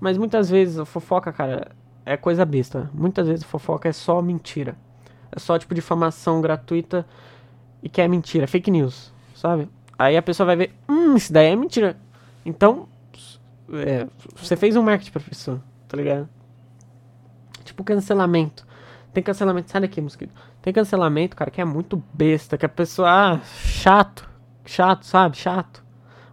Mas 0.00 0.16
muitas 0.16 0.48
vezes 0.48 0.78
a 0.78 0.84
fofoca, 0.84 1.32
cara, 1.32 1.72
é 2.06 2.16
coisa 2.16 2.44
besta. 2.44 2.88
Muitas 2.94 3.26
vezes 3.26 3.44
a 3.44 3.48
fofoca 3.48 3.88
é 3.88 3.92
só 3.92 4.22
mentira. 4.22 4.76
É 5.30 5.40
só 5.40 5.58
tipo 5.58 5.74
difamação 5.74 6.40
gratuita 6.40 7.04
e 7.82 7.88
que 7.88 8.00
é 8.00 8.06
mentira, 8.06 8.46
fake 8.46 8.70
news, 8.70 9.12
sabe? 9.34 9.68
Aí 9.98 10.16
a 10.16 10.22
pessoa 10.22 10.46
vai 10.46 10.56
ver, 10.56 10.72
hum, 10.88 11.16
isso 11.16 11.32
daí 11.32 11.48
é 11.48 11.56
mentira. 11.56 11.96
Então, 12.46 12.86
é, 13.72 14.06
você 14.36 14.54
fez 14.54 14.76
um 14.76 14.82
marketing 14.82 15.10
pra 15.10 15.20
pessoa, 15.20 15.60
tá 15.88 15.96
ligado? 15.96 16.28
tipo 17.64 17.82
cancelamento. 17.82 18.66
Tem 19.12 19.22
cancelamento, 19.22 19.70
sai 19.70 19.82
daqui, 19.82 20.00
mosquito. 20.00 20.32
Tem 20.62 20.72
cancelamento, 20.72 21.36
cara, 21.36 21.50
que 21.50 21.60
é 21.60 21.64
muito 21.64 22.02
besta, 22.14 22.56
que 22.56 22.64
a 22.64 22.68
pessoa, 22.68 23.08
ah, 23.10 23.40
chato, 23.44 24.28
chato, 24.64 25.04
sabe? 25.04 25.36
Chato. 25.36 25.84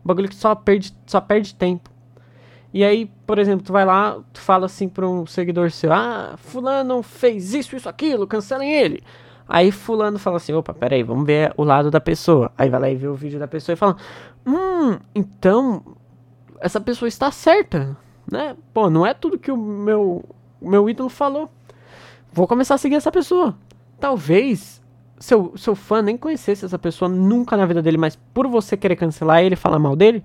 Um 0.04 0.08
bagulho 0.08 0.30
que 0.30 0.36
só 0.36 0.56
perde, 0.56 0.96
só 1.06 1.20
perde 1.20 1.54
tempo. 1.56 1.90
E 2.74 2.84
aí, 2.84 3.12
por 3.26 3.40
exemplo, 3.40 3.66
tu 3.66 3.74
vai 3.74 3.84
lá, 3.84 4.20
tu 4.32 4.40
fala 4.40 4.68
assim 4.68 4.88
pra 4.88 5.08
um 5.08 5.26
seguidor 5.26 5.72
seu, 5.72 5.92
ah, 5.92 6.36
fulano 6.38 7.02
fez 7.02 7.54
isso, 7.54 7.76
isso, 7.76 7.90
aquilo, 7.90 8.28
cancelem 8.28 8.72
ele. 8.72 9.04
Aí 9.48 9.72
fulano 9.72 10.20
fala 10.20 10.38
assim, 10.38 10.54
opa, 10.54 10.74
peraí, 10.74 11.02
vamos 11.02 11.26
ver 11.26 11.52
o 11.58 11.64
lado 11.64 11.90
da 11.90 12.00
pessoa. 12.00 12.52
Aí 12.56 12.70
vai 12.70 12.80
lá 12.80 12.90
e 12.90 12.96
vê 12.96 13.08
o 13.08 13.16
vídeo 13.16 13.40
da 13.40 13.48
pessoa 13.48 13.74
e 13.74 13.76
fala, 13.76 13.98
hum, 14.46 15.00
então, 15.16 15.84
essa 16.62 16.80
pessoa 16.80 17.10
está 17.10 17.32
certa, 17.32 17.98
né? 18.32 18.56
Pô, 18.72 18.92
não 18.92 19.06
é 19.06 19.14
tudo 19.14 19.40
que 19.40 19.52
o 19.52 19.58
meu, 19.58 20.24
meu 20.62 20.88
ídolo 20.88 21.10
falou. 21.10 21.50
Vou 22.32 22.48
começar 22.48 22.76
a 22.76 22.78
seguir 22.78 22.96
essa 22.96 23.12
pessoa. 23.12 23.56
Talvez 24.00 24.82
seu, 25.20 25.54
seu 25.58 25.76
fã 25.76 26.02
nem 26.02 26.18
conhecesse 26.18 26.66
essa 26.66 26.80
pessoa 26.80 27.10
nunca 27.10 27.58
na 27.58 27.66
vida 27.66 27.82
dele, 27.82 27.98
mas 27.98 28.16
por 28.34 28.48
você 28.48 28.78
querer 28.78 28.96
cancelar 28.96 29.44
ele, 29.44 29.56
falar 29.56 29.78
mal 29.78 29.96
dele, 29.96 30.24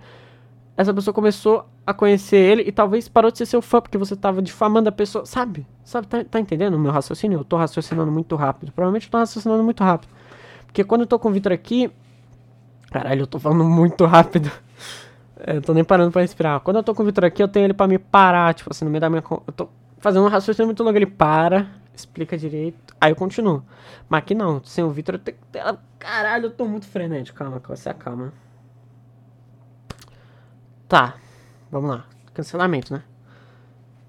essa 0.77 0.93
pessoa 0.93 1.15
começou 1.15 1.67
a 1.87 1.93
conhecer 1.93 2.37
ele 2.37 2.63
e 2.63 2.73
talvez 2.73 3.09
parou 3.09 3.31
de 3.31 3.39
ser 3.39 3.47
seu 3.47 3.63
fã 3.63 3.81
porque 3.81 3.99
você 3.99 4.17
tava 4.17 4.43
difamando 4.43 4.89
a 4.89 4.93
pessoa. 4.93 5.25
Sabe? 5.27 5.67
Sabe? 5.85 6.07
Tá, 6.07 6.25
tá 6.25 6.41
entendendo 6.41 6.75
o 6.75 6.79
meu 6.79 6.91
raciocínio? 6.91 7.41
Eu 7.41 7.45
tô 7.45 7.57
raciocinando 7.57 8.11
muito 8.11 8.35
rápido. 8.37 8.73
Provavelmente 8.73 9.07
eu 9.07 9.11
tô 9.11 9.19
raciocinando 9.19 9.63
muito 9.63 9.85
rápido. 9.85 10.11
Porque 10.67 10.83
quando 10.83 11.03
eu 11.03 11.07
tô 11.07 11.19
com 11.19 11.29
o 11.29 11.33
Victor 11.33 11.53
aqui. 11.53 11.91
Caralho, 12.91 13.23
eu 13.23 13.27
tô 13.27 13.39
falando 13.39 13.65
muito 13.65 14.05
rápido. 14.05 14.51
É, 15.47 15.57
eu 15.57 15.61
tô 15.61 15.75
nem 15.75 15.85
parando 15.85 16.11
pra 16.11 16.23
respirar. 16.23 16.61
Quando 16.61 16.77
eu 16.77 16.83
tô 16.83 16.95
com 16.95 17.03
o 17.03 17.07
Victor 17.07 17.25
aqui, 17.25 17.43
eu 17.43 17.49
tenho 17.49 17.67
ele 17.67 17.75
pra 17.75 17.87
me 17.89 17.99
parar. 17.99 18.55
Tipo 18.55 18.71
assim, 18.71 18.85
no 18.85 18.91
meio 18.91 19.01
da 19.01 19.11
minha. 19.11 19.23
Eu 19.47 19.53
tô 19.53 19.69
fazendo 19.99 20.25
um 20.25 20.29
raciocínio 20.29 20.69
muito 20.69 20.83
longo. 20.83 20.97
Ele 20.97 21.05
para, 21.05 21.67
explica 21.95 22.37
direito. 22.37 22.95
Aí 23.01 23.13
eu 23.13 23.17
continuo. 23.17 23.63
Mas 24.09 24.19
aqui 24.19 24.35
não. 24.35 24.63
Sem 24.65 24.85
o 24.85 24.91
Victor, 24.91 25.17
eu 25.17 25.19
tenho 25.19 25.37
que. 25.39 25.79
Caralho, 25.99 26.47
eu 26.47 26.51
tô 26.51 26.67
muito 26.67 26.87
frenético. 26.87 27.39
Calma, 27.39 27.61
você 27.67 27.89
acalma. 27.89 28.33
Tá, 30.89 31.15
vamos 31.71 31.91
lá. 31.91 32.05
Cancelamento, 32.33 32.93
né? 32.93 33.03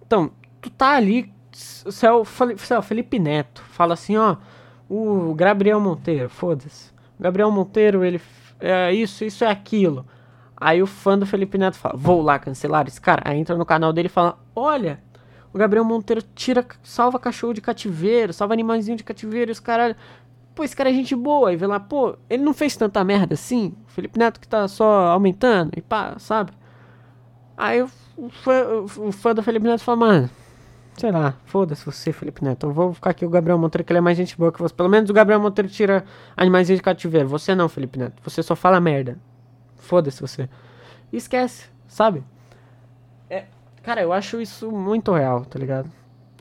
Então, 0.05 0.31
tu 0.61 0.69
tá 0.69 0.91
ali, 0.91 1.33
você 1.51 2.05
é 2.05 2.09
é 2.09 2.77
o 2.77 2.81
Felipe 2.81 3.17
Neto, 3.17 3.61
fala 3.63 3.93
assim, 3.93 4.17
ó, 4.17 4.37
o 4.89 5.33
Gabriel 5.33 5.79
Monteiro, 5.79 6.29
foda-se. 6.29 6.91
Gabriel 7.19 7.49
Monteiro, 7.49 8.03
ele 8.03 8.21
é 8.59 8.93
isso, 8.93 9.23
isso 9.23 9.43
é 9.43 9.49
aquilo. 9.49 10.05
Aí 10.57 10.81
o 10.81 10.87
fã 10.87 11.17
do 11.17 11.25
Felipe 11.25 11.57
Neto 11.57 11.77
fala, 11.77 11.95
vou 11.97 12.21
lá 12.21 12.39
cancelar 12.39 12.87
esse 12.87 12.99
cara. 12.99 13.21
Aí 13.25 13.37
entra 13.37 13.55
no 13.57 13.65
canal 13.65 13.91
dele 13.91 14.07
e 14.07 14.09
fala, 14.09 14.37
olha, 14.55 15.01
o 15.55 15.57
Gabriel 15.57 15.85
Monteiro 15.85 16.21
tira, 16.35 16.65
salva 16.83 17.17
cachorro 17.17 17.53
de 17.53 17.61
cativeiro, 17.61 18.33
salva 18.33 18.53
animaizinho 18.53 18.97
de 18.97 19.05
cativeiro, 19.05 19.49
e 19.49 19.53
os 19.53 19.59
caras 19.61 19.95
pô, 20.53 20.65
esse 20.65 20.75
cara 20.75 20.89
é 20.89 20.93
gente 20.93 21.15
boa. 21.15 21.53
E 21.53 21.55
vê 21.55 21.65
lá, 21.65 21.79
pô, 21.79 22.17
ele 22.29 22.43
não 22.43 22.53
fez 22.53 22.75
tanta 22.75 23.01
merda 23.05 23.35
assim. 23.35 23.73
O 23.87 23.91
Felipe 23.91 24.19
Neto 24.19 24.39
que 24.41 24.47
tá 24.49 24.67
só 24.67 25.07
aumentando 25.07 25.71
e 25.77 25.81
pá, 25.81 26.15
sabe? 26.19 26.51
Aí 27.55 27.81
o 27.81 27.89
fã, 28.29 28.83
o 28.97 29.11
fã 29.13 29.33
do 29.33 29.41
Felipe 29.41 29.65
Neto 29.65 29.81
fala, 29.81 29.97
mano, 29.97 30.29
sei 30.97 31.09
lá, 31.09 31.35
foda-se 31.45 31.85
você, 31.85 32.11
Felipe 32.11 32.43
Neto. 32.43 32.67
Eu 32.67 32.73
vou 32.73 32.93
ficar 32.93 33.11
aqui 33.11 33.25
o 33.25 33.29
Gabriel 33.29 33.57
Monteiro, 33.57 33.85
que 33.85 33.93
ele 33.93 33.99
é 33.99 34.01
mais 34.01 34.17
gente 34.17 34.37
boa 34.37 34.51
que 34.51 34.61
você. 34.61 34.73
Pelo 34.73 34.89
menos 34.89 35.09
o 35.09 35.13
Gabriel 35.13 35.39
Monteiro 35.39 35.69
tira 35.69 36.03
animais 36.35 36.67
de 36.67 36.81
cativeiro. 36.81 37.29
Você 37.29 37.55
não, 37.55 37.69
Felipe 37.69 37.97
Neto. 37.97 38.21
Você 38.23 38.43
só 38.43 38.57
fala 38.57 38.81
merda. 38.81 39.17
Foda-se 39.77 40.19
você. 40.19 40.49
E 41.13 41.17
esquece, 41.17 41.69
sabe? 41.87 42.25
Cara, 43.85 44.01
eu 44.01 44.11
acho 44.11 44.41
isso 44.41 44.71
muito 44.71 45.13
real, 45.13 45.45
tá 45.45 45.59
ligado? 45.59 45.91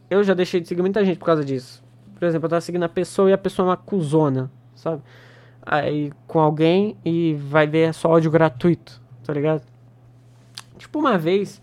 Eu 0.09 0.24
já 0.24 0.32
deixei 0.32 0.62
de 0.62 0.66
seguir 0.66 0.80
muita 0.80 1.05
gente 1.05 1.18
por 1.18 1.26
causa 1.26 1.45
disso. 1.45 1.84
Por 2.18 2.24
exemplo, 2.24 2.47
eu 2.47 2.49
tava 2.49 2.62
seguindo 2.62 2.84
a 2.84 2.88
pessoa 2.88 3.28
e 3.28 3.34
a 3.34 3.38
pessoa 3.38 3.66
é 3.66 3.68
uma 3.68 3.76
cuzona, 3.76 4.51
sabe? 4.74 5.03
Aí 5.61 6.11
com 6.26 6.40
alguém 6.40 6.97
e 7.05 7.34
vai 7.34 7.66
ver 7.66 7.92
só 7.92 8.12
áudio 8.12 8.30
gratuito, 8.30 8.99
tá 9.22 9.34
ligado? 9.34 9.62
Tipo, 10.78 10.99
uma 10.99 11.18
vez 11.18 11.61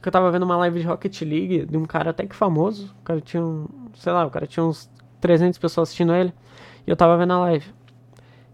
que 0.00 0.06
eu 0.06 0.12
tava 0.12 0.30
vendo 0.30 0.44
uma 0.44 0.56
live 0.56 0.78
de 0.78 0.86
Rocket 0.86 1.22
League 1.22 1.66
de 1.66 1.76
um 1.76 1.84
cara 1.84 2.10
até 2.10 2.24
que 2.24 2.36
famoso. 2.36 2.94
O 3.00 3.02
cara 3.02 3.20
tinha 3.20 3.42
um, 3.42 3.66
sei 3.96 4.12
lá, 4.12 4.24
o 4.24 4.30
cara 4.30 4.46
tinha 4.46 4.64
uns 4.64 4.88
300 5.20 5.58
pessoas 5.58 5.88
assistindo 5.88 6.14
ele. 6.14 6.32
E 6.86 6.90
eu 6.90 6.94
tava 6.94 7.16
vendo 7.16 7.32
a 7.32 7.40
live. 7.40 7.66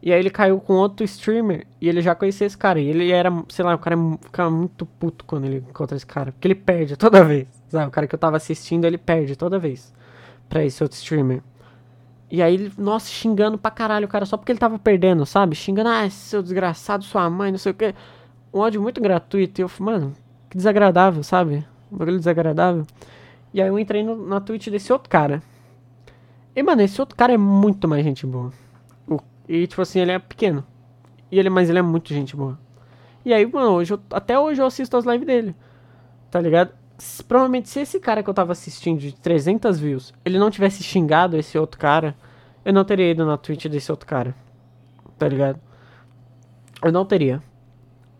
E 0.02 0.12
aí 0.12 0.18
ele 0.18 0.30
caiu 0.30 0.58
com 0.60 0.74
outro 0.74 1.04
streamer 1.04 1.66
e 1.80 1.88
ele 1.88 2.00
já 2.00 2.14
conhecia 2.14 2.46
esse 2.46 2.56
cara. 2.56 2.80
E 2.80 2.86
ele 2.88 3.10
era, 3.10 3.30
sei 3.48 3.64
lá, 3.64 3.74
o 3.74 3.78
cara 3.78 3.96
ficava 4.22 4.50
muito 4.50 4.86
puto 4.86 5.24
quando 5.26 5.44
ele 5.44 5.58
encontra 5.58 5.96
esse 5.96 6.06
cara. 6.06 6.32
Porque 6.32 6.48
ele 6.48 6.54
perde 6.54 6.96
toda 6.96 7.22
vez. 7.22 7.46
Sabe? 7.68 7.88
O 7.88 7.90
cara 7.90 8.06
que 8.06 8.14
eu 8.14 8.18
tava 8.18 8.36
assistindo, 8.36 8.86
ele 8.86 8.96
perde 8.96 9.36
toda 9.36 9.58
vez. 9.58 9.92
Pra 10.48 10.64
esse 10.64 10.82
outro 10.82 10.96
streamer. 10.96 11.42
E 12.30 12.42
aí 12.42 12.54
ele, 12.54 12.72
nossa, 12.78 13.10
xingando 13.10 13.58
pra 13.58 13.70
caralho 13.70 14.06
o 14.06 14.08
cara 14.08 14.24
só 14.24 14.36
porque 14.36 14.52
ele 14.52 14.58
tava 14.58 14.78
perdendo, 14.78 15.26
sabe? 15.26 15.54
Xingando, 15.54 15.90
ah, 15.90 16.08
seu 16.08 16.42
desgraçado, 16.42 17.04
sua 17.04 17.28
mãe, 17.28 17.50
não 17.50 17.58
sei 17.58 17.72
o 17.72 17.74
que 17.74 17.94
um 18.54 18.60
ódio 18.60 18.80
muito 18.80 19.00
gratuito. 19.00 19.60
E 19.60 19.62
eu, 19.62 19.70
mano, 19.80 20.14
que 20.48 20.56
desagradável, 20.56 21.22
sabe? 21.22 21.64
Um 21.90 21.98
bagulho 21.98 22.18
desagradável. 22.18 22.86
E 23.52 23.60
aí 23.60 23.68
eu 23.68 23.78
entrei 23.78 24.02
no, 24.02 24.26
na 24.26 24.40
Twitch 24.40 24.68
desse 24.68 24.92
outro 24.92 25.10
cara. 25.10 25.42
E, 26.54 26.62
mano, 26.62 26.82
esse 26.82 27.00
outro 27.00 27.16
cara 27.16 27.32
é 27.32 27.36
muito 27.36 27.86
mais 27.86 28.04
gente 28.04 28.26
boa. 28.26 28.52
E, 29.50 29.66
tipo 29.66 29.82
assim, 29.82 29.98
ele 29.98 30.12
é 30.12 30.18
pequeno. 30.20 30.64
E 31.28 31.36
ele, 31.36 31.50
mas 31.50 31.68
ele 31.68 31.80
é 31.80 31.82
muito 31.82 32.14
gente 32.14 32.36
boa. 32.36 32.56
E 33.24 33.34
aí, 33.34 33.44
mano, 33.44 33.72
hoje 33.72 33.92
eu, 33.92 34.00
até 34.12 34.38
hoje 34.38 34.62
eu 34.62 34.66
assisto 34.66 34.96
as 34.96 35.04
lives 35.04 35.26
dele. 35.26 35.56
Tá 36.30 36.40
ligado? 36.40 36.72
Se, 36.96 37.24
provavelmente, 37.24 37.68
se 37.68 37.80
esse 37.80 37.98
cara 37.98 38.22
que 38.22 38.30
eu 38.30 38.34
tava 38.34 38.52
assistindo 38.52 39.00
de 39.00 39.12
300 39.12 39.80
views, 39.80 40.14
ele 40.24 40.38
não 40.38 40.52
tivesse 40.52 40.84
xingado 40.84 41.36
esse 41.36 41.58
outro 41.58 41.80
cara, 41.80 42.14
eu 42.64 42.72
não 42.72 42.84
teria 42.84 43.10
ido 43.10 43.26
na 43.26 43.36
Twitch 43.36 43.66
desse 43.66 43.90
outro 43.90 44.06
cara. 44.06 44.36
Tá 45.18 45.26
ligado? 45.26 45.58
Eu 46.80 46.92
não 46.92 47.04
teria. 47.04 47.42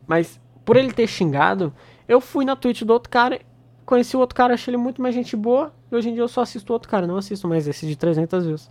Mas 0.08 0.40
por 0.64 0.76
ele 0.76 0.92
ter 0.92 1.06
xingado, 1.06 1.72
eu 2.08 2.20
fui 2.20 2.44
na 2.44 2.56
Twitch 2.56 2.82
do 2.82 2.92
outro 2.92 3.08
cara, 3.08 3.40
conheci 3.86 4.16
o 4.16 4.20
outro 4.20 4.34
cara, 4.34 4.54
achei 4.54 4.74
ele 4.74 4.82
muito 4.82 5.00
mais 5.00 5.14
gente 5.14 5.36
boa. 5.36 5.72
E 5.92 5.94
hoje 5.94 6.10
em 6.10 6.12
dia 6.12 6.24
eu 6.24 6.28
só 6.28 6.40
assisto 6.40 6.72
o 6.72 6.74
outro 6.74 6.88
cara, 6.88 7.06
não 7.06 7.16
assisto 7.16 7.46
mais 7.46 7.68
esse 7.68 7.86
de 7.86 7.94
300 7.94 8.46
views. 8.46 8.68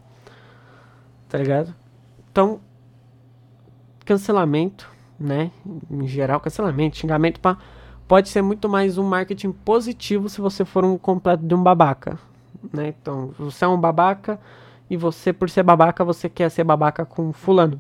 Tá 1.30 1.38
ligado? 1.38 1.74
Então, 2.32 2.60
cancelamento, 4.06 4.90
né? 5.20 5.52
Em 5.90 6.08
geral, 6.08 6.40
cancelamento, 6.40 6.98
xingamento, 6.98 7.40
pá, 7.40 7.58
pode 8.08 8.30
ser 8.30 8.42
muito 8.42 8.70
mais 8.70 8.98
um 8.98 9.04
marketing 9.04 9.52
positivo 9.52 10.30
se 10.30 10.42
você 10.42 10.64
for 10.64 10.86
um 10.86 10.98
completo 10.98 11.46
de 11.46 11.54
um 11.54 11.62
babaca, 11.62 12.18
né? 12.74 12.94
Então, 13.00 13.34
você 13.38 13.66
é 13.66 13.68
um 13.68 13.80
babaca 13.80 14.40
e 14.90 14.98
você, 14.98 15.32
por 15.32 15.50
ser 15.50 15.64
babaca, 15.64 16.04
você 16.04 16.28
quer 16.28 16.50
ser 16.50 16.64
babaca 16.64 17.06
com 17.06 17.32
fulano. 17.32 17.80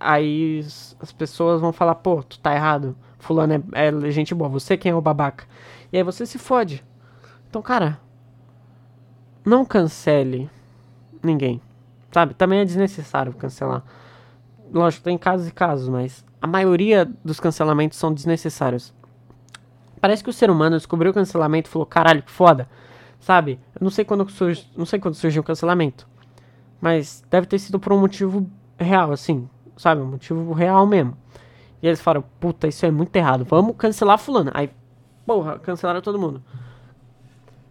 Aí 0.00 0.60
as 1.00 1.12
pessoas 1.12 1.60
vão 1.60 1.72
falar, 1.72 1.94
pô, 1.96 2.22
tu 2.22 2.38
tá 2.38 2.54
errado. 2.54 2.96
Fulano 3.18 3.54
é, 3.72 3.88
é 3.88 4.10
gente 4.10 4.34
boa, 4.34 4.48
você 4.48 4.76
quem 4.76 4.92
é 4.92 4.94
o 4.94 5.00
babaca. 5.00 5.44
E 5.92 5.96
aí 5.96 6.02
você 6.02 6.24
se 6.26 6.38
fode. 6.38 6.84
Então, 7.48 7.62
cara, 7.62 8.00
não 9.44 9.64
cancele 9.64 10.50
ninguém. 11.22 11.60
Sabe? 12.12 12.34
Também 12.34 12.60
é 12.60 12.64
desnecessário 12.64 13.32
cancelar. 13.32 13.82
Lógico, 14.72 15.04
tem 15.04 15.16
casos 15.16 15.48
e 15.48 15.52
casos, 15.52 15.88
mas 15.88 16.24
a 16.40 16.46
maioria 16.46 17.08
dos 17.24 17.40
cancelamentos 17.40 17.98
são 17.98 18.12
desnecessários. 18.12 18.94
Parece 20.00 20.22
que 20.22 20.30
o 20.30 20.32
ser 20.32 20.50
humano 20.50 20.76
descobriu 20.76 21.10
o 21.10 21.14
cancelamento 21.14 21.68
e 21.68 21.72
falou, 21.72 21.86
caralho, 21.86 22.22
que 22.22 22.30
foda. 22.30 22.68
Sabe? 23.20 23.58
Eu 23.74 23.82
não 23.82 23.90
sei 23.90 24.04
quando 24.04 24.28
surgiu, 24.30 24.64
não 24.76 24.86
sei 24.86 24.98
quando 24.98 25.14
surgiu 25.14 25.42
o 25.42 25.44
cancelamento. 25.44 26.06
Mas 26.80 27.24
deve 27.28 27.46
ter 27.46 27.58
sido 27.58 27.80
por 27.80 27.92
um 27.92 27.98
motivo 27.98 28.48
real, 28.78 29.10
assim 29.10 29.48
sabe? 29.78 30.02
Um 30.02 30.06
motivo 30.06 30.52
real 30.52 30.86
mesmo. 30.86 31.16
E 31.80 31.86
eles 31.86 32.00
falaram, 32.00 32.24
puta, 32.40 32.66
isso 32.66 32.84
é 32.84 32.90
muito 32.90 33.14
errado, 33.16 33.44
vamos 33.44 33.76
cancelar 33.76 34.18
fulano. 34.18 34.50
Aí, 34.52 34.68
porra, 35.24 35.58
cancelaram 35.58 36.02
todo 36.02 36.18
mundo. 36.18 36.42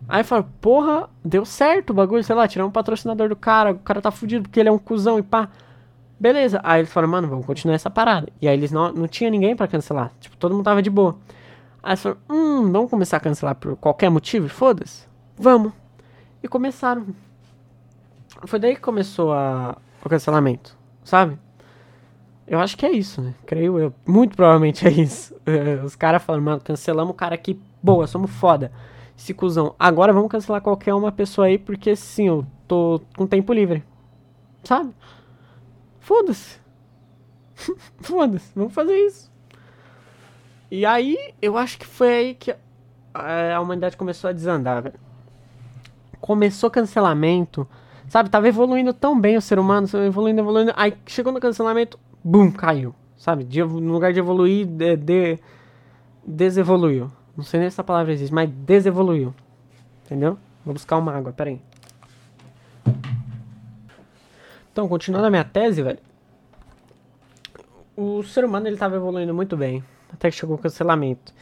Aí 0.08 0.24
falaram, 0.24 0.50
porra, 0.62 1.10
deu 1.24 1.45
certo 1.45 1.91
o 1.91 1.93
bagulho, 1.93 2.24
sei 2.24 2.36
lá, 2.36 2.48
tiramos 2.48 2.70
um 2.70 2.74
patrocinador 2.74 3.30
do 3.30 3.36
cara, 3.36 3.72
o 3.72 3.80
cara 3.80 4.02
tá 4.02 4.12
fudido 4.12 4.43
porque 4.43 4.60
ele 4.60 4.70
é 4.70 4.72
um 4.72 4.78
cuzão 4.78 5.20
e 5.20 5.24
pá. 5.24 5.50
Beleza. 6.20 6.60
Aí 6.64 6.82
eles 6.82 6.91
falaram, 6.91 7.12
mano, 7.12 7.28
vamos 7.28 7.45
continuar 7.45 7.76
essa 7.76 7.89
parada. 7.89 8.28
E 8.41 8.48
aí 8.48 8.58
eles 8.58 8.72
não, 8.72 8.91
não 8.91 9.08
tinha 9.08 9.30
ninguém 9.30 9.56
para 9.56 9.68
cancelar. 9.68 10.12
Tipo, 10.20 10.36
todo 10.38 10.54
mundo 10.54 10.64
tava 10.64 10.82
de 10.82 10.89
boa. 10.89 11.16
Aí 11.84 11.91
eles 11.91 12.02
falaram, 12.02 12.22
hum, 12.30 12.72
vamos 12.72 12.89
começar 12.89 13.18
a 13.18 13.20
cancelar 13.20 13.56
por 13.56 13.76
qualquer 13.78 14.10
motivo? 14.10 14.50
Foda-se. 14.50 15.06
Vamos. 15.38 15.74
E 16.41 16.48
começaram. 16.48 17.08
Foi 18.45 18.60
daí 18.60 18.76
que 18.76 18.82
começou 18.82 19.34
a, 19.34 19.78
o 20.04 20.10
cancelamento, 20.10 20.78
sabe? 21.04 21.38
Eu 22.48 22.60
acho 22.60 22.78
que 22.78 22.86
é 22.86 22.91
isso, 22.91 23.22
né? 23.22 23.34
Creio 23.45 23.78
eu. 23.78 23.93
Muito 24.06 24.36
provavelmente 24.36 24.88
é 24.88 24.91
isso. 24.91 25.36
Os 25.84 25.95
caras 25.95 26.24
falam, 26.24 26.41
mano, 26.41 26.62
cancelamos 26.62 27.12
o 27.12 27.16
cara 27.16 27.36
aqui. 27.36 27.60
Boa, 27.84 28.08
somos 28.08 28.32
foda. 28.32 28.72
Esse 29.18 29.34
cuzão. 29.34 29.76
Agora 29.80 30.13
vamos 30.13 30.30
cancelar 30.30 30.61
qualquer 30.61 30.93
uma 30.93 31.11
pessoa 31.11 31.47
aí, 31.47 31.57
porque 31.57 31.95
sim, 31.95 32.28
eu 32.28 32.45
tô 32.68 33.01
com 33.18 33.26
tempo 33.26 33.51
livre. 33.51 33.84
Sabe? 34.63 34.93
Foda-se. 35.99 36.59
Foda-se, 38.01 38.51
vamos 38.55 38.74
fazer 38.74 38.95
isso. 38.95 39.32
E 40.70 40.86
aí, 40.86 41.18
eu 41.41 41.57
acho 41.57 41.78
que 41.80 41.86
foi 41.86 42.09
aí 42.13 42.36
que 42.36 42.55
a 43.13 43.59
humanidade 43.61 43.97
começou 43.97 44.30
a 44.30 44.34
desandar, 44.34 44.84
velho. 44.84 44.99
começou 46.20 46.70
cancelamento, 46.70 47.68
sabe? 48.09 48.30
Tava 48.30 48.47
evoluindo 48.47 48.93
tão 48.93 49.20
bem 49.20 49.38
o 49.38 49.41
ser 49.41 49.59
humano, 49.59 49.88
evoluindo, 50.05 50.41
evoluindo. 50.41 50.74
Aí 50.76 50.93
chegou 51.05 51.32
no 51.34 51.39
cancelamento, 51.39 51.97
bum, 52.24 52.51
caiu, 52.51 52.93
sabe? 53.18 53.43
De, 53.43 53.63
no 53.63 53.91
lugar 53.93 54.13
de 54.13 54.20
evoluir, 54.20 54.65
de, 54.65 54.95
de, 54.97 55.39
desevoluiu. 56.26 57.11
Não 57.38 57.44
sei 57.44 57.60
nem 57.60 57.70
se 57.70 57.76
essa 57.76 57.84
palavra 57.84 58.12
existe, 58.12 58.34
mas 58.34 58.50
desevoluiu. 58.50 59.34
Entendeu? 60.04 60.40
Vou 60.66 60.74
buscar 60.74 60.98
uma 60.98 61.14
água, 61.14 61.32
peraí. 61.32 61.62
Então, 64.72 64.88
continuando 64.88 65.28
a 65.28 65.30
minha 65.30 65.44
tese, 65.44 65.84
velho. 65.84 66.00
O 67.96 68.24
ser 68.24 68.44
humano 68.44 68.68
ele 68.68 68.78
tava 68.78 68.96
evoluindo 68.96 69.34
muito 69.34 69.56
bem. 69.56 69.84
Até 70.12 70.30
que 70.32 70.38
chegou 70.38 70.56
o 70.56 70.60
cancelamento. 70.60 71.34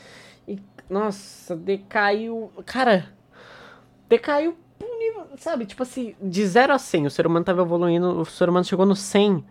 E, 0.48 0.60
nossa, 0.90 1.56
decaiu. 1.56 2.52
Cara, 2.66 3.08
decaiu 4.10 4.58
um 4.82 5.00
nível, 5.00 5.28
sabe? 5.38 5.66
Tipo 5.66 5.84
assim, 5.84 6.14
de 6.22 6.46
0 6.46 6.74
a 6.74 6.80
100, 6.80 7.08
o 7.08 7.12
ser 7.12 7.26
humano 7.26 7.46
tava 7.46 7.62
evoluindo. 7.62 8.20
O 8.20 8.26
ser 8.26 8.50
humano 8.50 8.66
chegou 8.66 8.86
no 8.86 8.96
100. 8.96 9.44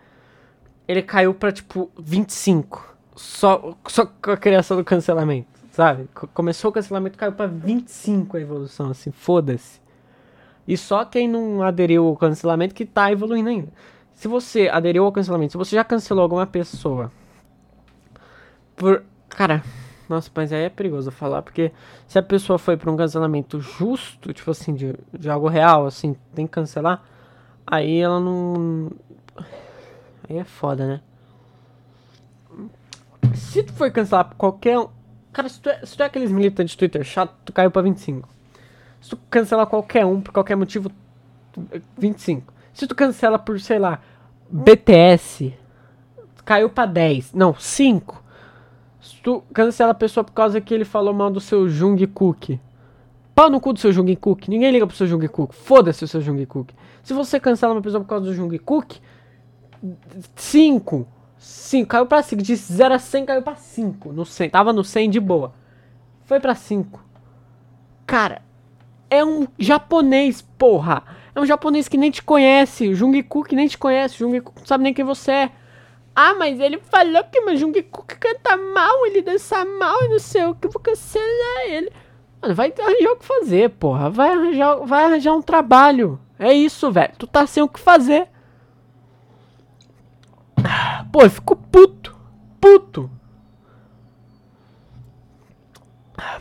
Ele 0.87 1.03
caiu 1.03 1.35
pra, 1.35 1.53
tipo, 1.53 1.91
25. 1.99 2.97
Só, 3.17 3.77
só 3.87 4.07
com 4.07 4.31
a 4.31 4.37
criação 4.37 4.77
do 4.77 4.85
cancelamento, 4.85 5.49
sabe? 5.75 6.09
Começou 6.33 6.71
o 6.71 6.73
cancelamento, 6.73 7.19
caiu 7.19 7.33
pra 7.33 7.49
25 7.49 8.37
a 8.37 8.41
evolução, 8.41 8.91
assim, 8.91 9.11
foda-se. 9.11 9.81
E 10.69 10.77
só 10.77 11.05
quem 11.05 11.27
não 11.27 11.65
aderiu 11.65 12.07
ao 12.07 12.17
cancelamento 12.17 12.73
que 12.73 12.87
tá 12.87 13.11
evoluindo 13.11 13.49
ainda. 13.49 13.73
Se 14.13 14.29
você 14.29 14.69
aderiu 14.69 15.05
ao 15.05 15.11
cancelamento, 15.11 15.51
se 15.51 15.59
você 15.59 15.75
já 15.75 15.83
cancelou 15.83 16.23
alguma 16.23 16.47
pessoa 16.47 17.11
por. 18.77 19.03
Cara, 19.29 19.65
nossa, 20.09 20.31
mas 20.33 20.53
aí 20.53 20.63
é 20.63 20.69
perigoso 20.69 21.11
falar, 21.11 21.43
porque 21.43 21.73
se 22.07 22.21
a 22.21 22.23
pessoa 22.23 22.57
foi 22.57 22.77
por 22.77 22.89
um 22.89 22.97
cancelamento 22.97 23.61
justo, 23.61 24.33
tipo 24.33 24.53
assim, 24.53 24.75
de, 24.75 24.95
de 25.13 25.29
algo 25.29 25.49
real, 25.49 25.87
assim, 25.87 26.15
tem 26.37 26.47
que 26.47 26.53
cancelar, 26.53 27.03
aí 27.67 27.99
ela 27.99 28.21
não. 28.21 28.93
Aí 30.29 30.39
é 30.39 30.45
foda, 30.45 30.87
né? 30.87 31.01
Se 33.35 33.65
tu 33.65 33.73
for 33.73 33.91
cancelar 33.91 34.27
por 34.27 34.37
qualquer. 34.37 34.79
Cara, 35.35 35.49
se 35.49 35.61
tu 35.61 35.69
é, 35.69 35.85
se 35.85 35.97
tu 35.97 36.03
é 36.03 36.07
aqueles 36.07 36.31
militantes 36.31 36.71
de 36.71 36.79
Twitter 36.79 37.03
chato, 37.03 37.35
tu 37.45 37.53
caiu 37.53 37.69
pra 37.69 37.83
25. 37.83 38.29
Se 39.01 39.11
tu 39.11 39.19
cancelar 39.29 39.67
qualquer 39.67 40.07
um 40.07 40.21
por 40.21 40.33
qualquer 40.33 40.55
motivo, 40.55 40.91
25. 41.99 42.55
Se 42.73 42.87
tu 42.87 42.95
cancela 42.95 43.37
por, 43.37 43.59
sei 43.61 43.81
lá, 43.81 44.01
BTS, 44.49 45.53
caiu 46.45 46.71
pra 46.71 46.87
10. 46.87 47.33
Não, 47.33 47.53
5. 47.53 48.23
Se 49.01 49.21
tu 49.23 49.43
cancela 49.53 49.91
a 49.91 49.95
pessoa 49.95 50.23
por 50.23 50.33
causa 50.33 50.61
que 50.61 50.73
ele 50.73 50.85
falou 50.85 51.13
mal 51.13 51.31
do 51.31 51.41
seu 51.41 51.69
Jungkook. 51.69 52.61
Pau 53.35 53.51
no 53.51 53.61
cu 53.61 53.73
do 53.73 53.81
seu 53.81 53.93
Jungkook. 53.93 54.49
Ninguém 54.49 54.71
liga 54.71 54.87
pro 54.87 54.97
seu 54.97 55.09
Jungkook. 55.09 55.53
Foda-se 55.53 56.05
o 56.05 56.09
seu 56.09 56.21
Jungkook. 56.21 56.73
Se 57.03 57.13
você 57.13 57.41
cancela 57.41 57.73
uma 57.75 57.83
pessoa 57.83 58.01
por 58.01 58.09
causa 58.09 58.27
do 58.27 58.33
Jungkook, 58.33 59.01
5. 60.37 61.09
5. 61.45 61.89
Caiu 61.89 62.07
pra 62.07 62.23
5. 62.23 62.43
De 62.43 62.57
0 62.57 62.95
a 62.95 62.99
100 62.99 63.27
caiu 63.27 63.43
pra 63.43 63.57
5. 63.57 64.13
No 64.13 64.25
100. 64.25 64.51
Tava 64.51 64.73
no 64.73 64.83
100 64.83 65.11
de 65.11 65.21
boa. 65.21 65.55
Foi 66.25 66.41
pra 66.41 66.55
5. 66.55 67.01
Cara, 68.07 68.43
é 69.11 69.25
um 69.25 69.47
japonês, 69.59 70.41
porra. 70.41 71.03
É 71.35 71.41
um 71.41 71.47
japonês 71.47 71.89
que 71.89 71.97
nem 71.97 72.11
te 72.11 72.23
conhece. 72.23 72.89
O 72.89 72.95
Jungkook 72.95 73.55
nem 73.55 73.69
te 73.69 73.77
conhece. 73.77 74.17
O 74.17 74.19
Jungkook 74.19 74.61
não 74.61 74.67
sabe 74.67 74.85
nem 74.85 74.95
quem 74.95 75.05
você 75.05 75.33
é. 75.33 75.53
Ah, 76.17 76.35
mas 76.35 76.61
ele 76.61 76.79
falou 76.79 77.25
que 77.25 77.41
o 77.41 77.57
Jungkook 77.57 78.17
canta 78.19 78.57
mal, 78.57 79.05
ele 79.07 79.21
dança 79.21 79.65
mal 79.65 80.01
e 80.05 80.09
não 80.09 80.21
sei 80.21 80.45
o 80.45 80.55
que, 80.55 80.69
vou 80.69 80.81
cancelar 80.81 81.65
ele. 81.67 81.91
Mano, 82.41 82.55
vai 82.55 82.73
arranjar 82.79 83.11
o 83.11 83.17
que 83.17 83.25
fazer, 83.25 83.71
porra. 83.71 84.11
Vai 84.11 84.31
arranjar, 84.31 84.77
vai 84.77 85.05
arranjar 85.05 85.33
um 85.33 85.43
trabalho. 85.43 86.21
É 86.39 86.53
isso, 86.53 86.93
velho. 86.93 87.15
Tu 87.19 87.27
tá 87.27 87.47
sem 87.49 87.65
o 87.65 87.69
que 87.69 87.81
fazer. 87.81 88.29
Pô, 91.15 91.23
eu 91.23 91.31
fico 91.31 91.55
puto. 91.55 92.13
Puto. 92.61 93.09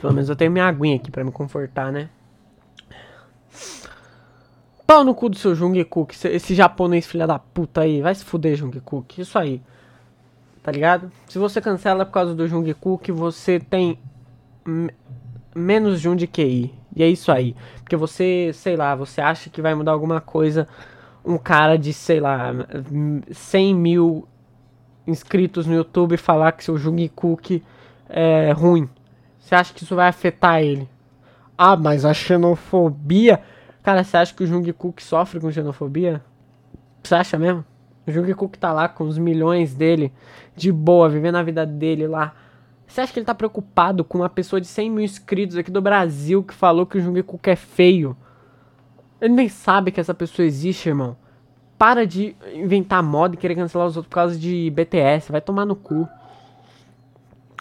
Pelo 0.02 0.14
menos 0.14 0.28
eu 0.30 0.36
tenho 0.36 0.50
minha 0.50 0.66
aguinha 0.66 0.96
aqui 0.96 1.12
pra 1.12 1.24
me 1.24 1.32
confortar, 1.32 1.92
né? 1.92 2.10
Pau 4.88 5.04
no 5.04 5.14
cu 5.14 5.30
do 5.30 5.38
seu 5.38 5.54
Jungkook, 5.54 6.16
esse 6.28 6.56
japonês 6.56 7.06
filha 7.06 7.28
da 7.28 7.38
puta 7.38 7.82
aí. 7.82 8.02
Vai 8.02 8.16
se 8.16 8.26
fuder, 8.26 8.56
Jungkook. 8.56 9.22
Isso 9.22 9.38
aí. 9.38 9.62
Tá 10.64 10.72
ligado? 10.72 11.12
Se 11.28 11.38
você 11.38 11.62
cancela 11.62 12.04
por 12.04 12.14
causa 12.14 12.34
do 12.34 12.48
Jungkook, 12.48 13.12
você 13.12 13.60
tem 13.60 14.00
menos 15.54 16.02
de 16.02 16.10
um 16.10 16.16
de 16.16 16.26
QI. 16.26 16.74
E 16.96 17.04
é 17.04 17.08
isso 17.08 17.32
aí. 17.32 17.56
Porque 17.76 17.96
você, 17.96 18.50
sei 18.56 18.76
lá, 18.76 18.96
você 18.96 19.22
acha 19.22 19.52
que 19.52 19.62
vai 19.62 19.76
mudar 19.76 19.92
alguma 19.92 20.20
coisa. 20.20 20.68
Um 21.24 21.38
cara 21.38 21.78
de, 21.78 21.94
sei 21.94 22.20
lá, 22.20 22.52
100 23.32 23.76
mil 23.76 24.28
inscritos 25.06 25.66
no 25.66 25.74
YouTube 25.74 26.18
falar 26.18 26.52
que 26.54 26.64
seu 26.64 26.78
Jungkook 26.78 27.64
é 28.10 28.52
ruim. 28.52 28.90
Você 29.40 29.56
acha 29.56 29.74
que 29.74 29.84
isso 29.84 29.96
vai 29.96 30.08
afetar 30.08 30.62
ele? 30.62 30.88
Ah, 31.58 31.76
mas 31.76 32.06
a 32.06 32.14
xenofobia 32.14 33.42
Cara, 33.84 34.02
você 34.02 34.16
acha 34.16 34.34
que 34.34 34.42
o 34.42 34.48
Jungkook 34.48 35.04
sofre 35.04 35.42
com 35.42 35.52
xenofobia? 35.52 36.24
Você 37.04 37.16
acha 37.16 37.38
mesmo? 37.38 37.66
O 38.08 38.12
Jungkook 38.12 38.58
tá 38.58 38.72
lá 38.72 38.88
com 38.88 39.04
os 39.04 39.18
milhões 39.18 39.76
dele, 39.76 40.14
de 40.56 40.72
boa, 40.72 41.10
vivendo 41.10 41.36
a 41.36 41.44
vida 41.44 41.66
dele 41.66 42.08
lá. 42.08 42.34
Você 42.88 43.02
acha 43.02 43.12
que 43.12 43.20
ele 43.20 43.26
tá 43.26 43.36
preocupado 43.36 44.06
com 44.06 44.20
uma 44.20 44.30
pessoa 44.30 44.62
de 44.62 44.68
100 44.68 44.90
mil 44.90 45.04
inscritos 45.04 45.58
aqui 45.58 45.70
do 45.70 45.82
Brasil 45.82 46.42
que 46.44 46.54
falou 46.54 46.86
que 46.86 46.98
o 46.98 47.02
Jungkook 47.02 47.50
é 47.50 47.58
feio? 47.58 48.16
Ele 49.20 49.34
nem 49.34 49.50
sabe 49.50 49.92
que 49.92 50.00
essa 50.00 50.14
pessoa 50.14 50.46
existe, 50.46 50.88
irmão. 50.88 51.18
Para 51.84 52.08
de 52.08 52.34
inventar 52.54 53.04
moda 53.04 53.36
e 53.36 53.38
querer 53.38 53.56
cancelar 53.56 53.86
os 53.86 53.98
outros 53.98 54.10
por 54.10 54.16
causa 54.16 54.40
de 54.40 54.70
BTS. 54.70 55.30
Vai 55.34 55.42
tomar 55.42 55.66
no 55.66 55.76
cu. 55.76 56.08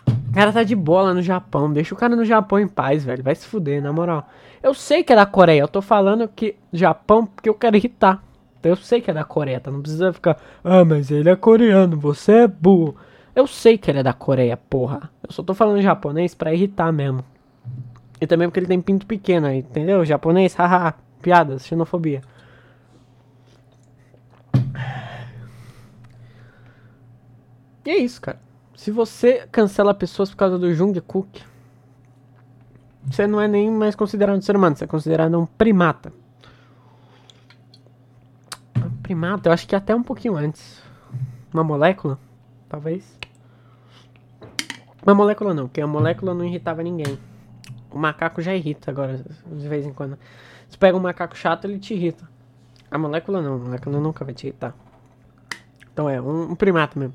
O 0.06 0.32
cara 0.32 0.52
tá 0.52 0.62
de 0.62 0.76
bola 0.76 1.12
no 1.12 1.20
Japão. 1.20 1.72
Deixa 1.72 1.92
o 1.92 1.98
cara 1.98 2.14
no 2.14 2.24
Japão 2.24 2.60
em 2.60 2.68
paz, 2.68 3.04
velho. 3.04 3.20
Vai 3.20 3.34
se 3.34 3.44
fuder, 3.44 3.82
na 3.82 3.92
moral. 3.92 4.28
Eu 4.62 4.74
sei 4.74 5.02
que 5.02 5.12
é 5.12 5.16
da 5.16 5.26
Coreia. 5.26 5.62
Eu 5.62 5.66
tô 5.66 5.82
falando 5.82 6.28
que 6.28 6.54
Japão 6.72 7.26
porque 7.26 7.48
eu 7.48 7.54
quero 7.54 7.76
irritar. 7.76 8.22
Então 8.60 8.70
eu 8.70 8.76
sei 8.76 9.00
que 9.00 9.10
é 9.10 9.14
da 9.14 9.24
Coreia, 9.24 9.58
tá? 9.58 9.72
Não 9.72 9.82
precisa 9.82 10.12
ficar. 10.12 10.38
Ah, 10.62 10.84
mas 10.84 11.10
ele 11.10 11.28
é 11.28 11.34
coreano, 11.34 11.98
você 11.98 12.42
é 12.42 12.46
burro. 12.46 12.94
Eu 13.34 13.48
sei 13.48 13.76
que 13.76 13.90
ele 13.90 13.98
é 13.98 14.02
da 14.04 14.12
Coreia, 14.12 14.56
porra. 14.56 15.10
Eu 15.26 15.32
só 15.32 15.42
tô 15.42 15.52
falando 15.52 15.82
japonês 15.82 16.32
pra 16.32 16.54
irritar 16.54 16.92
mesmo. 16.92 17.24
E 18.20 18.26
também 18.28 18.46
porque 18.46 18.60
ele 18.60 18.68
tem 18.68 18.80
pinto 18.80 19.04
pequeno 19.04 19.48
aí, 19.48 19.58
entendeu? 19.58 20.04
Japonês, 20.04 20.54
haha. 20.54 20.94
Piadas, 21.20 21.66
xenofobia. 21.66 22.20
E 27.84 27.90
é 27.90 27.98
isso, 27.98 28.20
cara. 28.20 28.40
Se 28.74 28.90
você 28.90 29.46
cancela 29.50 29.92
pessoas 29.92 30.30
por 30.30 30.36
causa 30.36 30.58
do 30.58 30.72
Jungkook, 30.72 31.42
você 33.04 33.26
não 33.26 33.40
é 33.40 33.48
nem 33.48 33.70
mais 33.70 33.94
considerado 33.94 34.36
um 34.36 34.40
ser 34.40 34.56
humano, 34.56 34.76
você 34.76 34.84
é 34.84 34.86
considerado 34.86 35.38
um 35.38 35.46
primata. 35.46 36.12
Primata, 39.02 39.48
eu 39.48 39.52
acho 39.52 39.66
que 39.66 39.74
até 39.74 39.94
um 39.94 40.02
pouquinho 40.02 40.36
antes. 40.36 40.82
Uma 41.52 41.64
molécula, 41.64 42.18
talvez. 42.68 43.18
Uma 45.04 45.14
molécula 45.14 45.52
não, 45.52 45.66
porque 45.66 45.80
a 45.80 45.86
molécula 45.86 46.32
não 46.32 46.44
irritava 46.44 46.82
ninguém. 46.82 47.18
O 47.90 47.98
macaco 47.98 48.40
já 48.40 48.54
irrita 48.54 48.90
agora, 48.90 49.22
de 49.46 49.68
vez 49.68 49.84
em 49.84 49.92
quando. 49.92 50.16
Se 50.68 50.78
pega 50.78 50.96
um 50.96 51.00
macaco 51.00 51.36
chato, 51.36 51.66
ele 51.66 51.78
te 51.78 51.92
irrita. 51.92 52.26
A 52.90 52.96
molécula 52.96 53.42
não, 53.42 53.54
a 53.54 53.58
molécula 53.58 54.00
nunca 54.00 54.24
vai 54.24 54.32
te 54.32 54.46
irritar. 54.46 54.74
Então 55.92 56.08
é, 56.08 56.20
um, 56.20 56.52
um 56.52 56.54
primata 56.54 56.98
mesmo. 56.98 57.14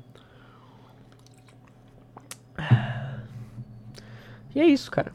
E 4.54 4.60
é 4.60 4.66
isso, 4.66 4.90
cara. 4.90 5.12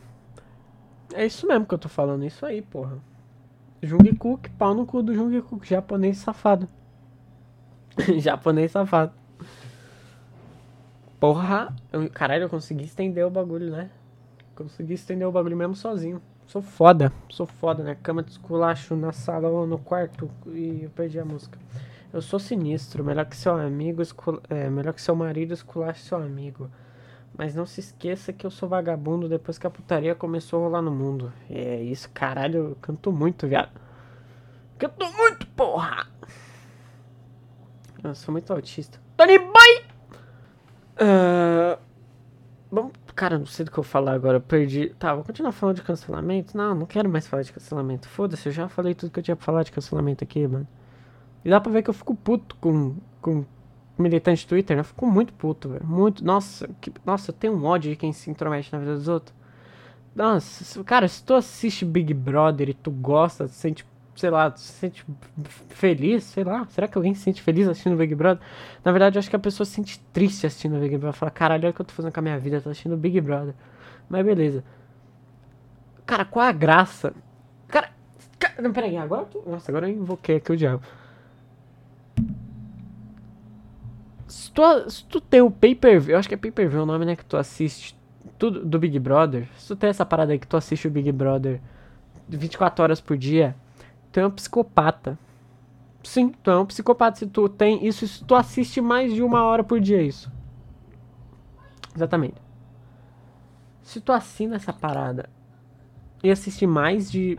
É 1.14 1.26
isso 1.26 1.48
mesmo 1.48 1.66
que 1.66 1.74
eu 1.74 1.78
tô 1.78 1.90
falando, 1.90 2.26
isso 2.26 2.46
aí, 2.46 2.62
porra. 2.62 2.98
Jungkook, 3.82 4.50
pau 4.52 4.74
no 4.74 4.86
cu 4.86 5.04
do 5.04 5.14
Jungkook, 5.14 5.68
japonês 5.68 6.18
safado. 6.18 6.68
japonês 8.18 8.72
safado. 8.72 9.12
Porra, 11.20 11.74
eu, 11.92 12.10
caralho, 12.10 12.44
eu 12.44 12.50
consegui 12.50 12.86
estender 12.86 13.26
o 13.26 13.30
bagulho, 13.30 13.72
né? 13.72 13.90
Consegui 14.56 14.94
estender 14.94 15.28
o 15.28 15.32
bagulho 15.32 15.56
mesmo 15.56 15.76
sozinho. 15.76 16.22
Sou 16.48 16.62
foda, 16.62 17.12
sou 17.30 17.46
foda, 17.46 17.84
né? 17.84 17.98
Cama 18.02 18.22
de 18.22 18.32
esculacho 18.32 18.96
na 18.96 19.12
sala 19.12 19.48
ou 19.48 19.66
no 19.66 19.78
quarto 19.78 20.30
e 20.48 20.84
eu 20.84 20.90
perdi 20.90 21.20
a 21.20 21.26
música. 21.26 21.58
Eu 22.12 22.22
sou 22.22 22.40
sinistro, 22.40 23.04
melhor 23.04 23.26
que 23.26 23.36
seu 23.36 23.56
amigo, 23.56 24.02
escul... 24.02 24.42
é, 24.50 24.70
melhor 24.70 24.94
que 24.94 25.02
seu 25.02 25.16
marido 25.16 25.54
esculache 25.54 26.04
seu 26.04 26.18
amigo. 26.18 26.70
Mas 27.38 27.56
não 27.56 27.66
se 27.66 27.80
esqueça 27.80 28.32
que 28.32 28.46
eu 28.46 28.52
sou 28.52 28.70
vagabundo 28.70 29.28
depois 29.28 29.58
que 29.58 29.66
a 29.66 29.70
putaria 29.70 30.14
começou 30.14 30.60
a 30.60 30.64
rolar 30.66 30.82
no 30.82 30.92
mundo. 30.92 31.34
É 31.50 31.82
isso, 31.82 32.10
caralho, 32.14 32.70
eu 32.70 32.78
canto 32.82 33.12
muito, 33.12 33.48
viado. 33.48 33.72
Canto 34.78 35.12
muito, 35.14 35.48
porra! 35.48 36.08
Eu 38.04 38.14
sou 38.14 38.32
muito 38.32 38.52
autista. 38.54 39.00
Tony 39.18 39.40
Boy! 39.40 39.86
Uh, 41.02 41.78
Cara, 43.16 43.38
não 43.38 43.46
sei 43.46 43.64
do 43.64 43.72
que 43.72 43.78
eu 43.78 43.84
falar 43.84 44.14
agora, 44.14 44.38
eu 44.38 44.42
perdi. 44.42 44.90
Tá, 44.98 45.14
vou 45.14 45.24
continuar 45.24 45.52
falando 45.52 45.76
de 45.76 45.84
cancelamento? 45.84 46.58
Não, 46.58 46.74
não 46.74 46.86
quero 46.86 47.08
mais 47.08 47.28
falar 47.28 47.44
de 47.44 47.54
cancelamento. 47.54 48.08
Foda-se, 48.08 48.48
eu 48.50 48.52
já 48.52 48.68
falei 48.68 48.96
tudo 48.96 49.12
que 49.12 49.20
eu 49.20 49.24
tinha 49.24 49.36
pra 49.36 49.46
falar 49.46 49.64
de 49.64 49.72
cancelamento 49.72 50.24
aqui, 50.24 50.48
mano. 50.48 50.68
E 51.46 51.50
dá 51.50 51.62
pra 51.62 51.72
ver 51.72 51.84
que 51.84 51.90
eu 51.90 51.94
fico 51.94 52.16
puto 52.16 52.56
com, 52.56 52.96
com 53.22 53.46
militante 53.98 54.48
Twitter, 54.48 54.76
né? 54.76 54.82
Eu 54.82 54.86
fico 54.86 55.06
muito 55.06 55.34
puto, 55.34 55.70
velho. 55.70 55.86
Muito. 55.86 56.24
Nossa, 56.24 56.70
que, 56.82 56.92
nossa, 57.06 57.32
eu 57.32 57.34
tenho 57.34 57.54
um 57.54 57.66
ódio 57.66 57.92
de 57.92 57.98
quem 57.98 58.12
se 58.12 58.30
intromete 58.30 58.72
na 58.72 58.80
vida 58.80 58.96
dos 58.96 59.08
outros. 59.08 59.36
Nossa, 60.16 60.84
cara, 60.84 61.08
se 61.08 61.24
tu 61.24 61.34
assiste 61.34 61.86
Big 61.86 62.14
Brother 62.14 62.70
e 62.70 62.74
tu 62.74 62.92
gosta, 62.92 63.48
sente 63.48 63.86
sei 64.16 64.30
lá, 64.30 64.56
se 64.56 64.74
sente 64.74 65.06
feliz, 65.70 66.24
sei 66.24 66.44
lá. 66.44 66.66
Será 66.70 66.88
que 66.88 66.98
alguém 66.98 67.14
se 67.14 67.22
sente 67.22 67.42
feliz 67.42 67.68
assistindo 67.68 67.96
Big 67.96 68.14
Brother? 68.14 68.44
Na 68.84 68.92
verdade, 68.92 69.18
eu 69.18 69.20
acho 69.20 69.30
que 69.30 69.36
a 69.36 69.40
pessoa 69.40 69.66
se 69.66 69.74
sente 69.74 70.00
triste 70.12 70.46
assistindo 70.46 70.80
Big 70.80 70.98
Brother. 70.98 71.14
Fala, 71.14 71.32
caralho, 71.32 71.64
olha 71.64 71.72
o 71.72 71.74
que 71.74 71.82
eu 71.82 71.86
tô 71.86 71.94
fazendo 71.94 72.12
com 72.12 72.20
a 72.20 72.24
minha 72.24 72.38
vida, 72.38 72.62
tô 72.62 72.70
assistindo 72.70 72.96
Big 72.96 73.20
Brother. 73.22 73.54
Mas 74.10 74.26
beleza. 74.26 74.64
Cara, 76.06 76.26
qual 76.26 76.46
a 76.46 76.52
graça? 76.52 77.14
Cara, 77.68 77.90
cara 78.38 78.62
não, 78.62 78.72
peraí, 78.72 78.98
agora 78.98 79.22
eu 79.22 79.26
tô... 79.26 79.50
Nossa, 79.50 79.72
agora 79.72 79.90
eu 79.90 79.96
invoquei 79.96 80.36
aqui 80.36 80.52
o 80.52 80.58
diabo. 80.58 80.84
Se 84.34 84.52
tu, 84.52 84.90
se 84.90 85.06
tu 85.06 85.22
tem 85.22 85.42
o 85.42 85.52
pay-per-view, 85.52 86.16
eu 86.16 86.20
acho 86.20 86.28
que 86.28 86.34
é 86.34 86.38
pay-per-view 86.38 86.82
o 86.82 86.86
nome, 86.88 87.06
né, 87.06 87.16
que 87.16 87.24
tu 87.24 87.38
assiste 87.38 87.96
tudo 88.40 88.66
do 88.66 88.80
Big 88.80 88.98
Brother. 88.98 89.48
Se 89.56 89.68
tu 89.68 89.76
tem 89.76 89.92
essa 89.92 90.04
parada 90.04 90.32
aí 90.32 90.40
que 90.40 90.48
tu 90.48 90.58
assiste 90.58 90.88
o 90.88 90.92
Big 90.92 91.12
Brother 91.12 91.62
24 92.28 92.82
horas 92.82 93.00
por 93.00 93.16
dia, 93.16 93.56
tu 94.12 94.20
é 94.20 94.26
um 94.26 94.32
psicopata. 94.32 95.20
Sim, 96.04 96.30
tu 96.42 96.50
é 96.50 96.58
um 96.58 96.66
psicopata 96.66 97.20
se 97.20 97.28
tu 97.28 97.48
tem 97.48 97.86
isso, 97.86 98.08
se 98.08 98.24
tu 98.26 98.34
assiste 98.34 98.82
mais 98.82 99.14
de 99.14 99.22
uma 99.22 99.44
hora 99.44 99.64
por 99.64 99.80
dia 99.80 100.02
isso. 100.02 100.32
Exatamente. 101.96 102.42
Se 103.84 104.02
tu 104.02 104.12
assina 104.12 104.56
essa 104.56 104.74
parada 104.74 105.30
e 106.24 106.32
assiste 106.32 106.66
mais 106.66 107.12
de 107.12 107.38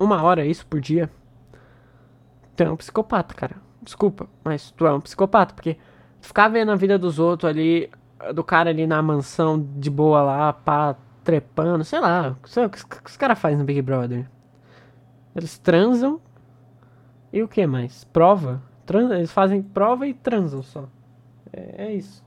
uma 0.00 0.20
hora 0.20 0.44
isso 0.44 0.66
por 0.66 0.80
dia, 0.80 1.08
tu 2.56 2.64
é 2.64 2.70
um 2.70 2.76
psicopata, 2.76 3.34
cara. 3.34 3.54
Desculpa, 3.80 4.28
mas 4.42 4.72
tu 4.72 4.84
é 4.84 4.92
um 4.92 5.00
psicopata, 5.00 5.54
porque 5.54 5.76
ficar 6.22 6.48
vendo 6.48 6.72
a 6.72 6.76
vida 6.76 6.98
dos 6.98 7.18
outros 7.18 7.50
ali, 7.50 7.90
do 8.34 8.42
cara 8.42 8.70
ali 8.70 8.86
na 8.86 9.02
mansão 9.02 9.60
de 9.76 9.90
boa 9.90 10.22
lá, 10.22 10.52
pá, 10.52 10.96
trepando, 11.22 11.84
sei 11.84 12.00
lá, 12.00 12.34
sei, 12.44 12.64
o 12.64 12.70
que 12.70 12.78
os 13.04 13.16
caras 13.16 13.38
fazem 13.38 13.58
no 13.58 13.64
Big 13.64 13.82
Brother? 13.82 14.26
Eles 15.34 15.58
transam. 15.58 16.20
E 17.32 17.42
o 17.42 17.48
que 17.48 17.66
mais? 17.66 18.04
Prova. 18.04 18.62
Eles 19.10 19.32
fazem 19.32 19.62
prova 19.62 20.06
e 20.06 20.12
transam 20.12 20.62
só. 20.62 20.86
É, 21.52 21.86
é 21.86 21.94
isso. 21.94 22.22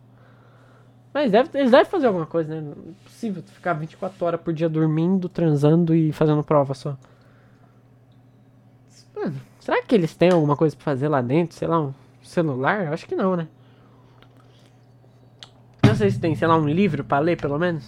Mas 1.14 1.32
deve, 1.32 1.50
eles 1.54 1.72
devem 1.72 1.86
fazer 1.86 2.08
alguma 2.08 2.26
coisa, 2.26 2.54
né? 2.54 2.62
Não 2.62 2.72
é 2.72 3.04
possível 3.04 3.44
ficar 3.44 3.74
24 3.74 4.26
horas 4.26 4.42
por 4.42 4.54
dia 4.54 4.68
dormindo, 4.68 5.30
transando 5.30 5.94
e 5.94 6.12
fazendo 6.12 6.44
prova 6.44 6.74
só. 6.74 6.98
Será 9.60 9.82
que 9.84 9.96
eles 9.96 10.16
têm 10.16 10.32
alguma 10.32 10.58
coisa 10.58 10.76
pra 10.76 10.84
fazer 10.84 11.08
lá 11.08 11.22
dentro? 11.22 11.56
Sei 11.56 11.68
lá, 11.68 11.80
um 11.80 11.94
celular? 12.22 12.88
Eu 12.88 12.94
acho 12.94 13.06
que 13.06 13.16
não, 13.16 13.36
né? 13.36 13.48
Se 15.96 16.20
tem, 16.20 16.36
sei 16.36 16.48
lá, 16.48 16.58
um 16.58 16.68
livro 16.68 17.04
pra 17.04 17.20
ler, 17.20 17.40
pelo 17.40 17.58
menos. 17.58 17.86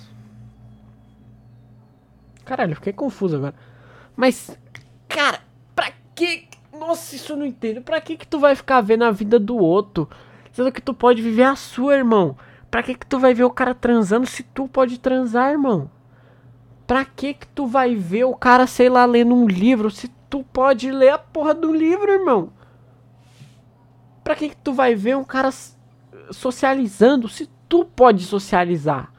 Caralho, 2.45 2.75
fiquei 2.75 2.93
confuso 2.93 3.35
agora. 3.35 3.55
Mas 4.15 4.57
Cara, 5.07 5.39
pra 5.75 5.91
que. 6.13 6.47
Nossa, 6.77 7.15
isso 7.15 7.33
eu 7.33 7.37
não 7.37 7.45
entendo. 7.45 7.81
Pra 7.81 7.99
que 7.99 8.17
que 8.17 8.27
tu 8.27 8.39
vai 8.39 8.55
ficar 8.55 8.81
vendo 8.81 9.03
a 9.03 9.11
vida 9.11 9.39
do 9.39 9.57
outro? 9.57 10.07
Sendo 10.51 10.71
que 10.71 10.81
tu 10.81 10.93
pode 10.93 11.21
viver 11.21 11.43
a 11.43 11.55
sua, 11.55 11.95
irmão. 11.95 12.37
Pra 12.69 12.83
que 12.83 12.93
que 12.93 13.05
tu 13.05 13.17
vai 13.19 13.33
ver 13.33 13.45
o 13.45 13.49
cara 13.49 13.73
transando 13.73 14.27
se 14.27 14.43
tu 14.43 14.67
pode 14.67 14.99
transar, 14.99 15.51
irmão? 15.51 15.89
Pra 16.85 17.03
que 17.03 17.33
que 17.33 17.47
tu 17.47 17.65
vai 17.65 17.95
ver 17.95 18.25
o 18.25 18.35
cara, 18.35 18.67
sei 18.67 18.89
lá, 18.89 19.05
lendo 19.05 19.33
um 19.33 19.47
livro 19.47 19.89
se 19.89 20.07
tu 20.29 20.43
pode 20.43 20.91
ler 20.91 21.09
a 21.09 21.17
porra 21.17 21.53
do 21.53 21.73
livro, 21.73 22.11
irmão? 22.11 22.51
Pra 24.23 24.35
que 24.35 24.49
que 24.49 24.57
tu 24.57 24.73
vai 24.73 24.93
ver 24.93 25.15
um 25.15 25.23
cara 25.23 25.49
socializando 26.31 27.27
se 27.27 27.49
tu 27.67 27.85
pode 27.85 28.23
socializar? 28.23 29.11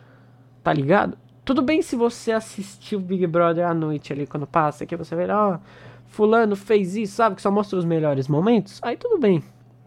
Tá 0.63 0.73
ligado? 0.73 1.17
Tudo 1.45 1.63
bem 1.63 1.81
se 1.81 1.97
você 1.97 2.33
assistiu 2.33 3.01
Big 3.01 3.27
Brother 3.27 3.67
à 3.67 3.73
noite 3.73 4.13
ali 4.13 4.27
quando 4.27 4.47
passa, 4.47 4.85
que 4.85 4.97
você 4.97 5.17
vê, 5.17 5.31
ó, 5.31 5.55
oh, 5.55 5.59
fulano 6.07 6.55
fez 6.55 6.95
isso, 6.97 7.15
sabe, 7.15 7.37
que 7.37 7.43
só 7.43 7.51
mostra 7.51 7.79
os 7.79 7.85
melhores 7.85 8.29
momentos. 8.29 8.79
Aí 8.83 8.97
tudo 8.97 9.19
bem. 9.19 9.43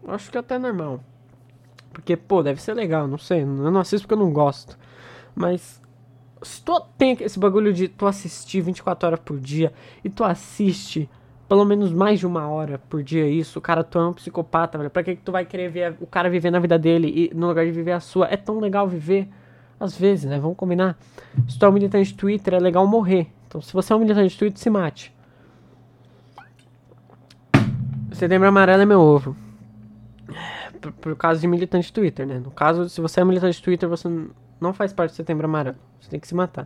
Acho 0.08 0.32
que 0.32 0.38
é 0.38 0.40
até 0.40 0.58
normal. 0.58 1.00
Porque, 1.94 2.16
pô, 2.16 2.42
deve 2.42 2.62
ser 2.62 2.74
legal, 2.74 3.08
não 3.08 3.18
sei. 3.18 3.42
Eu 3.42 3.46
não 3.46 3.82
assisto 3.82 4.08
porque 4.08 4.20
eu 4.20 4.26
não 4.26 4.34
gosto. 4.34 4.78
Mas 5.36 5.82
se 6.42 6.64
tu 6.64 6.80
tem 6.98 7.18
esse 7.22 7.38
bagulho 7.38 7.72
de 7.74 7.88
tu 7.88 8.08
assistir 8.08 8.62
24 8.62 9.08
horas 9.08 9.20
por 9.20 9.40
dia 9.40 9.72
e 10.04 10.10
tu 10.10 10.24
assiste 10.24 11.10
pelo 11.52 11.66
menos 11.66 11.92
mais 11.92 12.18
de 12.18 12.26
uma 12.26 12.48
hora 12.48 12.80
por 12.80 13.04
dia 13.04 13.28
isso, 13.28 13.60
o 13.60 13.62
cara 13.62 13.84
tu 13.84 14.00
é 14.00 14.08
um 14.08 14.14
psicopata, 14.14 14.78
velho. 14.78 14.90
Pra 14.90 15.04
que, 15.04 15.18
que 15.18 15.22
tu 15.22 15.34
vai 15.34 15.44
querer 15.44 15.70
ver 15.70 15.98
o 16.00 16.08
cara 16.08 16.30
vivendo 16.30 16.56
a 16.56 16.60
vida 16.62 16.80
dele 16.80 17.30
e 17.30 17.36
no 17.36 17.48
lugar 17.48 17.66
de 17.66 17.74
viver 17.74 17.92
a 17.92 18.00
sua? 18.00 18.26
É 18.28 18.38
tão 18.38 18.58
legal 18.58 18.88
viver 18.88 19.28
às 19.78 19.94
vezes, 19.98 20.32
né? 20.32 20.40
Vamos 20.40 20.56
combinar. 20.56 20.98
Se 21.50 21.60
tu 21.60 21.66
é 21.66 21.68
um 21.68 21.74
militante 21.74 22.14
de 22.14 22.16
Twitter, 22.16 22.54
é 22.54 22.58
legal 22.58 22.88
morrer. 22.88 23.28
Então, 23.50 23.60
se 23.60 23.74
você 23.74 23.92
é 23.92 23.96
um 23.98 24.00
militante 24.00 24.30
de 24.30 24.38
Twitter, 24.38 24.58
se 24.58 24.70
mate. 24.70 25.14
Setembro 28.14 28.48
amarelo 28.48 28.84
é 28.84 28.86
meu 28.86 29.02
ovo. 29.02 29.36
Por, 30.80 30.94
por 30.94 31.16
caso 31.18 31.42
de 31.42 31.48
militante 31.48 31.88
de 31.88 31.92
Twitter, 31.92 32.26
né? 32.26 32.40
No 32.40 32.52
caso, 32.52 32.88
se 32.88 33.02
você 33.02 33.20
é 33.20 33.26
militante 33.26 33.58
de 33.58 33.62
Twitter, 33.62 33.90
você 33.90 34.08
não 34.58 34.72
faz 34.72 34.94
parte 34.94 35.12
do 35.12 35.16
setembro 35.18 35.48
amarelo. 35.48 35.76
Você 36.00 36.10
tem 36.12 36.18
que 36.18 36.30
se 36.30 36.34
matar. 36.34 36.66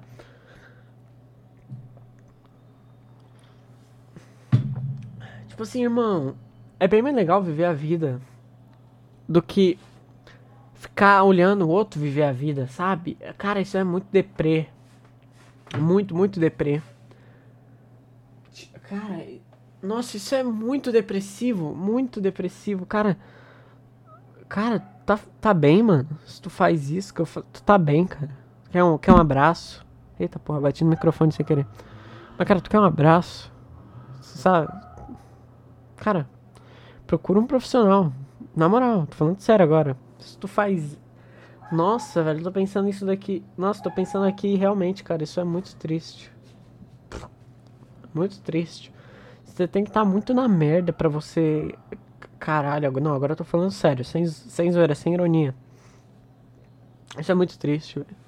Tipo 5.56 5.64
assim, 5.64 5.84
irmão, 5.84 6.36
é 6.78 6.86
bem 6.86 7.01
mais 7.01 7.16
legal 7.16 7.41
viver 7.41 7.64
a 7.64 7.72
vida 7.72 8.20
do 9.26 9.41
que 9.41 9.80
ficar 10.74 11.24
olhando 11.24 11.64
o 11.64 11.70
outro 11.70 11.97
viver 11.97 12.24
a 12.24 12.34
vida, 12.34 12.68
sabe? 12.68 13.18
Cara, 13.38 13.62
isso 13.62 13.78
é 13.78 13.84
muito 13.86 14.06
deprê. 14.12 14.68
Muito, 15.80 16.14
muito 16.14 16.41
deprê. 16.41 16.82
Cara, 18.89 19.26
nossa, 19.82 20.18
isso 20.18 20.36
é 20.36 20.43
muito 20.43 20.91
depressivo. 20.91 21.74
Muito 21.74 22.20
depressivo. 22.20 22.86
Cara, 22.86 23.18
cara, 24.49 24.82
tá, 25.06 25.18
tá 25.39 25.53
bem, 25.53 25.82
mano. 25.82 26.10
Se 26.28 26.41
tu 26.41 26.49
faz 26.49 26.89
isso, 26.89 27.14
que 27.14 27.22
eu 27.22 27.26
tu 27.26 27.64
tá 27.64 27.78
bem, 27.78 28.06
cara. 28.06 28.32
Quer 28.72 28.84
um, 28.84 28.97
quer 28.97 29.14
um 29.14 29.18
abraço? 29.18 29.86
Eita 30.20 30.38
porra, 30.38 30.60
bati 30.60 30.84
no 30.84 30.89
microfone 30.89 31.32
sem 31.32 31.45
querer. 31.45 31.66
Mas, 32.38 32.45
cara, 32.45 32.60
tu 32.60 32.70
quer 32.70 32.82
um 32.82 32.84
abraço? 32.84 33.49
Sabe? 34.20 34.85
Cara, 35.98 36.28
procura 37.08 37.39
um 37.39 37.48
profissional. 37.48 38.12
Na 38.56 38.70
moral, 38.70 39.06
tô 39.08 39.16
falando 39.16 39.39
sério 39.39 39.64
agora. 39.64 39.98
Se 40.20 40.38
tu 40.38 40.48
faz. 40.48 40.98
Nossa, 41.72 42.24
velho, 42.24 42.43
tô 42.43 42.52
pensando 42.52 42.86
nisso 42.86 43.06
daqui. 43.06 43.43
Nossa, 43.58 43.82
tô 43.82 43.91
pensando 43.91 44.26
aqui 44.26 44.56
realmente, 44.56 45.04
cara, 45.04 45.24
isso 45.24 45.39
é 45.39 45.43
muito 45.43 45.76
triste. 45.76 46.32
Muito 48.14 48.39
triste. 48.41 48.93
Você 49.43 49.68
tem 49.68 49.84
que 49.84 49.89
estar 49.89 50.04
tá 50.04 50.06
muito 50.06 50.34
na 50.34 50.48
merda 50.48 50.93
pra 50.93 51.10
você. 51.10 51.76
Caralho, 52.39 52.91
não, 53.00 53.14
agora 53.14 53.34
eu 53.34 53.38
tô 53.38 53.43
falando 53.43 53.72
sério, 53.72 54.06
sem, 54.06 54.26
sem 54.26 54.72
zoeira, 54.72 54.93
sem 54.93 55.14
ironia. 55.14 55.56
Isso 57.18 57.32
é 57.32 57.36
muito 57.36 57.58
triste, 57.58 58.00
velho. 58.00 58.26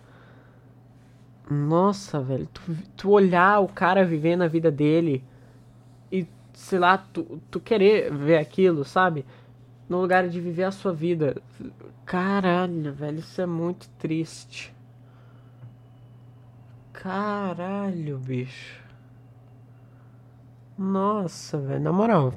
Nossa, 1.49 2.19
velho, 2.19 2.47
tu, 2.47 2.61
tu 2.95 3.09
olhar 3.11 3.59
o 3.59 3.67
cara 3.67 4.03
vivendo 4.03 4.41
a 4.41 4.47
vida 4.47 4.69
dele 4.69 5.23
sei 6.57 6.79
lá, 6.79 6.97
tu, 6.97 7.41
tu 7.49 7.59
querer 7.59 8.13
ver 8.13 8.37
aquilo, 8.37 8.83
sabe? 8.83 9.25
no 9.89 10.01
lugar 10.01 10.27
de 10.27 10.39
viver 10.39 10.63
a 10.63 10.71
sua 10.71 10.93
vida. 10.93 11.41
Caralho, 12.05 12.93
velho, 12.93 13.19
isso 13.19 13.41
é 13.41 13.45
muito 13.45 13.89
triste. 13.97 14.73
Caralho, 16.93 18.17
bicho. 18.17 18.83
Nossa, 20.77 21.57
velho, 21.57 21.79
na 21.79 21.91
moral. 21.91 22.33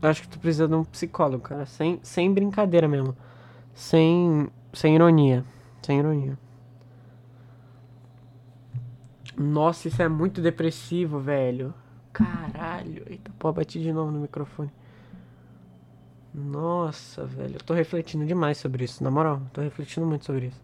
Acho 0.00 0.22
que 0.22 0.28
tu 0.28 0.38
precisa 0.38 0.68
de 0.68 0.74
um 0.74 0.84
psicólogo, 0.84 1.42
cara. 1.42 1.66
Sem, 1.66 1.98
sem 2.02 2.32
brincadeira 2.32 2.86
mesmo. 2.86 3.16
Sem, 3.74 4.48
sem 4.72 4.94
ironia. 4.94 5.44
Sem 5.82 5.98
ironia. 5.98 6.38
Nossa, 9.36 9.88
isso 9.88 10.00
é 10.02 10.08
muito 10.08 10.40
depressivo, 10.40 11.18
velho. 11.18 11.74
Caralho. 12.18 13.04
Eita, 13.06 13.30
pô, 13.38 13.52
bati 13.52 13.80
de 13.80 13.92
novo 13.92 14.10
no 14.10 14.20
microfone. 14.20 14.70
Nossa, 16.34 17.24
velho, 17.24 17.54
eu 17.54 17.60
tô 17.60 17.74
refletindo 17.74 18.26
demais 18.26 18.58
sobre 18.58 18.84
isso, 18.84 19.02
na 19.02 19.10
moral, 19.10 19.40
tô 19.52 19.60
refletindo 19.60 20.06
muito 20.06 20.24
sobre 20.24 20.46
isso. 20.46 20.60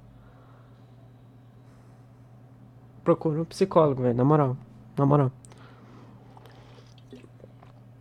Procura 3.04 3.40
um 3.40 3.44
psicólogo, 3.44 4.02
velho, 4.02 4.16
na 4.16 4.24
moral, 4.24 4.56
na 4.96 5.06
moral. 5.06 5.32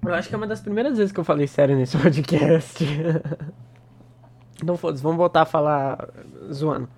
Eu 0.03 0.13
acho 0.13 0.27
que 0.27 0.35
é 0.35 0.37
uma 0.37 0.47
das 0.47 0.59
primeiras 0.59 0.97
vezes 0.97 1.11
que 1.13 1.19
eu 1.19 1.23
falei 1.23 1.47
sério 1.47 1.75
nesse 1.75 1.97
podcast. 2.01 2.83
Não, 4.63 4.77
foda-se, 4.77 5.03
vamos 5.03 5.17
voltar 5.17 5.43
a 5.43 5.45
falar 5.45 6.09
zoando. 6.51 6.89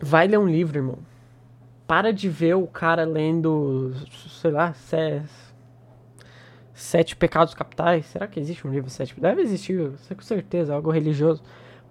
Vai 0.00 0.26
ler 0.26 0.38
um 0.38 0.48
livro, 0.48 0.78
irmão. 0.78 0.98
Para 1.86 2.12
de 2.12 2.28
ver 2.28 2.56
o 2.56 2.66
cara 2.66 3.04
lendo, 3.04 3.92
sei 4.28 4.50
lá, 4.50 4.74
Sete 6.74 7.14
Pecados 7.14 7.54
Capitais. 7.54 8.06
Será 8.06 8.26
que 8.26 8.40
existe 8.40 8.66
um 8.66 8.70
livro 8.70 8.90
Sete? 8.90 9.18
Deve 9.20 9.42
existir, 9.42 9.92
com 10.14 10.22
certeza, 10.22 10.74
algo 10.74 10.90
religioso. 10.90 11.42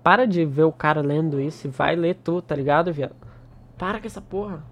Para 0.03 0.27
de 0.27 0.45
ver 0.45 0.63
o 0.63 0.71
cara 0.71 1.01
lendo 1.01 1.39
isso 1.39 1.65
e 1.65 1.69
vai 1.69 1.95
ler 1.95 2.15
tu, 2.23 2.41
tá 2.41 2.55
ligado, 2.55 2.93
viado? 2.93 3.15
Para 3.77 3.99
com 3.99 4.05
essa 4.05 4.21
porra. 4.21 4.63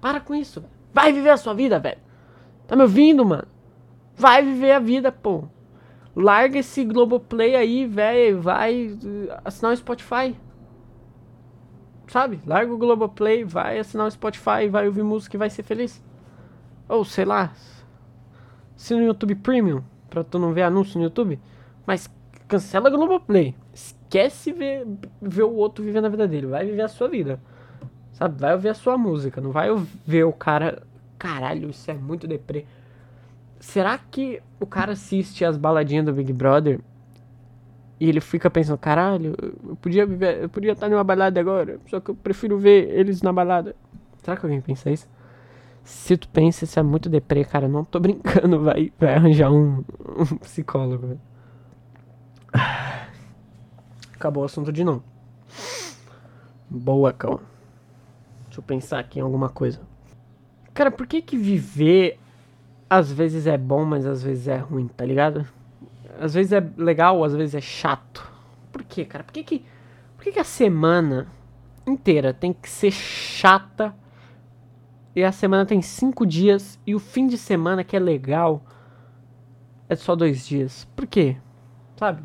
Para 0.00 0.20
com 0.20 0.34
isso. 0.34 0.64
Vai 0.92 1.12
viver 1.12 1.30
a 1.30 1.36
sua 1.36 1.52
vida, 1.52 1.78
velho. 1.78 1.98
Tá 2.66 2.76
me 2.76 2.82
ouvindo, 2.82 3.24
mano? 3.24 3.46
Vai 4.16 4.42
viver 4.42 4.72
a 4.72 4.78
vida, 4.78 5.10
pô. 5.10 5.44
Larga 6.16 6.60
esse 6.60 6.84
Globoplay 6.84 7.56
aí, 7.56 7.86
velho. 7.86 8.40
Vai 8.40 8.96
assinar 9.44 9.72
o 9.72 9.76
Spotify. 9.76 10.36
Sabe? 12.08 12.40
Larga 12.46 12.72
o 12.72 12.78
Globoplay, 12.78 13.44
vai 13.44 13.78
assinar 13.78 14.06
o 14.06 14.10
Spotify, 14.10 14.68
vai 14.70 14.86
ouvir 14.86 15.02
música 15.02 15.36
e 15.36 15.38
vai 15.38 15.50
ser 15.50 15.62
feliz. 15.62 16.02
Ou 16.88 17.04
sei 17.04 17.24
lá, 17.24 17.52
Assina 18.76 19.00
no 19.00 19.06
YouTube 19.06 19.36
Premium, 19.36 19.82
pra 20.10 20.24
tu 20.24 20.38
não 20.38 20.52
ver 20.52 20.62
anúncio 20.62 20.98
no 20.98 21.04
YouTube. 21.04 21.38
Mas 21.86 22.10
cancela 22.48 22.88
a 22.88 22.90
Globoplay. 22.90 23.54
Esquece 23.72 24.52
ver, 24.52 24.86
ver 25.22 25.42
o 25.42 25.54
outro 25.54 25.84
vivendo 25.84 26.06
a 26.06 26.08
vida 26.08 26.26
dele. 26.26 26.46
Vai 26.46 26.66
viver 26.66 26.82
a 26.82 26.88
sua 26.88 27.08
vida. 27.08 27.40
Sabe? 28.12 28.40
Vai 28.40 28.52
ouvir 28.52 28.68
a 28.68 28.74
sua 28.74 28.98
música. 28.98 29.40
Não 29.40 29.52
vai 29.52 29.68
ver 30.06 30.24
o 30.24 30.32
cara. 30.32 30.82
Caralho, 31.18 31.70
isso 31.70 31.90
é 31.90 31.94
muito 31.94 32.26
deprê. 32.26 32.66
Será 33.60 33.96
que 33.96 34.42
o 34.60 34.66
cara 34.66 34.92
assiste 34.92 35.44
as 35.44 35.56
baladinhas 35.56 36.04
do 36.04 36.12
Big 36.12 36.32
Brother 36.32 36.80
e 38.04 38.08
ele 38.10 38.20
fica 38.20 38.50
pensando, 38.50 38.76
caralho, 38.76 39.34
eu 39.66 39.76
podia 39.76 40.04
viver, 40.04 40.42
eu 40.42 40.48
podia 40.50 40.72
estar 40.72 40.90
numa 40.90 41.02
balada 41.02 41.40
agora, 41.40 41.80
só 41.88 42.00
que 42.00 42.10
eu 42.10 42.14
prefiro 42.14 42.58
ver 42.58 42.90
eles 42.90 43.22
na 43.22 43.32
balada. 43.32 43.74
Será 44.22 44.36
que 44.36 44.44
alguém 44.44 44.60
pensa 44.60 44.90
isso? 44.90 45.08
Se 45.82 46.14
tu 46.14 46.28
pensa, 46.28 46.64
isso 46.64 46.78
é 46.78 46.82
muito 46.82 47.08
deprê, 47.08 47.46
cara. 47.46 47.66
Não 47.66 47.82
tô 47.82 47.98
brincando, 48.00 48.60
vai, 48.60 48.92
vai 48.98 49.14
arranjar 49.14 49.50
um, 49.50 49.82
um 50.18 50.36
psicólogo. 50.36 51.18
Acabou 54.12 54.42
o 54.42 54.46
assunto 54.46 54.70
de 54.70 54.84
não. 54.84 55.02
Boa, 56.68 57.10
cão. 57.10 57.40
Deixa 58.46 58.60
eu 58.60 58.62
pensar 58.62 58.98
aqui 58.98 59.18
em 59.18 59.22
alguma 59.22 59.48
coisa. 59.48 59.80
Cara, 60.74 60.90
por 60.90 61.06
que 61.06 61.22
que 61.22 61.38
viver 61.38 62.18
às 62.88 63.10
vezes 63.10 63.46
é 63.46 63.56
bom, 63.56 63.82
mas 63.82 64.04
às 64.04 64.22
vezes 64.22 64.46
é 64.46 64.58
ruim, 64.58 64.88
tá 64.88 65.06
ligado? 65.06 65.46
Às 66.20 66.34
vezes 66.34 66.52
é 66.52 66.66
legal, 66.76 67.22
às 67.24 67.34
vezes 67.34 67.54
é 67.54 67.60
chato. 67.60 68.30
Por 68.72 68.82
que, 68.82 69.04
cara? 69.04 69.24
Por 69.24 69.32
que 69.32 69.44
que, 69.44 69.64
por 70.16 70.24
que, 70.24 70.32
que 70.32 70.40
a 70.40 70.44
semana 70.44 71.28
inteira 71.86 72.32
tem 72.32 72.52
que 72.52 72.68
ser 72.68 72.90
chata 72.90 73.94
e 75.14 75.22
a 75.22 75.30
semana 75.30 75.64
tem 75.64 75.80
cinco 75.80 76.26
dias 76.26 76.78
e 76.86 76.94
o 76.94 76.98
fim 76.98 77.26
de 77.26 77.38
semana 77.38 77.84
que 77.84 77.96
é 77.96 78.00
legal 78.00 78.64
é 79.88 79.94
só 79.94 80.16
dois 80.16 80.46
dias. 80.46 80.86
Por 80.96 81.06
quê? 81.06 81.36
Sabe? 81.96 82.22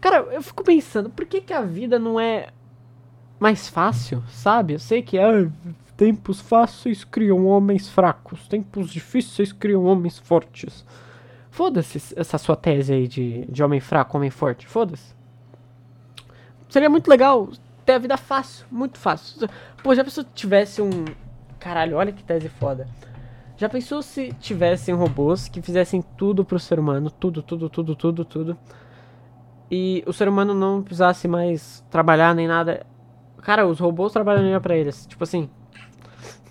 Cara, 0.00 0.16
eu 0.32 0.42
fico 0.42 0.64
pensando, 0.64 1.10
por 1.10 1.26
que, 1.26 1.40
que 1.40 1.52
a 1.52 1.60
vida 1.60 1.98
não 1.98 2.18
é 2.18 2.48
mais 3.38 3.68
fácil, 3.68 4.22
sabe? 4.28 4.72
Eu 4.72 4.78
sei 4.78 5.02
que 5.02 5.16
é, 5.16 5.48
tempos 5.96 6.40
fáceis 6.40 7.04
criam 7.04 7.46
homens 7.46 7.88
fracos, 7.88 8.48
tempos 8.48 8.90
difíceis 8.90 9.52
criam 9.52 9.84
homens 9.84 10.18
fortes. 10.18 10.84
Foda-se 11.52 12.14
essa 12.18 12.38
sua 12.38 12.56
tese 12.56 12.92
aí 12.92 13.06
de, 13.06 13.44
de 13.44 13.62
homem 13.62 13.78
fraco, 13.78 14.16
homem 14.16 14.30
forte, 14.30 14.66
foda-se. 14.66 15.14
Seria 16.68 16.90
muito 16.90 17.08
legal 17.08 17.48
ter 17.84 17.92
a 17.92 17.98
vida 17.98 18.16
fácil, 18.16 18.66
muito 18.70 18.98
fácil. 18.98 19.48
Pô, 19.82 19.94
já 19.94 20.02
pensou 20.02 20.24
se 20.24 20.30
tivesse 20.30 20.80
um, 20.80 21.04
Caralho, 21.62 21.96
olha 21.96 22.10
que 22.10 22.24
tese 22.24 22.48
foda. 22.48 22.88
Já 23.56 23.68
pensou 23.68 24.02
se 24.02 24.32
tivessem 24.40 24.92
robôs 24.92 25.46
que 25.46 25.62
fizessem 25.62 26.02
tudo 26.16 26.44
pro 26.44 26.58
ser 26.58 26.80
humano? 26.80 27.08
Tudo, 27.08 27.40
tudo, 27.40 27.70
tudo, 27.70 27.94
tudo, 27.94 28.24
tudo. 28.24 28.58
E 29.70 30.02
o 30.04 30.12
ser 30.12 30.26
humano 30.26 30.54
não 30.54 30.82
precisasse 30.82 31.28
mais 31.28 31.84
trabalhar 31.88 32.34
nem 32.34 32.48
nada. 32.48 32.84
Cara, 33.42 33.64
os 33.64 33.78
robôs 33.78 34.12
trabalhariam 34.12 34.60
para 34.60 34.76
eles. 34.76 35.06
Tipo 35.06 35.22
assim, 35.22 35.48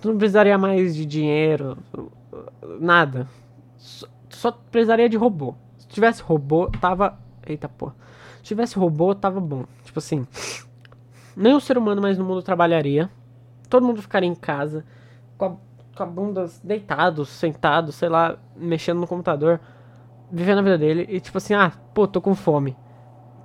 tu 0.00 0.08
não 0.08 0.16
precisaria 0.16 0.56
mais 0.56 0.94
de 0.94 1.04
dinheiro, 1.04 1.76
nada. 2.80 3.28
Só, 4.42 4.50
precisaria 4.50 5.08
de 5.08 5.16
robô. 5.16 5.54
Se 5.78 5.86
tivesse 5.86 6.20
robô, 6.20 6.68
tava. 6.80 7.16
Eita 7.46 7.68
porra. 7.68 7.94
Se 8.38 8.42
tivesse 8.42 8.76
robô, 8.76 9.14
tava 9.14 9.38
bom. 9.38 9.66
Tipo 9.84 10.00
assim, 10.00 10.26
nem 11.36 11.54
o 11.54 11.60
ser 11.60 11.78
humano 11.78 12.02
mais 12.02 12.18
no 12.18 12.24
mundo 12.24 12.42
trabalharia. 12.42 13.08
Todo 13.70 13.86
mundo 13.86 14.02
ficaria 14.02 14.28
em 14.28 14.34
casa 14.34 14.84
com 15.38 15.44
a, 15.44 15.52
com 15.96 16.02
a 16.02 16.06
bunda 16.06 16.50
deitado, 16.64 17.24
sentado, 17.24 17.92
sei 17.92 18.08
lá, 18.08 18.36
mexendo 18.56 18.98
no 18.98 19.06
computador, 19.06 19.60
vivendo 20.28 20.58
a 20.58 20.62
vida 20.62 20.76
dele 20.76 21.06
e 21.08 21.20
tipo 21.20 21.38
assim, 21.38 21.54
ah, 21.54 21.70
pô, 21.94 22.08
tô 22.08 22.20
com 22.20 22.34
fome. 22.34 22.76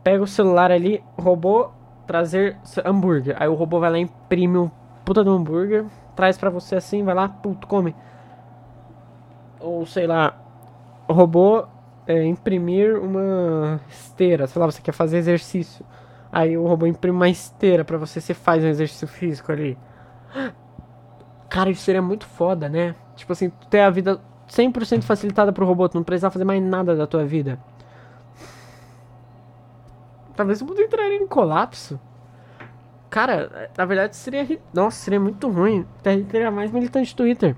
Pega 0.03 0.23
o 0.23 0.27
celular 0.27 0.71
ali, 0.71 1.03
robô, 1.15 1.69
trazer 2.07 2.57
hambúrguer. 2.83 3.35
Aí 3.39 3.47
o 3.47 3.53
robô 3.53 3.79
vai 3.79 3.91
lá 3.91 3.99
e 3.99 4.01
imprime 4.01 4.57
um 4.57 4.71
puta 5.05 5.23
do 5.23 5.29
hambúrguer, 5.29 5.85
traz 6.15 6.39
pra 6.39 6.49
você 6.49 6.75
assim, 6.75 7.03
vai 7.03 7.13
lá, 7.13 7.29
puto, 7.29 7.67
come. 7.67 7.95
Ou 9.59 9.85
sei 9.85 10.07
lá, 10.07 10.46
robô 11.13 11.65
é, 12.05 12.23
imprimir 12.23 12.97
uma 12.97 13.79
esteira, 13.89 14.47
sei 14.47 14.59
lá, 14.59 14.65
você 14.65 14.81
quer 14.81 14.93
fazer 14.93 15.17
exercício. 15.17 15.85
Aí 16.31 16.57
o 16.57 16.65
robô 16.65 16.85
imprime 16.85 17.15
uma 17.15 17.29
esteira 17.29 17.83
pra 17.83 17.97
você, 17.97 18.19
você 18.19 18.33
faz 18.33 18.63
um 18.63 18.67
exercício 18.67 19.07
físico 19.07 19.51
ali. 19.51 19.77
Cara, 21.49 21.69
isso 21.69 21.81
seria 21.81 22.01
muito 22.01 22.25
foda, 22.25 22.67
né? 22.67 22.95
Tipo 23.15 23.33
assim, 23.33 23.49
ter 23.69 23.81
a 23.81 23.89
vida 23.89 24.19
100% 24.49 25.03
facilitada 25.03 25.51
pro 25.51 25.65
robô, 25.65 25.87
tu 25.89 25.95
não 25.95 26.03
precisar 26.03 26.29
fazer 26.29 26.45
mais 26.45 26.61
nada 26.61 26.95
da 26.95 27.07
tua 27.07 27.25
vida. 27.25 27.59
Talvez 30.35 30.61
o 30.61 30.65
mundo 30.65 30.81
entraria 30.81 31.17
em 31.17 31.27
colapso. 31.27 31.99
Cara, 33.09 33.71
na 33.75 33.85
verdade 33.85 34.15
seria. 34.15 34.59
Nossa, 34.73 34.97
seria 34.97 35.19
muito 35.19 35.49
ruim. 35.49 35.85
Teria 36.03 36.51
mais 36.51 36.71
militante 36.71 37.15
Twitter. 37.15 37.55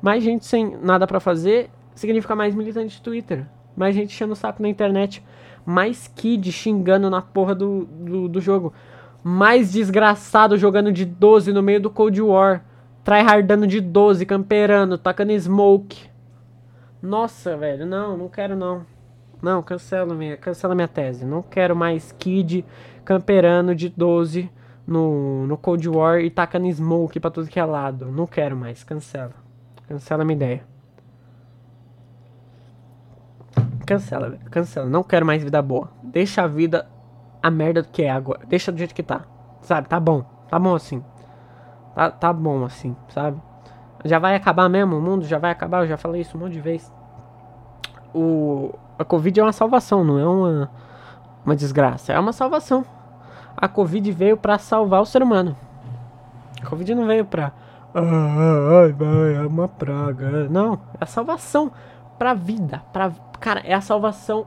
Mais 0.00 0.22
gente 0.22 0.46
sem 0.46 0.76
nada 0.78 1.06
para 1.06 1.20
fazer 1.20 1.70
significa 1.94 2.34
mais 2.34 2.54
militante 2.54 2.96
de 2.96 3.02
Twitter. 3.02 3.46
Mais 3.76 3.94
gente 3.94 4.14
enchendo 4.14 4.32
o 4.32 4.36
saco 4.36 4.62
na 4.62 4.68
internet. 4.68 5.22
Mais 5.64 6.08
kid 6.08 6.50
xingando 6.52 7.08
na 7.08 7.22
porra 7.22 7.54
do, 7.54 7.84
do, 7.84 8.28
do 8.28 8.40
jogo. 8.40 8.72
Mais 9.22 9.72
desgraçado 9.72 10.56
jogando 10.56 10.92
de 10.92 11.04
12 11.04 11.52
no 11.52 11.62
meio 11.62 11.80
do 11.80 11.90
Cold 11.90 12.20
War 12.20 12.64
tryhardando 13.04 13.66
de 13.66 13.80
12, 13.80 14.24
camperando, 14.24 14.96
tacando 14.96 15.38
smoke. 15.38 16.08
Nossa, 17.02 17.54
velho, 17.54 17.84
não, 17.84 18.16
não 18.16 18.28
quero 18.28 18.56
não. 18.56 18.86
Não, 19.42 19.62
cancela 19.62 20.14
minha, 20.14 20.38
cancela 20.38 20.74
minha 20.74 20.88
tese. 20.88 21.26
Não 21.26 21.42
quero 21.42 21.76
mais 21.76 22.12
Kid 22.12 22.64
camperando 23.04 23.74
de 23.74 23.90
12 23.90 24.50
no, 24.86 25.46
no 25.46 25.58
Cold 25.58 25.86
War 25.86 26.20
e 26.20 26.30
tacando 26.30 26.66
smoke 26.72 27.20
pra 27.20 27.30
tudo 27.30 27.48
que 27.48 27.60
é 27.60 27.64
lado. 27.64 28.06
Não 28.06 28.26
quero 28.26 28.56
mais, 28.56 28.82
cancela. 28.82 29.34
Cancela 29.86 30.24
minha 30.24 30.36
ideia. 30.36 30.73
Cancela, 33.86 34.30
velho. 34.30 34.44
Cancela. 34.50 34.86
Não 34.88 35.02
quero 35.02 35.26
mais 35.26 35.42
vida 35.42 35.60
boa. 35.60 35.90
Deixa 36.02 36.42
a 36.42 36.46
vida 36.46 36.88
a 37.42 37.50
merda 37.50 37.82
do 37.82 37.88
que 37.88 38.02
é 38.02 38.10
agora. 38.10 38.40
Deixa 38.46 38.72
do 38.72 38.78
jeito 38.78 38.94
que 38.94 39.02
tá. 39.02 39.22
Sabe? 39.60 39.88
Tá 39.88 40.00
bom. 40.00 40.24
Tá 40.48 40.58
bom 40.58 40.74
assim. 40.74 41.02
Tá, 41.94 42.10
tá 42.10 42.32
bom 42.32 42.64
assim, 42.64 42.96
sabe? 43.08 43.40
Já 44.04 44.18
vai 44.18 44.34
acabar 44.34 44.68
mesmo, 44.68 44.96
o 44.96 45.00
mundo 45.00 45.24
já 45.24 45.38
vai 45.38 45.50
acabar, 45.52 45.82
eu 45.82 45.86
já 45.86 45.96
falei 45.96 46.20
isso 46.20 46.36
um 46.36 46.40
monte 46.40 46.54
de 46.54 46.60
vezes. 46.60 46.92
O, 48.12 48.74
a 48.98 49.04
Covid 49.04 49.40
é 49.40 49.42
uma 49.42 49.52
salvação, 49.52 50.04
não 50.04 50.18
é 50.18 50.26
uma, 50.26 50.70
uma 51.44 51.56
desgraça, 51.56 52.12
é 52.12 52.18
uma 52.18 52.32
salvação. 52.32 52.84
A 53.56 53.68
Covid 53.68 54.10
veio 54.10 54.36
para 54.36 54.58
salvar 54.58 55.00
o 55.00 55.06
ser 55.06 55.22
humano. 55.22 55.56
A 56.60 56.66
Covid 56.66 56.94
não 56.94 57.06
veio 57.06 57.24
pra. 57.24 57.52
Ai, 57.94 58.92
vai, 58.92 59.34
é 59.36 59.46
uma 59.46 59.68
praga. 59.68 60.48
Não, 60.48 60.74
é 60.94 61.04
a 61.04 61.06
salvação 61.06 61.70
pra 62.18 62.34
vida. 62.34 62.82
Pra, 62.92 63.12
cara, 63.40 63.60
é 63.64 63.74
a 63.74 63.80
salvação 63.80 64.46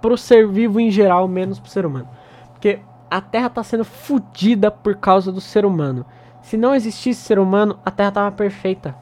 pro 0.00 0.16
ser 0.16 0.46
vivo 0.48 0.80
em 0.80 0.90
geral, 0.90 1.28
menos 1.28 1.58
pro 1.58 1.70
ser 1.70 1.84
humano. 1.84 2.08
Porque 2.52 2.80
a 3.10 3.20
Terra 3.20 3.50
tá 3.50 3.62
sendo 3.62 3.84
fodida 3.84 4.70
por 4.70 4.96
causa 4.96 5.32
do 5.32 5.40
ser 5.40 5.64
humano. 5.64 6.06
Se 6.42 6.56
não 6.56 6.74
existisse 6.74 7.20
ser 7.20 7.38
humano, 7.38 7.78
a 7.84 7.90
Terra 7.90 8.12
tava 8.12 8.32
perfeita. 8.32 8.94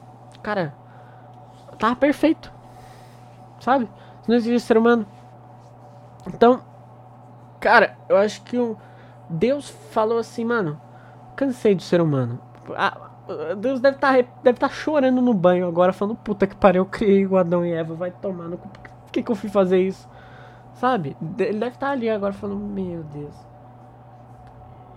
Cara, 0.42 0.74
tava 1.78 1.96
perfeito. 1.96 2.52
Sabe? 3.60 3.88
Se 4.22 4.28
não 4.28 4.36
existisse 4.36 4.66
ser 4.66 4.76
humano. 4.76 5.06
Então, 6.26 6.60
cara, 7.60 7.96
eu 8.08 8.16
acho 8.16 8.42
que 8.42 8.58
o 8.58 8.76
Deus 9.28 9.68
falou 9.68 10.18
assim, 10.18 10.44
mano, 10.44 10.80
cansei 11.36 11.74
do 11.74 11.82
ser 11.82 12.00
humano. 12.00 12.40
Deus 13.56 13.80
deve 13.80 13.96
estar 13.96 14.16
tá, 14.16 14.28
deve 14.42 14.58
tá 14.58 14.68
chorando 14.68 15.20
no 15.20 15.34
banho 15.34 15.66
agora, 15.66 15.92
falando, 15.92 16.16
puta 16.16 16.46
que 16.46 16.56
pariu, 16.56 16.82
eu 16.82 16.86
criei 16.86 17.26
o 17.26 17.36
Adão 17.36 17.64
e 17.64 17.72
Eva, 17.72 17.94
vai 17.94 18.10
tomar 18.10 18.48
no 18.48 18.56
Por 18.56 18.70
que, 19.12 19.22
que 19.22 19.30
eu 19.30 19.36
fui 19.36 19.48
fazer 19.48 19.80
isso? 19.80 20.08
Sabe? 20.74 21.16
Ele 21.38 21.58
deve 21.58 21.74
estar 21.74 21.88
tá 21.88 21.92
ali 21.92 22.08
agora 22.08 22.32
falando, 22.32 22.60
meu 22.60 23.02
Deus. 23.04 23.34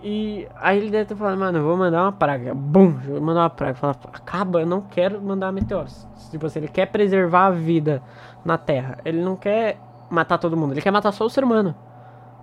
E 0.02 0.48
aí 0.56 0.78
ele 0.78 0.90
deve 0.90 1.06
ter 1.06 1.16
falado, 1.16 1.38
mano, 1.38 1.58
eu 1.58 1.64
vou 1.64 1.76
mandar 1.76 2.02
uma 2.02 2.12
praga. 2.12 2.54
Bum, 2.54 2.90
vou 2.90 3.20
mandar 3.20 3.42
uma 3.42 3.50
praga. 3.50 3.74
Fala, 3.74 3.96
acaba, 4.12 4.60
eu 4.60 4.66
não 4.66 4.80
quero 4.80 5.20
mandar 5.22 5.52
meteoros. 5.52 6.06
Tipo 6.30 6.46
assim, 6.46 6.58
ele 6.58 6.68
quer 6.68 6.86
preservar 6.86 7.46
a 7.46 7.50
vida 7.50 8.02
na 8.44 8.58
Terra. 8.58 8.98
Ele 9.04 9.22
não 9.22 9.36
quer 9.36 9.78
matar 10.10 10.38
todo 10.38 10.56
mundo, 10.56 10.72
ele 10.72 10.82
quer 10.82 10.90
matar 10.90 11.12
só 11.12 11.24
o 11.24 11.30
ser 11.30 11.44
humano. 11.44 11.74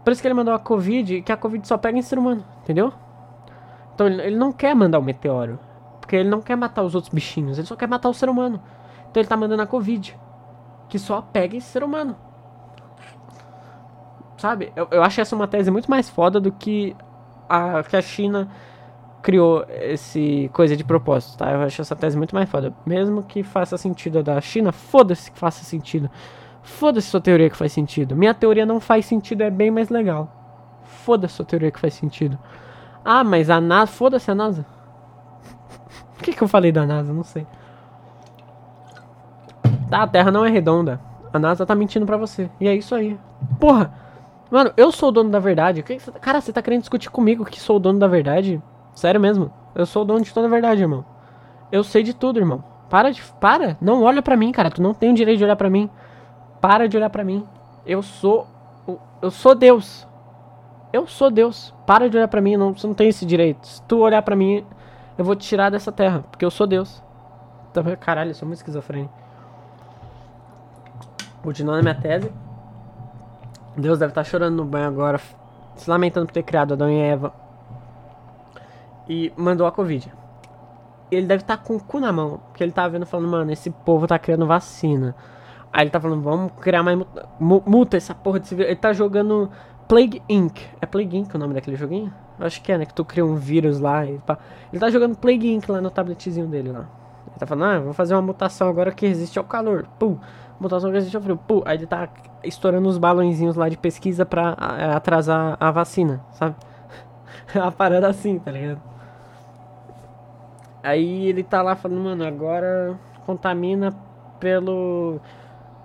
Por 0.03 0.11
isso 0.11 0.21
que 0.21 0.27
ele 0.27 0.33
mandou 0.33 0.53
a 0.53 0.59
Covid, 0.59 1.21
que 1.21 1.31
a 1.31 1.37
Covid 1.37 1.67
só 1.67 1.77
pega 1.77 1.97
em 1.97 2.01
ser 2.01 2.17
humano, 2.17 2.43
entendeu? 2.63 2.91
Então 3.93 4.07
ele, 4.07 4.35
não 4.35 4.51
quer 4.51 4.73
mandar 4.73 4.97
o 4.97 5.03
meteoro. 5.03 5.59
Porque 6.09 6.15
ele 6.15 6.29
não 6.29 6.41
quer 6.41 6.57
matar 6.57 6.81
os 6.81 6.95
outros 6.95 7.13
bichinhos, 7.13 7.59
ele 7.59 7.67
só 7.67 7.75
quer 7.75 7.87
matar 7.87 8.09
o 8.09 8.13
ser 8.15 8.29
humano. 8.29 8.59
Então 9.11 9.21
ele 9.21 9.29
tá 9.29 9.37
mandando 9.37 9.61
a 9.61 9.67
Covid. 9.67 10.17
Que 10.89 10.97
só 10.97 11.21
pega 11.21 11.55
em 11.55 11.59
ser 11.59 11.83
humano. 11.83 12.15
Sabe? 14.35 14.73
Eu, 14.75 14.87
eu 14.89 15.03
acho 15.03 15.21
essa 15.21 15.35
uma 15.35 15.47
tese 15.47 15.69
muito 15.69 15.87
mais 15.87 16.09
foda 16.09 16.39
do 16.39 16.51
que 16.51 16.95
a, 17.47 17.83
que 17.83 17.95
a 17.95 18.01
China 18.01 18.49
criou 19.21 19.63
esse 19.69 20.49
coisa 20.51 20.75
de 20.75 20.83
propósito, 20.83 21.37
tá? 21.37 21.51
Eu 21.51 21.61
acho 21.61 21.79
essa 21.79 21.95
tese 21.95 22.17
muito 22.17 22.33
mais 22.33 22.49
foda. 22.49 22.73
Mesmo 22.87 23.21
que 23.21 23.43
faça 23.43 23.77
sentido 23.77 24.17
a 24.17 24.21
da 24.23 24.41
China, 24.41 24.71
foda-se 24.71 25.29
que 25.29 25.37
faça 25.37 25.63
sentido. 25.63 26.09
Foda-se 26.63 27.05
sua 27.05 27.21
teoria 27.21 27.51
que 27.51 27.55
faz 27.55 27.71
sentido. 27.71 28.15
Minha 28.15 28.33
teoria 28.33 28.65
não 28.65 28.79
faz 28.79 29.05
sentido, 29.05 29.43
é 29.43 29.51
bem 29.51 29.69
mais 29.69 29.89
legal. 29.89 30.81
Foda-se 30.83 31.35
sua 31.35 31.45
teoria 31.45 31.69
que 31.69 31.79
faz 31.79 31.93
sentido. 31.93 32.35
Ah, 33.05 33.23
mas 33.23 33.51
a 33.51 33.61
NASA. 33.61 33.91
Foda-se 33.91 34.31
a 34.31 34.33
NASA. 34.33 34.78
Por 36.19 36.25
que, 36.25 36.33
que 36.33 36.41
eu 36.41 36.49
falei 36.49 36.69
da 36.69 36.85
NASA? 36.85 37.13
Não 37.13 37.23
sei. 37.23 37.47
Tá, 39.89 40.03
a 40.03 40.07
Terra 40.07 40.29
não 40.29 40.43
é 40.43 40.49
redonda. 40.49 40.99
A 41.31 41.39
NASA 41.39 41.65
tá 41.65 41.73
mentindo 41.73 42.05
pra 42.05 42.17
você. 42.17 42.49
E 42.59 42.67
é 42.67 42.75
isso 42.75 42.93
aí. 42.93 43.17
Porra! 43.57 43.93
Mano, 44.51 44.73
eu 44.75 44.91
sou 44.91 45.07
o 45.07 45.11
dono 45.13 45.29
da 45.29 45.39
verdade. 45.39 45.81
Cara, 46.19 46.41
você 46.41 46.51
tá 46.51 46.61
querendo 46.61 46.81
discutir 46.81 47.09
comigo 47.09 47.45
que 47.45 47.61
sou 47.61 47.77
o 47.77 47.79
dono 47.79 47.97
da 47.97 48.07
verdade? 48.07 48.61
Sério 48.93 49.21
mesmo? 49.21 49.49
Eu 49.73 49.85
sou 49.85 50.01
o 50.01 50.05
dono 50.05 50.21
de 50.21 50.33
toda 50.33 50.47
a 50.47 50.49
verdade, 50.49 50.81
irmão. 50.81 51.05
Eu 51.71 51.85
sei 51.85 52.03
de 52.03 52.13
tudo, 52.13 52.37
irmão. 52.37 52.61
Para 52.89 53.11
de. 53.11 53.23
Para! 53.39 53.77
Não 53.79 54.03
olha 54.03 54.21
pra 54.21 54.35
mim, 54.35 54.51
cara. 54.51 54.69
Tu 54.69 54.81
não 54.81 54.93
tem 54.93 55.11
o 55.11 55.15
direito 55.15 55.37
de 55.37 55.45
olhar 55.45 55.55
pra 55.55 55.69
mim. 55.69 55.89
Para 56.59 56.89
de 56.89 56.97
olhar 56.97 57.09
pra 57.09 57.23
mim. 57.23 57.45
Eu 57.85 58.01
sou. 58.01 58.45
Eu 59.21 59.31
sou 59.31 59.55
Deus. 59.55 60.05
Eu 60.91 61.07
sou 61.07 61.31
Deus. 61.31 61.73
Para 61.85 62.09
de 62.09 62.17
olhar 62.17 62.27
pra 62.27 62.41
mim. 62.41 62.57
Não, 62.57 62.73
você 62.75 62.85
não 62.85 62.93
tem 62.93 63.07
esse 63.07 63.25
direito. 63.25 63.65
Se 63.65 63.81
tu 63.83 63.99
olhar 63.99 64.21
pra 64.21 64.35
mim, 64.35 64.65
eu 65.19 65.25
vou 65.25 65.35
te 65.35 65.45
tirar 65.45 65.69
dessa 65.69 65.91
terra. 65.91 66.23
Porque 66.31 66.45
eu 66.45 66.49
sou 66.49 66.65
Deus. 66.65 67.03
Então, 67.69 67.83
caralho, 67.99 68.31
eu 68.31 68.35
sou 68.35 68.47
muito 68.47 68.59
esquizofrênico. 68.59 69.13
Continuando 71.43 71.79
a 71.79 71.83
minha 71.83 71.95
tese. 71.95 72.31
Deus 73.75 73.99
deve 73.99 74.11
estar 74.11 74.23
tá 74.23 74.29
chorando 74.29 74.55
no 74.55 74.65
banho 74.65 74.87
agora, 74.87 75.19
se 75.75 75.89
lamentando 75.89 76.25
por 76.25 76.33
ter 76.33 76.43
criado 76.43 76.73
Adão 76.73 76.89
e 76.89 76.97
Eva. 76.97 77.33
E 79.07 79.33
mandou 79.35 79.67
a 79.67 79.71
Covid. 79.71 80.11
Ele 81.11 81.27
deve 81.27 81.43
estar 81.43 81.57
tá 81.57 81.63
com 81.63 81.75
o 81.75 81.83
cu 81.83 81.99
na 81.99 82.11
mão, 82.11 82.39
porque 82.47 82.63
ele 82.63 82.71
tá 82.71 82.87
vendo 82.87 83.05
falando, 83.05 83.29
mano, 83.29 83.51
esse 83.51 83.69
povo 83.69 84.07
tá 84.07 84.17
criando 84.17 84.45
vacina. 84.45 85.15
Aí 85.71 85.83
ele 85.83 85.89
tá 85.89 85.99
falando, 85.99 86.21
vamos 86.21 86.53
criar 86.61 86.81
mais 86.81 86.97
multa, 87.39 87.97
essa 87.97 88.15
porra 88.15 88.39
desse 88.39 88.55
vírus. 88.55 88.71
Ele 88.71 88.79
tá 88.79 88.93
jogando 88.93 89.49
Plague 89.87 90.21
Inc. 90.29 90.61
É 90.81 90.85
Plague 90.85 91.17
Inc 91.17 91.33
o 91.33 91.37
nome 91.37 91.53
daquele 91.53 91.75
joguinho? 91.75 92.13
Acho 92.39 92.61
que 92.61 92.71
é, 92.71 92.77
né? 92.77 92.85
Que 92.85 92.93
tu 92.93 93.03
cria 93.03 93.25
um 93.25 93.35
vírus 93.35 93.79
lá 93.79 94.05
e 94.05 94.17
pá. 94.19 94.37
Ele 94.71 94.79
tá 94.79 94.89
jogando 94.89 95.17
Plague 95.17 95.53
Inc 95.53 95.69
lá 95.69 95.81
no 95.81 95.89
tabletzinho 95.89 96.47
dele 96.47 96.71
lá. 96.71 96.87
Ele 97.27 97.39
tá 97.39 97.45
falando, 97.45 97.65
ah, 97.65 97.79
vou 97.79 97.93
fazer 97.93 98.15
uma 98.15 98.21
mutação 98.21 98.69
agora 98.69 98.91
que 98.91 99.07
resiste 99.07 99.37
ao 99.37 99.45
calor. 99.45 99.85
Pum 99.99 100.17
mutação 100.59 100.89
que 100.89 100.95
resiste 100.97 101.15
ao 101.15 101.23
frio. 101.23 101.37
Pum, 101.37 101.61
aí 101.65 101.77
ele 101.77 101.87
tá 101.87 102.09
estourando 102.43 102.87
os 102.89 102.97
balãozinhos 102.97 103.55
lá 103.55 103.69
de 103.69 103.77
pesquisa 103.77 104.25
pra 104.25 104.51
atrasar 104.95 105.57
a 105.59 105.71
vacina, 105.71 106.21
sabe? 106.33 106.55
a 107.55 107.71
parada 107.71 108.07
assim, 108.07 108.37
tá 108.37 108.51
ligado? 108.51 108.81
Aí 110.83 111.27
ele 111.27 111.43
tá 111.43 111.61
lá 111.61 111.75
falando, 111.75 112.01
mano, 112.01 112.25
agora 112.25 112.97
contamina 113.25 113.93
pelo. 114.39 115.19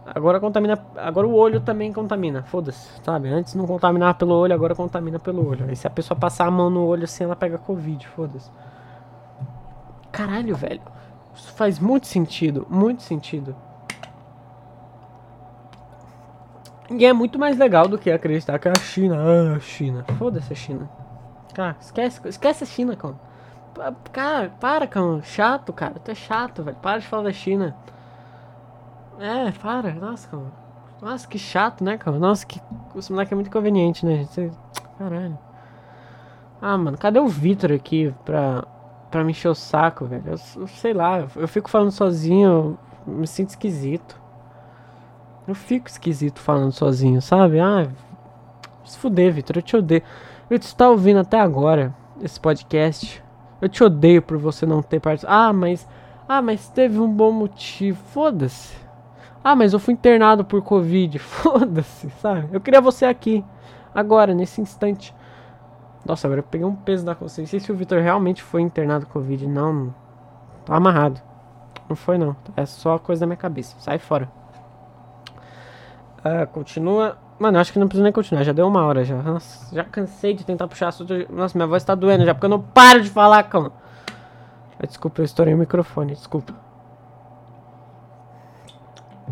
Agora 0.06 0.38
contamina. 0.38 0.78
Agora 0.96 1.26
o 1.26 1.34
olho 1.34 1.60
também 1.60 1.92
contamina. 1.92 2.42
Foda-se, 2.42 2.88
sabe? 3.02 3.28
Antes 3.28 3.54
não 3.54 3.66
contaminava 3.66 4.14
pelo 4.14 4.34
olho, 4.34 4.52
agora 4.52 4.74
contamina 4.74 5.18
pelo 5.18 5.46
olho. 5.46 5.66
Aí 5.68 5.76
se 5.76 5.86
a 5.86 5.90
pessoa 5.90 6.18
passar 6.18 6.46
a 6.46 6.50
mão 6.50 6.68
no 6.68 6.84
olho 6.84 7.04
assim, 7.04 7.24
ela 7.24 7.36
pega 7.36 7.56
Covid, 7.56 8.06
foda-se. 8.08 8.50
Caralho, 10.12 10.54
velho. 10.54 10.82
Isso 11.34 11.52
faz 11.52 11.78
muito 11.78 12.06
sentido, 12.06 12.66
muito 12.70 13.02
sentido. 13.02 13.56
E 16.90 17.06
é 17.06 17.12
muito 17.12 17.38
mais 17.38 17.56
legal 17.56 17.88
do 17.88 17.98
que 17.98 18.10
acreditar 18.10 18.58
que 18.58 18.68
a 18.68 18.74
China. 18.74 19.16
Ah, 19.18 19.56
a 19.56 19.60
China. 19.60 20.04
Foda-se 20.18 20.52
a 20.52 20.56
China. 20.56 20.88
Cara, 21.54 21.76
esquece, 21.80 22.20
esquece 22.28 22.64
a 22.64 22.66
China, 22.66 22.94
cara. 22.94 23.14
Cara, 24.12 24.52
para, 24.60 24.86
cara. 24.86 25.22
Chato, 25.22 25.72
cara. 25.72 25.94
Tu 25.94 26.10
é 26.10 26.14
chato, 26.14 26.62
velho. 26.62 26.76
Para 26.76 26.98
de 26.98 27.06
falar 27.06 27.24
da 27.24 27.32
China. 27.32 27.74
É, 29.18 29.50
para. 29.52 29.94
Nossa, 29.94 30.28
cara. 30.28 30.64
Nossa, 31.00 31.28
que 31.28 31.38
chato, 31.38 31.84
né, 31.84 31.98
cara? 31.98 32.18
Nossa, 32.18 32.46
que. 32.46 32.60
Esse 32.96 33.12
moleque 33.12 33.32
é 33.32 33.36
muito 33.36 33.50
conveniente, 33.50 34.06
né, 34.06 34.18
gente? 34.18 34.52
Caralho. 34.98 35.38
Ah, 36.60 36.78
mano, 36.78 36.96
cadê 36.96 37.18
o 37.18 37.28
Vitor 37.28 37.72
aqui 37.72 38.14
pra, 38.24 38.64
pra 39.10 39.22
me 39.22 39.32
encher 39.32 39.48
o 39.48 39.54
saco, 39.54 40.06
velho? 40.06 40.22
Eu, 40.26 40.62
eu 40.62 40.66
sei 40.66 40.94
lá, 40.94 41.26
eu 41.36 41.46
fico 41.46 41.68
falando 41.68 41.90
sozinho, 41.90 42.78
eu 43.06 43.14
me 43.14 43.26
sinto 43.26 43.50
esquisito. 43.50 44.18
Eu 45.46 45.54
fico 45.54 45.88
esquisito 45.88 46.40
falando 46.40 46.72
sozinho, 46.72 47.20
sabe? 47.20 47.60
Ah, 47.60 47.86
se 48.84 48.98
fuder, 48.98 49.32
Vitor, 49.32 49.56
eu 49.56 49.62
te 49.62 49.76
odeio. 49.76 50.02
Eu 50.48 50.58
te 50.58 50.62
está 50.62 50.88
ouvindo 50.88 51.20
até 51.20 51.38
agora 51.38 51.94
esse 52.22 52.40
podcast. 52.40 53.22
Eu 53.60 53.68
te 53.68 53.82
odeio 53.84 54.22
por 54.22 54.38
você 54.38 54.64
não 54.64 54.82
ter 54.82 55.00
participado. 55.00 55.38
Ah, 55.38 55.52
mas. 55.52 55.86
Ah, 56.26 56.40
mas 56.40 56.68
teve 56.68 56.98
um 56.98 57.10
bom 57.10 57.30
motivo. 57.30 58.02
Foda-se. 58.12 58.83
Ah, 59.44 59.54
mas 59.54 59.74
eu 59.74 59.78
fui 59.78 59.92
internado 59.92 60.42
por 60.42 60.62
Covid. 60.62 61.18
Foda-se, 61.20 62.08
sabe? 62.22 62.48
Eu 62.50 62.62
queria 62.62 62.80
você 62.80 63.04
aqui. 63.04 63.44
Agora, 63.94 64.32
nesse 64.32 64.62
instante. 64.62 65.14
Nossa, 66.06 66.26
agora 66.26 66.40
eu 66.40 66.44
peguei 66.44 66.66
um 66.66 66.74
peso 66.74 67.04
na 67.04 67.14
consciência. 67.14 67.42
Não 67.42 67.60
sei 67.60 67.60
se 67.60 67.70
o 67.70 67.76
Vitor 67.76 68.00
realmente 68.00 68.42
foi 68.42 68.62
internado 68.62 69.04
com 69.04 69.12
Covid. 69.12 69.46
Não. 69.46 69.94
Tô 70.64 70.72
amarrado. 70.72 71.20
Não 71.86 71.94
foi, 71.94 72.16
não. 72.16 72.34
É 72.56 72.64
só 72.64 72.98
coisa 72.98 73.20
da 73.20 73.26
minha 73.26 73.36
cabeça. 73.36 73.76
Sai 73.78 73.98
fora. 73.98 74.30
Ah, 76.24 76.46
continua. 76.46 77.18
Mano, 77.38 77.58
acho 77.58 77.70
que 77.70 77.78
não 77.78 77.86
precisa 77.86 78.04
nem 78.04 78.12
continuar, 78.12 78.44
já 78.44 78.52
deu 78.52 78.66
uma 78.66 78.84
hora 78.86 79.04
já. 79.04 79.20
Nossa, 79.22 79.74
já 79.74 79.84
cansei 79.84 80.32
de 80.32 80.44
tentar 80.44 80.66
puxar 80.68 80.88
assunto. 80.88 81.12
Nossa, 81.30 81.58
minha 81.58 81.66
voz 81.66 81.84
tá 81.84 81.94
doendo 81.94 82.24
já, 82.24 82.32
porque 82.32 82.46
eu 82.46 82.50
não 82.50 82.60
paro 82.62 83.02
de 83.02 83.10
falar, 83.10 83.42
calma. 83.42 83.72
Desculpa, 84.86 85.20
eu 85.20 85.24
estourei 85.24 85.52
o 85.52 85.58
microfone, 85.58 86.14
desculpa. 86.14 86.54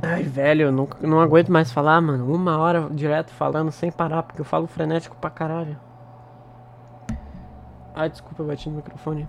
Ai, 0.00 0.22
velho, 0.22 0.62
eu 0.62 0.72
não, 0.72 0.88
não 1.00 1.20
aguento 1.20 1.50
mais 1.50 1.70
falar, 1.70 2.00
mano. 2.00 2.32
Uma 2.32 2.58
hora 2.58 2.88
direto 2.90 3.30
falando 3.30 3.70
sem 3.70 3.90
parar, 3.90 4.22
porque 4.22 4.40
eu 4.40 4.44
falo 4.44 4.66
frenético 4.66 5.16
pra 5.16 5.30
caralho. 5.30 5.78
Ai, 7.94 8.08
desculpa, 8.08 8.42
eu 8.42 8.46
bati 8.46 8.70
no 8.70 8.76
microfone. 8.76 9.28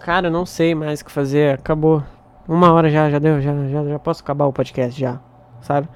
Cara, 0.00 0.28
eu 0.28 0.32
não 0.32 0.44
sei 0.44 0.74
mais 0.74 1.00
o 1.00 1.04
que 1.04 1.12
fazer, 1.12 1.54
acabou. 1.54 2.02
Uma 2.48 2.72
hora 2.72 2.90
já, 2.90 3.08
já 3.08 3.18
deu, 3.18 3.40
já, 3.40 3.54
já, 3.68 3.84
já 3.84 3.98
posso 3.98 4.22
acabar 4.22 4.46
o 4.46 4.52
podcast 4.52 4.98
já 4.98 5.20
sabe? 5.60 5.88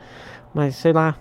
Mas 0.52 0.76
sei 0.76 0.92
lá. 0.92 1.14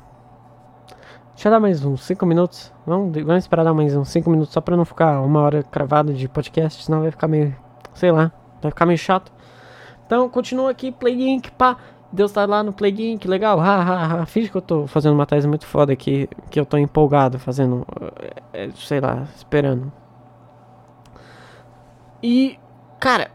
Deixa 1.33 1.47
eu 1.47 1.51
dar 1.51 1.59
mais 1.59 1.83
uns 1.83 2.03
5 2.03 2.25
minutos. 2.25 2.71
Vamos, 2.85 3.15
vamos 3.23 3.43
esperar 3.43 3.63
dar 3.63 3.73
mais 3.73 3.95
uns 3.95 4.09
5 4.09 4.29
minutos 4.29 4.53
só 4.53 4.61
pra 4.61 4.77
não 4.77 4.85
ficar 4.85 5.19
uma 5.21 5.41
hora 5.41 5.63
cravado 5.63 6.13
de 6.13 6.27
podcast, 6.27 6.83
senão 6.83 7.01
vai 7.01 7.11
ficar 7.11 7.27
meio. 7.27 7.55
Sei 7.93 8.11
lá, 8.11 8.31
vai 8.61 8.71
ficar 8.71 8.85
meio 8.85 8.97
chato. 8.97 9.31
Então, 10.13 10.29
continua 10.29 10.69
aqui, 10.69 10.91
Plague 10.91 11.27
Inc. 11.27 11.49
Pá. 11.57 11.75
Deus 12.11 12.31
tá 12.31 12.45
lá 12.45 12.61
no 12.61 12.71
Plague 12.71 13.13
Inc. 13.13 13.25
Legal, 13.25 13.59
ha, 13.59 13.81
ha, 13.81 14.21
ha. 14.21 14.25
Finge 14.27 14.47
que 14.47 14.55
eu 14.55 14.61
tô 14.61 14.85
fazendo 14.85 15.15
uma 15.15 15.25
tese 15.25 15.47
muito 15.47 15.65
foda 15.65 15.91
aqui, 15.91 16.29
que 16.51 16.59
eu 16.59 16.65
tô 16.67 16.77
empolgado 16.77 17.39
fazendo, 17.39 17.83
é, 18.53 18.69
sei 18.75 18.99
lá, 18.99 19.23
esperando. 19.35 19.91
E, 22.21 22.59
cara, 22.99 23.31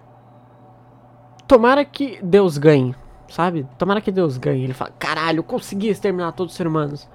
tomara 1.49 1.85
que 1.85 2.20
Deus 2.22 2.57
ganhe 2.57 2.95
sabe? 3.29 3.66
Tomara 3.76 4.01
que 4.01 4.11
Deus 4.11 4.39
ganhe. 4.39 4.64
Ele 4.64 4.72
fala, 4.72 4.93
caralho, 4.99 5.41
eu 5.41 5.45
consegui 5.45 5.89
exterminar 5.89 6.33
todos 6.33 6.53
os 6.53 6.57
seres 6.57 6.70
humanos. 6.70 7.09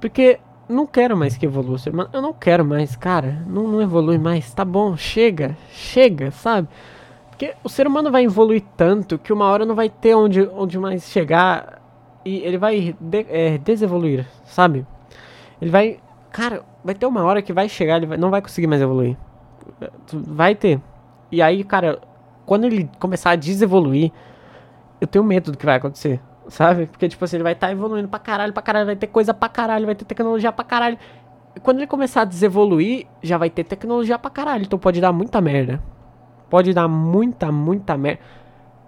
Porque 0.00 0.40
não 0.68 0.86
quero 0.86 1.16
mais 1.16 1.36
que 1.36 1.46
evolua 1.46 1.76
o 1.76 1.78
ser 1.78 1.90
humano. 1.90 2.10
Eu 2.12 2.20
não 2.20 2.32
quero 2.32 2.64
mais, 2.64 2.96
cara. 2.96 3.44
Não, 3.46 3.68
não 3.68 3.82
evolui 3.82 4.18
mais. 4.18 4.52
Tá 4.52 4.64
bom, 4.64 4.96
chega, 4.96 5.56
chega, 5.70 6.30
sabe? 6.30 6.66
Porque 7.34 7.52
o 7.64 7.68
ser 7.68 7.84
humano 7.84 8.12
vai 8.12 8.24
evoluir 8.24 8.62
tanto 8.76 9.18
que 9.18 9.32
uma 9.32 9.46
hora 9.46 9.66
não 9.66 9.74
vai 9.74 9.88
ter 9.90 10.14
onde, 10.14 10.48
onde 10.54 10.78
mais 10.78 11.10
chegar. 11.10 11.82
E 12.24 12.36
ele 12.36 12.56
vai 12.56 12.94
de, 13.00 13.26
é, 13.28 13.58
desevoluir, 13.58 14.24
sabe? 14.44 14.86
Ele 15.60 15.70
vai. 15.70 15.98
Cara, 16.30 16.62
vai 16.84 16.94
ter 16.94 17.06
uma 17.06 17.24
hora 17.24 17.42
que 17.42 17.52
vai 17.52 17.68
chegar, 17.68 17.96
ele 17.96 18.06
vai, 18.06 18.16
não 18.16 18.30
vai 18.30 18.40
conseguir 18.40 18.68
mais 18.68 18.80
evoluir. 18.80 19.16
Vai 20.12 20.54
ter. 20.54 20.80
E 21.30 21.42
aí, 21.42 21.64
cara, 21.64 22.00
quando 22.46 22.66
ele 22.66 22.88
começar 23.00 23.32
a 23.32 23.36
desevoluir, 23.36 24.12
eu 25.00 25.06
tenho 25.08 25.24
medo 25.24 25.50
do 25.50 25.58
que 25.58 25.66
vai 25.66 25.76
acontecer, 25.76 26.20
sabe? 26.46 26.86
Porque, 26.86 27.08
tipo 27.08 27.24
assim, 27.24 27.36
ele 27.36 27.42
vai 27.42 27.54
estar 27.54 27.66
tá 27.66 27.72
evoluindo 27.72 28.06
pra 28.08 28.20
caralho, 28.20 28.52
pra 28.52 28.62
caralho, 28.62 28.86
vai 28.86 28.96
ter 28.96 29.08
coisa 29.08 29.34
pra 29.34 29.48
caralho, 29.48 29.86
vai 29.86 29.96
ter 29.96 30.04
tecnologia 30.04 30.52
pra 30.52 30.64
caralho. 30.64 30.98
quando 31.64 31.78
ele 31.78 31.88
começar 31.88 32.22
a 32.22 32.24
desevoluir, 32.24 33.06
já 33.20 33.36
vai 33.36 33.50
ter 33.50 33.64
tecnologia 33.64 34.16
pra 34.20 34.30
caralho. 34.30 34.62
Então 34.62 34.78
pode 34.78 35.00
dar 35.00 35.12
muita 35.12 35.40
merda. 35.40 35.82
Pode 36.54 36.72
dar 36.72 36.86
muita, 36.86 37.50
muita 37.50 37.96
merda. 37.96 38.20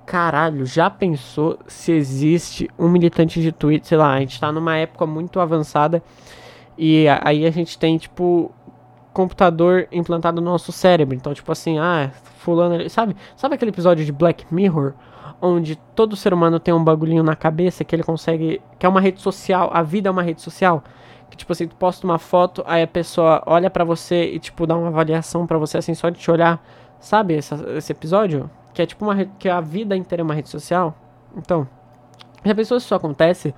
Caralho, 0.07 0.65
já 0.65 0.89
pensou 0.89 1.59
se 1.67 1.91
existe 1.91 2.71
um 2.79 2.89
militante 2.89 3.43
de 3.43 3.51
Twitter? 3.51 3.89
Sei 3.89 3.99
lá, 3.99 4.13
a 4.13 4.21
gente 4.21 4.39
tá 4.39 4.53
numa 4.53 4.77
época 4.77 5.05
muito 5.05 5.41
avançada. 5.41 6.01
E 6.79 7.07
aí 7.25 7.45
a 7.45 7.51
gente 7.51 7.77
tem, 7.77 7.99
tipo, 7.99 8.53
computador 9.13 9.89
implantado 9.91 10.41
no 10.41 10.49
nosso 10.49 10.71
cérebro. 10.71 11.17
Então, 11.17 11.35
tipo 11.35 11.51
assim, 11.51 11.77
ah, 11.77 12.13
fulano, 12.39 12.89
sabe? 12.89 13.17
Sabe 13.35 13.57
aquele 13.57 13.73
episódio 13.73 14.05
de 14.05 14.13
Black 14.13 14.47
Mirror 14.55 14.95
onde 15.43 15.75
todo 15.75 16.15
ser 16.15 16.33
humano 16.33 16.61
tem 16.61 16.73
um 16.73 16.85
bagulhinho 16.85 17.25
na 17.25 17.35
cabeça 17.35 17.83
que 17.83 17.97
ele 17.97 18.05
consegue, 18.05 18.63
que 18.79 18.87
é 18.87 18.89
uma 18.89 19.01
rede 19.01 19.21
social, 19.21 19.73
a 19.75 19.83
vida 19.83 20.09
é 20.09 20.13
uma 20.13 20.23
rede 20.23 20.41
social? 20.41 20.85
Que 21.29 21.37
tipo 21.37 21.53
assim, 21.53 21.67
tu 21.67 21.75
posta 21.75 22.07
uma 22.07 22.17
foto, 22.17 22.63
aí 22.65 22.85
a 22.85 22.87
pessoa 22.87 23.43
olha 23.45 23.69
para 23.69 23.83
você 23.83 24.35
e 24.35 24.39
tipo 24.39 24.69
dá 24.69 24.77
uma 24.77 24.87
avaliação 24.87 25.49
para 25.49 25.59
você 25.59 25.79
assim 25.79 25.95
só 25.95 26.11
de 26.11 26.21
te 26.21 26.31
olhar. 26.31 26.63
Sabe 27.01 27.35
essa, 27.35 27.57
esse 27.77 27.93
episódio? 27.93 28.51
Que 28.75 28.83
é 28.83 28.87
tipo 28.87 29.05
uma 29.05 29.25
que 29.25 29.49
a 29.49 29.61
vida 29.61 29.97
inteira 29.97 30.23
é 30.23 30.25
uma 30.25 30.35
rede 30.35 30.49
social. 30.49 30.97
Então, 31.37 31.69
já 32.45 32.55
pensou 32.55 32.79
se 32.79 32.87
isso 32.87 32.95
acontece? 32.95 33.55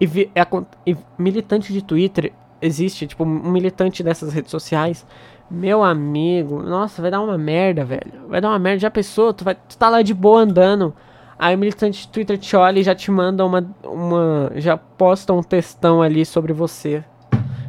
E, 0.00 0.06
vi, 0.06 0.30
é, 0.34 0.46
e 0.86 0.96
militante 1.18 1.72
de 1.72 1.82
Twitter 1.82 2.32
existe, 2.60 3.06
tipo, 3.06 3.24
um 3.24 3.50
militante 3.50 4.02
dessas 4.02 4.32
redes 4.32 4.50
sociais. 4.50 5.06
Meu 5.50 5.82
amigo, 5.82 6.62
nossa, 6.62 7.00
vai 7.00 7.10
dar 7.10 7.20
uma 7.20 7.38
merda, 7.38 7.84
velho. 7.84 8.26
Vai 8.28 8.40
dar 8.40 8.50
uma 8.50 8.58
merda. 8.58 8.80
Já 8.80 8.90
pensou? 8.90 9.32
Tu, 9.32 9.44
vai, 9.44 9.54
tu 9.54 9.76
tá 9.78 9.88
lá 9.88 10.02
de 10.02 10.12
boa 10.12 10.42
andando. 10.42 10.94
Aí 11.38 11.54
o 11.54 11.58
militante 11.58 12.02
de 12.02 12.08
Twitter 12.08 12.36
te 12.36 12.54
olha 12.56 12.80
e 12.80 12.82
já 12.82 12.94
te 12.94 13.10
manda 13.10 13.44
uma. 13.44 13.66
uma 13.82 14.52
já 14.56 14.76
posta 14.76 15.32
um 15.32 15.42
textão 15.42 16.02
ali 16.02 16.24
sobre 16.26 16.52
você. 16.52 17.02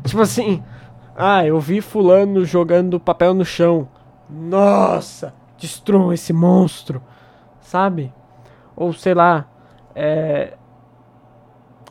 Tipo 0.05 0.21
assim. 0.21 0.61
Ah, 1.15 1.45
eu 1.45 1.59
vi 1.59 1.81
fulano 1.81 2.45
jogando 2.45 2.99
papel 2.99 3.33
no 3.33 3.45
chão. 3.45 3.87
Nossa! 4.29 5.33
Destruam 5.57 6.13
esse 6.13 6.31
monstro. 6.31 7.01
Sabe? 7.61 8.13
Ou 8.75 8.93
sei 8.93 9.13
lá. 9.13 9.45
É. 9.95 10.57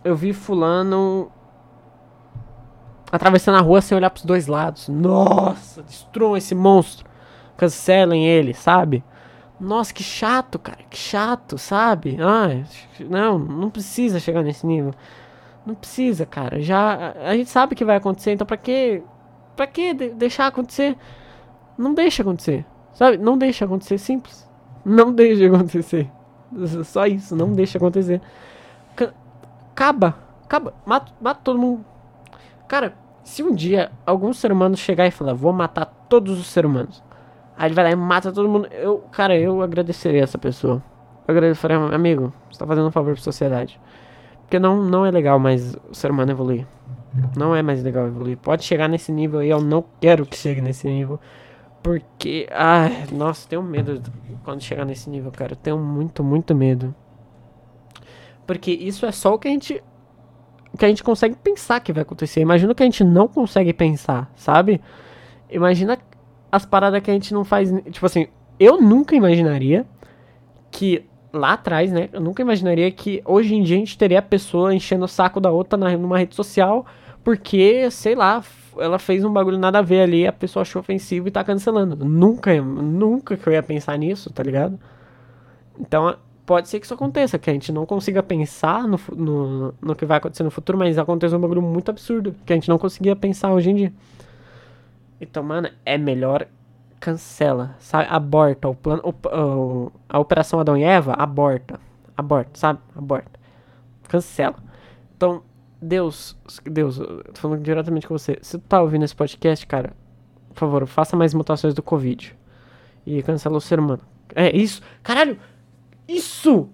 Eu 0.04 0.14
vi 0.16 0.32
fulano 0.32 1.30
atravessando 3.10 3.56
a 3.56 3.60
rua 3.60 3.80
sem 3.80 3.96
olhar 3.96 4.10
pros 4.10 4.24
dois 4.24 4.46
lados. 4.46 4.88
Nossa, 4.88 5.82
destruam 5.82 6.36
esse 6.36 6.54
monstro. 6.54 7.08
Cancelem 7.56 8.26
ele, 8.26 8.54
sabe? 8.54 9.02
Nossa, 9.58 9.92
que 9.92 10.02
chato, 10.02 10.58
cara. 10.58 10.78
Que 10.88 10.96
chato, 10.96 11.58
sabe? 11.58 12.16
Ah, 12.20 12.62
não, 13.00 13.38
não 13.38 13.70
precisa 13.70 14.20
chegar 14.20 14.42
nesse 14.42 14.66
nível. 14.66 14.94
Não 15.66 15.74
precisa, 15.74 16.24
cara. 16.24 16.60
Já 16.62 17.12
a 17.26 17.36
gente 17.36 17.50
sabe 17.50 17.74
que 17.74 17.84
vai 17.84 17.96
acontecer, 17.96 18.32
então 18.32 18.46
pra 18.46 18.56
que 18.56 19.02
para 19.56 19.66
que 19.66 19.92
deixar 19.92 20.46
acontecer? 20.46 20.96
Não 21.78 21.94
deixa 21.94 22.22
acontecer. 22.22 22.66
Sabe? 22.92 23.16
Não 23.16 23.38
deixa 23.38 23.64
acontecer, 23.64 23.96
simples. 23.96 24.46
Não 24.84 25.12
deixa 25.14 25.46
acontecer. 25.46 26.10
Só 26.84 27.06
isso, 27.06 27.36
não 27.36 27.52
deixa 27.52 27.78
acontecer. 27.78 28.20
Acaba, 29.72 30.16
acaba, 30.44 30.74
mata, 30.84 31.12
mata 31.20 31.40
todo 31.44 31.58
mundo. 31.58 31.84
Cara, 32.66 32.94
se 33.22 33.42
um 33.42 33.54
dia 33.54 33.92
algum 34.04 34.32
ser 34.32 34.50
humano 34.50 34.76
chegar 34.76 35.06
e 35.06 35.10
falar, 35.10 35.34
vou 35.34 35.52
matar 35.52 35.86
todos 36.08 36.38
os 36.38 36.46
seres 36.48 36.68
humanos, 36.68 37.02
aí 37.56 37.68
ele 37.68 37.74
vai 37.74 37.84
lá 37.84 37.90
e 37.92 37.96
mata 37.96 38.32
todo 38.32 38.48
mundo, 38.48 38.66
eu, 38.72 38.98
cara, 39.12 39.38
eu 39.38 39.62
agradeceria 39.62 40.22
essa 40.22 40.36
pessoa. 40.36 40.82
Eu 41.26 41.32
agradeceria, 41.32 41.76
amigo, 41.76 42.32
você 42.50 42.58
tá 42.58 42.66
fazendo 42.66 42.88
um 42.88 42.90
favor 42.90 43.12
pra 43.12 43.22
sociedade. 43.22 43.78
Porque 44.40 44.58
não, 44.58 44.82
não 44.82 45.06
é 45.06 45.10
legal 45.10 45.38
mais 45.38 45.76
o 45.90 45.94
ser 45.94 46.10
humano 46.10 46.32
evoluir. 46.32 46.66
Não 47.36 47.54
é 47.54 47.62
mais 47.62 47.82
legal 47.82 48.06
evoluir. 48.06 48.38
Pode 48.38 48.64
chegar 48.64 48.88
nesse 48.88 49.12
nível 49.12 49.42
e 49.42 49.50
eu 49.50 49.60
não 49.60 49.84
quero 50.00 50.24
que 50.24 50.36
chegue 50.36 50.60
nesse 50.60 50.88
nível. 50.88 51.20
Porque, 51.82 52.48
ai, 52.50 53.06
nossa, 53.12 53.48
tenho 53.48 53.62
medo 53.62 54.02
quando 54.44 54.62
chegar 54.62 54.84
nesse 54.84 55.08
nível, 55.08 55.30
cara. 55.30 55.52
Eu 55.52 55.56
tenho 55.56 55.78
muito, 55.78 56.22
muito 56.24 56.54
medo. 56.54 56.94
Porque 58.46 58.70
isso 58.70 59.06
é 59.06 59.12
só 59.12 59.34
o 59.34 59.38
que 59.38 59.48
a 59.48 59.50
gente 59.50 59.82
que 60.76 60.84
a 60.84 60.88
gente 60.88 61.02
consegue 61.02 61.34
pensar 61.34 61.80
que 61.80 61.92
vai 61.92 62.02
acontecer. 62.02 62.40
Imagina 62.40 62.72
o 62.72 62.74
que 62.74 62.82
a 62.82 62.86
gente 62.86 63.02
não 63.02 63.26
consegue 63.26 63.72
pensar, 63.72 64.30
sabe? 64.36 64.80
Imagina 65.50 65.98
as 66.52 66.64
paradas 66.64 67.02
que 67.02 67.10
a 67.10 67.14
gente 67.14 67.32
não 67.32 67.44
faz. 67.44 67.70
Tipo 67.90 68.06
assim, 68.06 68.28
eu 68.60 68.80
nunca 68.80 69.16
imaginaria 69.16 69.86
que 70.70 71.04
lá 71.32 71.54
atrás, 71.54 71.90
né? 71.90 72.08
Eu 72.12 72.20
nunca 72.20 72.42
imaginaria 72.42 72.90
que 72.90 73.22
hoje 73.24 73.54
em 73.54 73.62
dia 73.62 73.76
a 73.76 73.78
gente 73.78 73.98
teria 73.98 74.18
a 74.18 74.22
pessoa 74.22 74.74
enchendo 74.74 75.04
o 75.04 75.08
saco 75.08 75.40
da 75.40 75.50
outra 75.50 75.78
na, 75.78 75.96
numa 75.96 76.18
rede 76.18 76.34
social 76.34 76.86
porque, 77.24 77.90
sei 77.90 78.14
lá, 78.14 78.42
ela 78.80 78.98
fez 78.98 79.24
um 79.24 79.32
bagulho 79.32 79.58
nada 79.58 79.78
a 79.78 79.82
ver 79.82 80.00
ali, 80.00 80.26
a 80.26 80.32
pessoa 80.32 80.62
achou 80.62 80.80
ofensivo 80.80 81.28
e 81.28 81.30
tá 81.30 81.44
cancelando. 81.44 82.04
Nunca, 82.04 82.60
nunca 82.60 83.36
que 83.36 83.46
eu 83.46 83.52
ia 83.52 83.62
pensar 83.62 83.96
nisso, 83.98 84.32
tá 84.32 84.42
ligado? 84.42 84.78
Então, 85.78 86.16
pode 86.44 86.68
ser 86.68 86.80
que 86.80 86.86
isso 86.86 86.94
aconteça, 86.94 87.38
que 87.38 87.50
a 87.50 87.52
gente 87.52 87.70
não 87.70 87.84
consiga 87.84 88.22
pensar 88.22 88.88
no, 88.88 88.98
no, 89.14 89.74
no 89.80 89.94
que 89.94 90.06
vai 90.06 90.18
acontecer 90.18 90.42
no 90.42 90.50
futuro, 90.50 90.78
mas 90.78 90.96
acontece 90.98 91.34
um 91.34 91.40
bagulho 91.40 91.60
muito 91.60 91.90
absurdo, 91.90 92.34
que 92.46 92.52
a 92.52 92.56
gente 92.56 92.68
não 92.68 92.78
conseguia 92.78 93.14
pensar 93.14 93.52
hoje 93.52 93.70
em 93.70 93.74
dia. 93.74 93.92
Então, 95.20 95.42
mano, 95.42 95.68
é 95.84 95.98
melhor 95.98 96.46
cancela, 96.98 97.76
sabe? 97.78 98.06
Aborta 98.10 98.68
o 98.68 98.74
plano, 98.74 99.02
a 100.08 100.18
operação 100.18 100.58
Adão 100.58 100.76
e 100.76 100.82
Eva, 100.82 101.12
aborta, 101.12 101.78
aborta, 102.16 102.50
sabe? 102.54 102.80
Aborta, 102.96 103.38
cancela. 104.08 104.56
Então, 105.16 105.42
Deus, 105.80 106.36
Deus, 106.64 106.98
tô 106.98 107.34
falando 107.40 107.62
diretamente 107.62 108.06
com 108.06 108.18
você. 108.18 108.38
Se 108.42 108.58
tu 108.58 108.64
tá 108.66 108.82
ouvindo 108.82 109.04
esse 109.04 109.14
podcast, 109.14 109.66
cara, 109.66 109.92
por 110.48 110.58
favor, 110.58 110.86
faça 110.86 111.16
mais 111.16 111.32
mutações 111.32 111.72
do 111.72 111.82
Covid 111.82 112.36
e 113.06 113.22
cancela 113.22 113.56
o 113.56 113.60
ser 113.60 113.78
humano. 113.78 114.02
É 114.34 114.54
isso, 114.54 114.82
caralho. 115.02 115.38
Isso! 116.06 116.68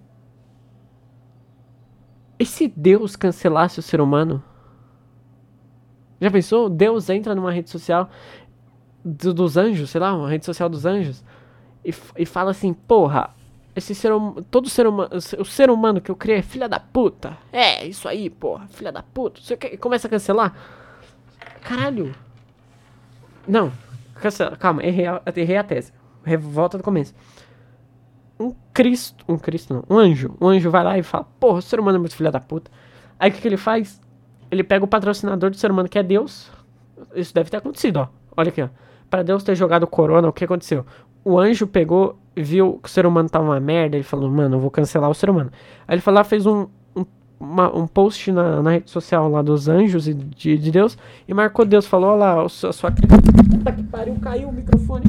E 2.39 2.45
se 2.45 2.67
Deus 2.67 3.15
cancelasse 3.15 3.79
o 3.79 3.83
ser 3.83 4.01
humano? 4.01 4.43
Já 6.19 6.31
pensou? 6.31 6.69
Deus 6.69 7.09
entra 7.09 7.35
numa 7.35 7.51
rede 7.51 7.69
social 7.69 8.09
do, 9.03 9.33
dos 9.33 9.55
anjos, 9.55 9.91
sei 9.91 10.01
lá, 10.01 10.15
uma 10.15 10.29
rede 10.29 10.45
social 10.45 10.67
dos 10.67 10.85
anjos, 10.85 11.23
e, 11.83 11.93
e 12.17 12.25
fala 12.25 12.51
assim: 12.51 12.73
Porra, 12.73 13.34
esse 13.75 13.93
ser 13.93 14.11
todo 14.49 14.69
ser 14.69 14.87
humano, 14.87 15.09
o 15.13 15.45
ser 15.45 15.69
humano 15.69 15.99
que 15.99 16.09
eu 16.09 16.15
criei 16.15 16.39
é 16.39 16.41
filha 16.41 16.69
da 16.69 16.79
puta. 16.79 17.37
É, 17.51 17.85
isso 17.85 18.07
aí, 18.07 18.29
porra, 18.29 18.67
filha 18.67 18.91
da 18.91 19.03
puta. 19.03 19.41
Você 19.41 19.57
começa 19.77 20.07
a 20.07 20.09
cancelar? 20.09 20.55
Caralho. 21.61 22.15
Não, 23.47 23.71
cancela, 24.15 24.55
calma, 24.55 24.83
errei 24.83 25.07
a, 25.07 25.21
errei 25.35 25.57
a 25.57 25.63
tese. 25.63 25.93
Volta 26.39 26.77
do 26.77 26.83
começo 26.83 27.13
um 28.39 28.53
Cristo, 28.73 29.23
um 29.27 29.37
Cristo 29.37 29.73
não, 29.73 29.83
um 29.89 29.99
anjo, 29.99 30.35
um 30.39 30.47
anjo 30.47 30.69
vai 30.69 30.83
lá 30.83 30.97
e 30.97 31.03
fala, 31.03 31.25
porra, 31.39 31.59
o 31.59 31.61
ser 31.61 31.79
humano 31.79 31.97
é 31.97 31.99
muito 31.99 32.15
filha 32.15 32.31
da 32.31 32.39
puta. 32.39 32.69
Aí 33.19 33.29
o 33.29 33.33
que, 33.33 33.41
que 33.41 33.47
ele 33.47 33.57
faz? 33.57 34.01
Ele 34.51 34.63
pega 34.63 34.83
o 34.83 34.87
patrocinador 34.87 35.49
do 35.49 35.57
ser 35.57 35.71
humano, 35.71 35.87
que 35.87 35.97
é 35.97 36.03
Deus. 36.03 36.51
Isso 37.15 37.33
deve 37.33 37.49
ter 37.49 37.57
acontecido, 37.57 37.97
ó. 37.97 38.07
Olha 38.35 38.49
aqui, 38.49 38.61
ó. 38.61 38.69
Pra 39.09 39.23
Deus 39.23 39.43
ter 39.43 39.55
jogado 39.55 39.87
corona, 39.87 40.27
o 40.27 40.33
que 40.33 40.43
aconteceu? 40.43 40.85
O 41.27 41.39
anjo 41.39 41.65
pegou, 41.65 42.19
viu 42.37 42.79
que 42.83 42.87
o 42.87 42.91
ser 42.91 43.03
humano 43.07 43.27
tava 43.27 43.45
uma 43.45 43.59
merda, 43.59 43.97
ele 43.97 44.03
falou, 44.03 44.29
mano, 44.29 44.57
eu 44.57 44.59
vou 44.59 44.69
cancelar 44.69 45.09
o 45.09 45.13
ser 45.15 45.27
humano. 45.27 45.51
Aí 45.87 45.97
ele 45.97 46.11
lá, 46.11 46.23
fez 46.23 46.45
um, 46.45 46.67
um, 46.95 47.03
uma, 47.39 47.75
um 47.75 47.87
post 47.87 48.31
na, 48.31 48.61
na, 48.61 48.69
rede 48.69 48.91
social 48.91 49.27
lá 49.27 49.41
dos 49.41 49.67
anjos 49.67 50.07
e 50.07 50.13
de, 50.13 50.55
de 50.55 50.71
Deus 50.71 50.95
e 51.27 51.33
marcou 51.33 51.65
Deus, 51.65 51.87
falou, 51.87 52.11
olha 52.11 52.19
lá, 52.19 52.45
a 52.45 52.47
sua... 52.47 52.91
Puta 52.91 53.71
que 53.71 53.83
pariu, 53.85 54.15
caiu 54.21 54.49
o 54.49 54.53
microfone. 54.53 55.05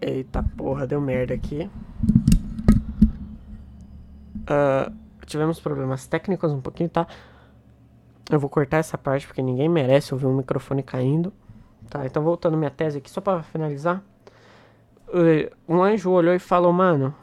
Eita 0.00 0.44
porra, 0.56 0.86
deu 0.86 1.00
merda 1.00 1.34
aqui. 1.34 1.68
Uh, 4.42 4.92
tivemos 5.26 5.58
problemas 5.58 6.06
técnicos 6.06 6.52
um 6.52 6.60
pouquinho, 6.60 6.88
tá? 6.88 7.08
Eu 8.30 8.38
vou 8.38 8.48
cortar 8.48 8.78
essa 8.78 8.96
parte 8.96 9.26
porque 9.26 9.42
ninguém 9.42 9.68
merece 9.68 10.14
ouvir 10.14 10.26
um 10.26 10.36
microfone 10.36 10.82
caindo. 10.82 11.32
Tá, 11.90 12.06
então 12.06 12.22
voltando 12.22 12.56
minha 12.56 12.70
tese 12.70 12.98
aqui, 12.98 13.10
só 13.10 13.20
pra 13.20 13.42
finalizar. 13.42 14.02
Uh, 15.08 15.54
um 15.68 15.82
anjo 15.82 16.10
olhou 16.10 16.34
e 16.34 16.38
falou, 16.38 16.72
mano. 16.72 17.14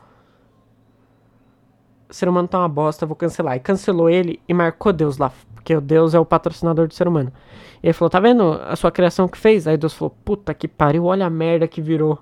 O 2.10 2.14
ser 2.14 2.30
humano 2.30 2.48
tá 2.48 2.60
uma 2.60 2.70
bosta, 2.70 3.06
vou 3.06 3.16
cancelar. 3.16 3.56
E 3.56 3.60
cancelou 3.60 4.10
ele 4.10 4.40
e 4.48 4.54
marcou 4.54 4.94
Deus 4.94 5.18
lá. 5.18 5.32
Porque 5.56 5.76
o 5.76 5.82
Deus 5.82 6.14
é 6.14 6.20
o 6.20 6.26
patrocinador 6.26 6.88
do 6.88 6.94
ser 6.94 7.08
humano. 7.08 7.32
E 7.82 7.88
ele 7.88 7.94
falou, 7.94 8.10
tá 8.10 8.20
vendo 8.20 8.54
a 8.54 8.76
sua 8.76 8.92
criação 8.92 9.28
que 9.28 9.38
fez? 9.38 9.68
Aí 9.68 9.78
Deus 9.78 9.94
falou, 9.94 10.16
puta 10.24 10.54
que 10.54 10.68
pariu, 10.68 11.06
olha 11.06 11.26
a 11.26 11.30
merda 11.30 11.68
que 11.68 11.82
virou. 11.82 12.20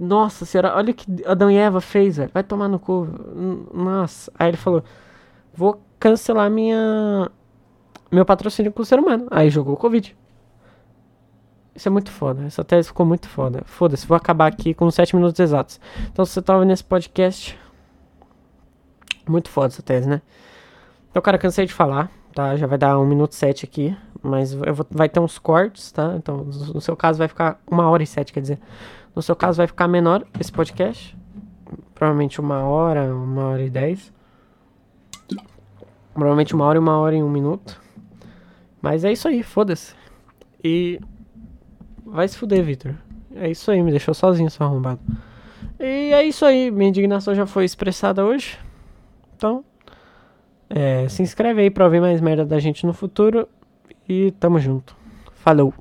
Nossa 0.00 0.46
senhora, 0.46 0.74
olha 0.74 0.92
o 0.92 0.94
que 0.94 1.06
Adão 1.26 1.50
e 1.50 1.56
Eva 1.56 1.78
fez, 1.78 2.16
velho. 2.16 2.30
Vai 2.32 2.42
tomar 2.42 2.68
no 2.68 2.78
cu. 2.78 3.06
Nossa. 3.74 4.32
Aí 4.38 4.48
ele 4.48 4.56
falou: 4.56 4.82
Vou 5.52 5.78
cancelar 5.98 6.50
minha. 6.50 7.30
Meu 8.10 8.24
patrocínio 8.24 8.72
com 8.72 8.82
o 8.82 8.84
ser 8.84 8.98
humano. 8.98 9.26
Aí 9.30 9.50
jogou 9.50 9.74
o 9.74 9.76
Covid. 9.76 10.16
Isso 11.74 11.88
é 11.88 11.90
muito 11.90 12.10
foda. 12.10 12.44
Essa 12.44 12.64
tese 12.64 12.88
ficou 12.88 13.06
muito 13.06 13.28
foda. 13.28 13.62
Foda-se, 13.64 14.06
vou 14.06 14.16
acabar 14.16 14.46
aqui 14.46 14.74
com 14.74 14.90
7 14.90 15.14
minutos 15.14 15.38
exatos. 15.38 15.80
Então, 16.12 16.24
se 16.24 16.32
você 16.32 16.42
tá 16.42 16.54
ouvindo 16.54 16.72
esse 16.72 16.84
podcast, 16.84 17.58
Muito 19.28 19.48
foda 19.48 19.68
essa 19.68 19.82
tese, 19.82 20.08
né? 20.08 20.20
Então, 21.10 21.22
cara, 21.22 21.38
cansei 21.38 21.64
de 21.66 21.72
falar, 21.72 22.10
tá? 22.34 22.56
Já 22.56 22.66
vai 22.66 22.76
dar 22.78 22.98
1 22.98 23.06
minuto 23.06 23.34
7 23.34 23.64
aqui, 23.64 23.96
mas 24.22 24.52
vou, 24.52 24.86
vai 24.90 25.08
ter 25.08 25.20
uns 25.20 25.38
cortes, 25.38 25.92
tá? 25.92 26.14
Então, 26.16 26.38
no 26.44 26.80
seu 26.80 26.96
caso 26.96 27.18
vai 27.18 27.28
ficar 27.28 27.60
1 27.70 27.78
hora 27.78 28.02
e 28.02 28.06
7, 28.06 28.32
quer 28.32 28.40
dizer. 28.40 28.58
No 29.14 29.22
seu 29.22 29.36
caso 29.36 29.58
vai 29.58 29.66
ficar 29.66 29.88
menor 29.88 30.24
esse 30.38 30.50
podcast. 30.52 31.16
Provavelmente 31.94 32.40
uma 32.40 32.64
hora, 32.64 33.14
uma 33.14 33.44
hora 33.44 33.62
e 33.62 33.70
dez. 33.70 34.12
Provavelmente 36.14 36.54
uma 36.54 36.64
hora 36.64 36.78
e 36.78 36.80
uma 36.80 36.98
hora 36.98 37.16
e 37.16 37.22
um 37.22 37.30
minuto. 37.30 37.79
Mas 38.80 39.04
é 39.04 39.12
isso 39.12 39.28
aí, 39.28 39.42
foda-se. 39.42 39.94
E. 40.62 41.00
Vai 42.04 42.26
se 42.26 42.36
fuder, 42.36 42.64
Victor. 42.64 42.94
É 43.34 43.50
isso 43.50 43.70
aí, 43.70 43.82
me 43.82 43.90
deixou 43.90 44.14
sozinho, 44.14 44.50
seu 44.50 44.66
arrombado. 44.66 45.00
E 45.78 46.12
é 46.12 46.24
isso 46.24 46.44
aí, 46.44 46.70
minha 46.70 46.88
indignação 46.88 47.34
já 47.34 47.46
foi 47.46 47.64
expressada 47.64 48.24
hoje. 48.24 48.58
Então, 49.36 49.64
é, 50.68 51.08
se 51.08 51.22
inscreve 51.22 51.62
aí 51.62 51.70
pra 51.70 51.84
ouvir 51.84 52.00
mais 52.00 52.20
merda 52.20 52.44
da 52.44 52.58
gente 52.58 52.86
no 52.86 52.92
futuro. 52.92 53.48
E 54.08 54.32
tamo 54.32 54.58
junto. 54.58 54.96
Falou! 55.34 55.72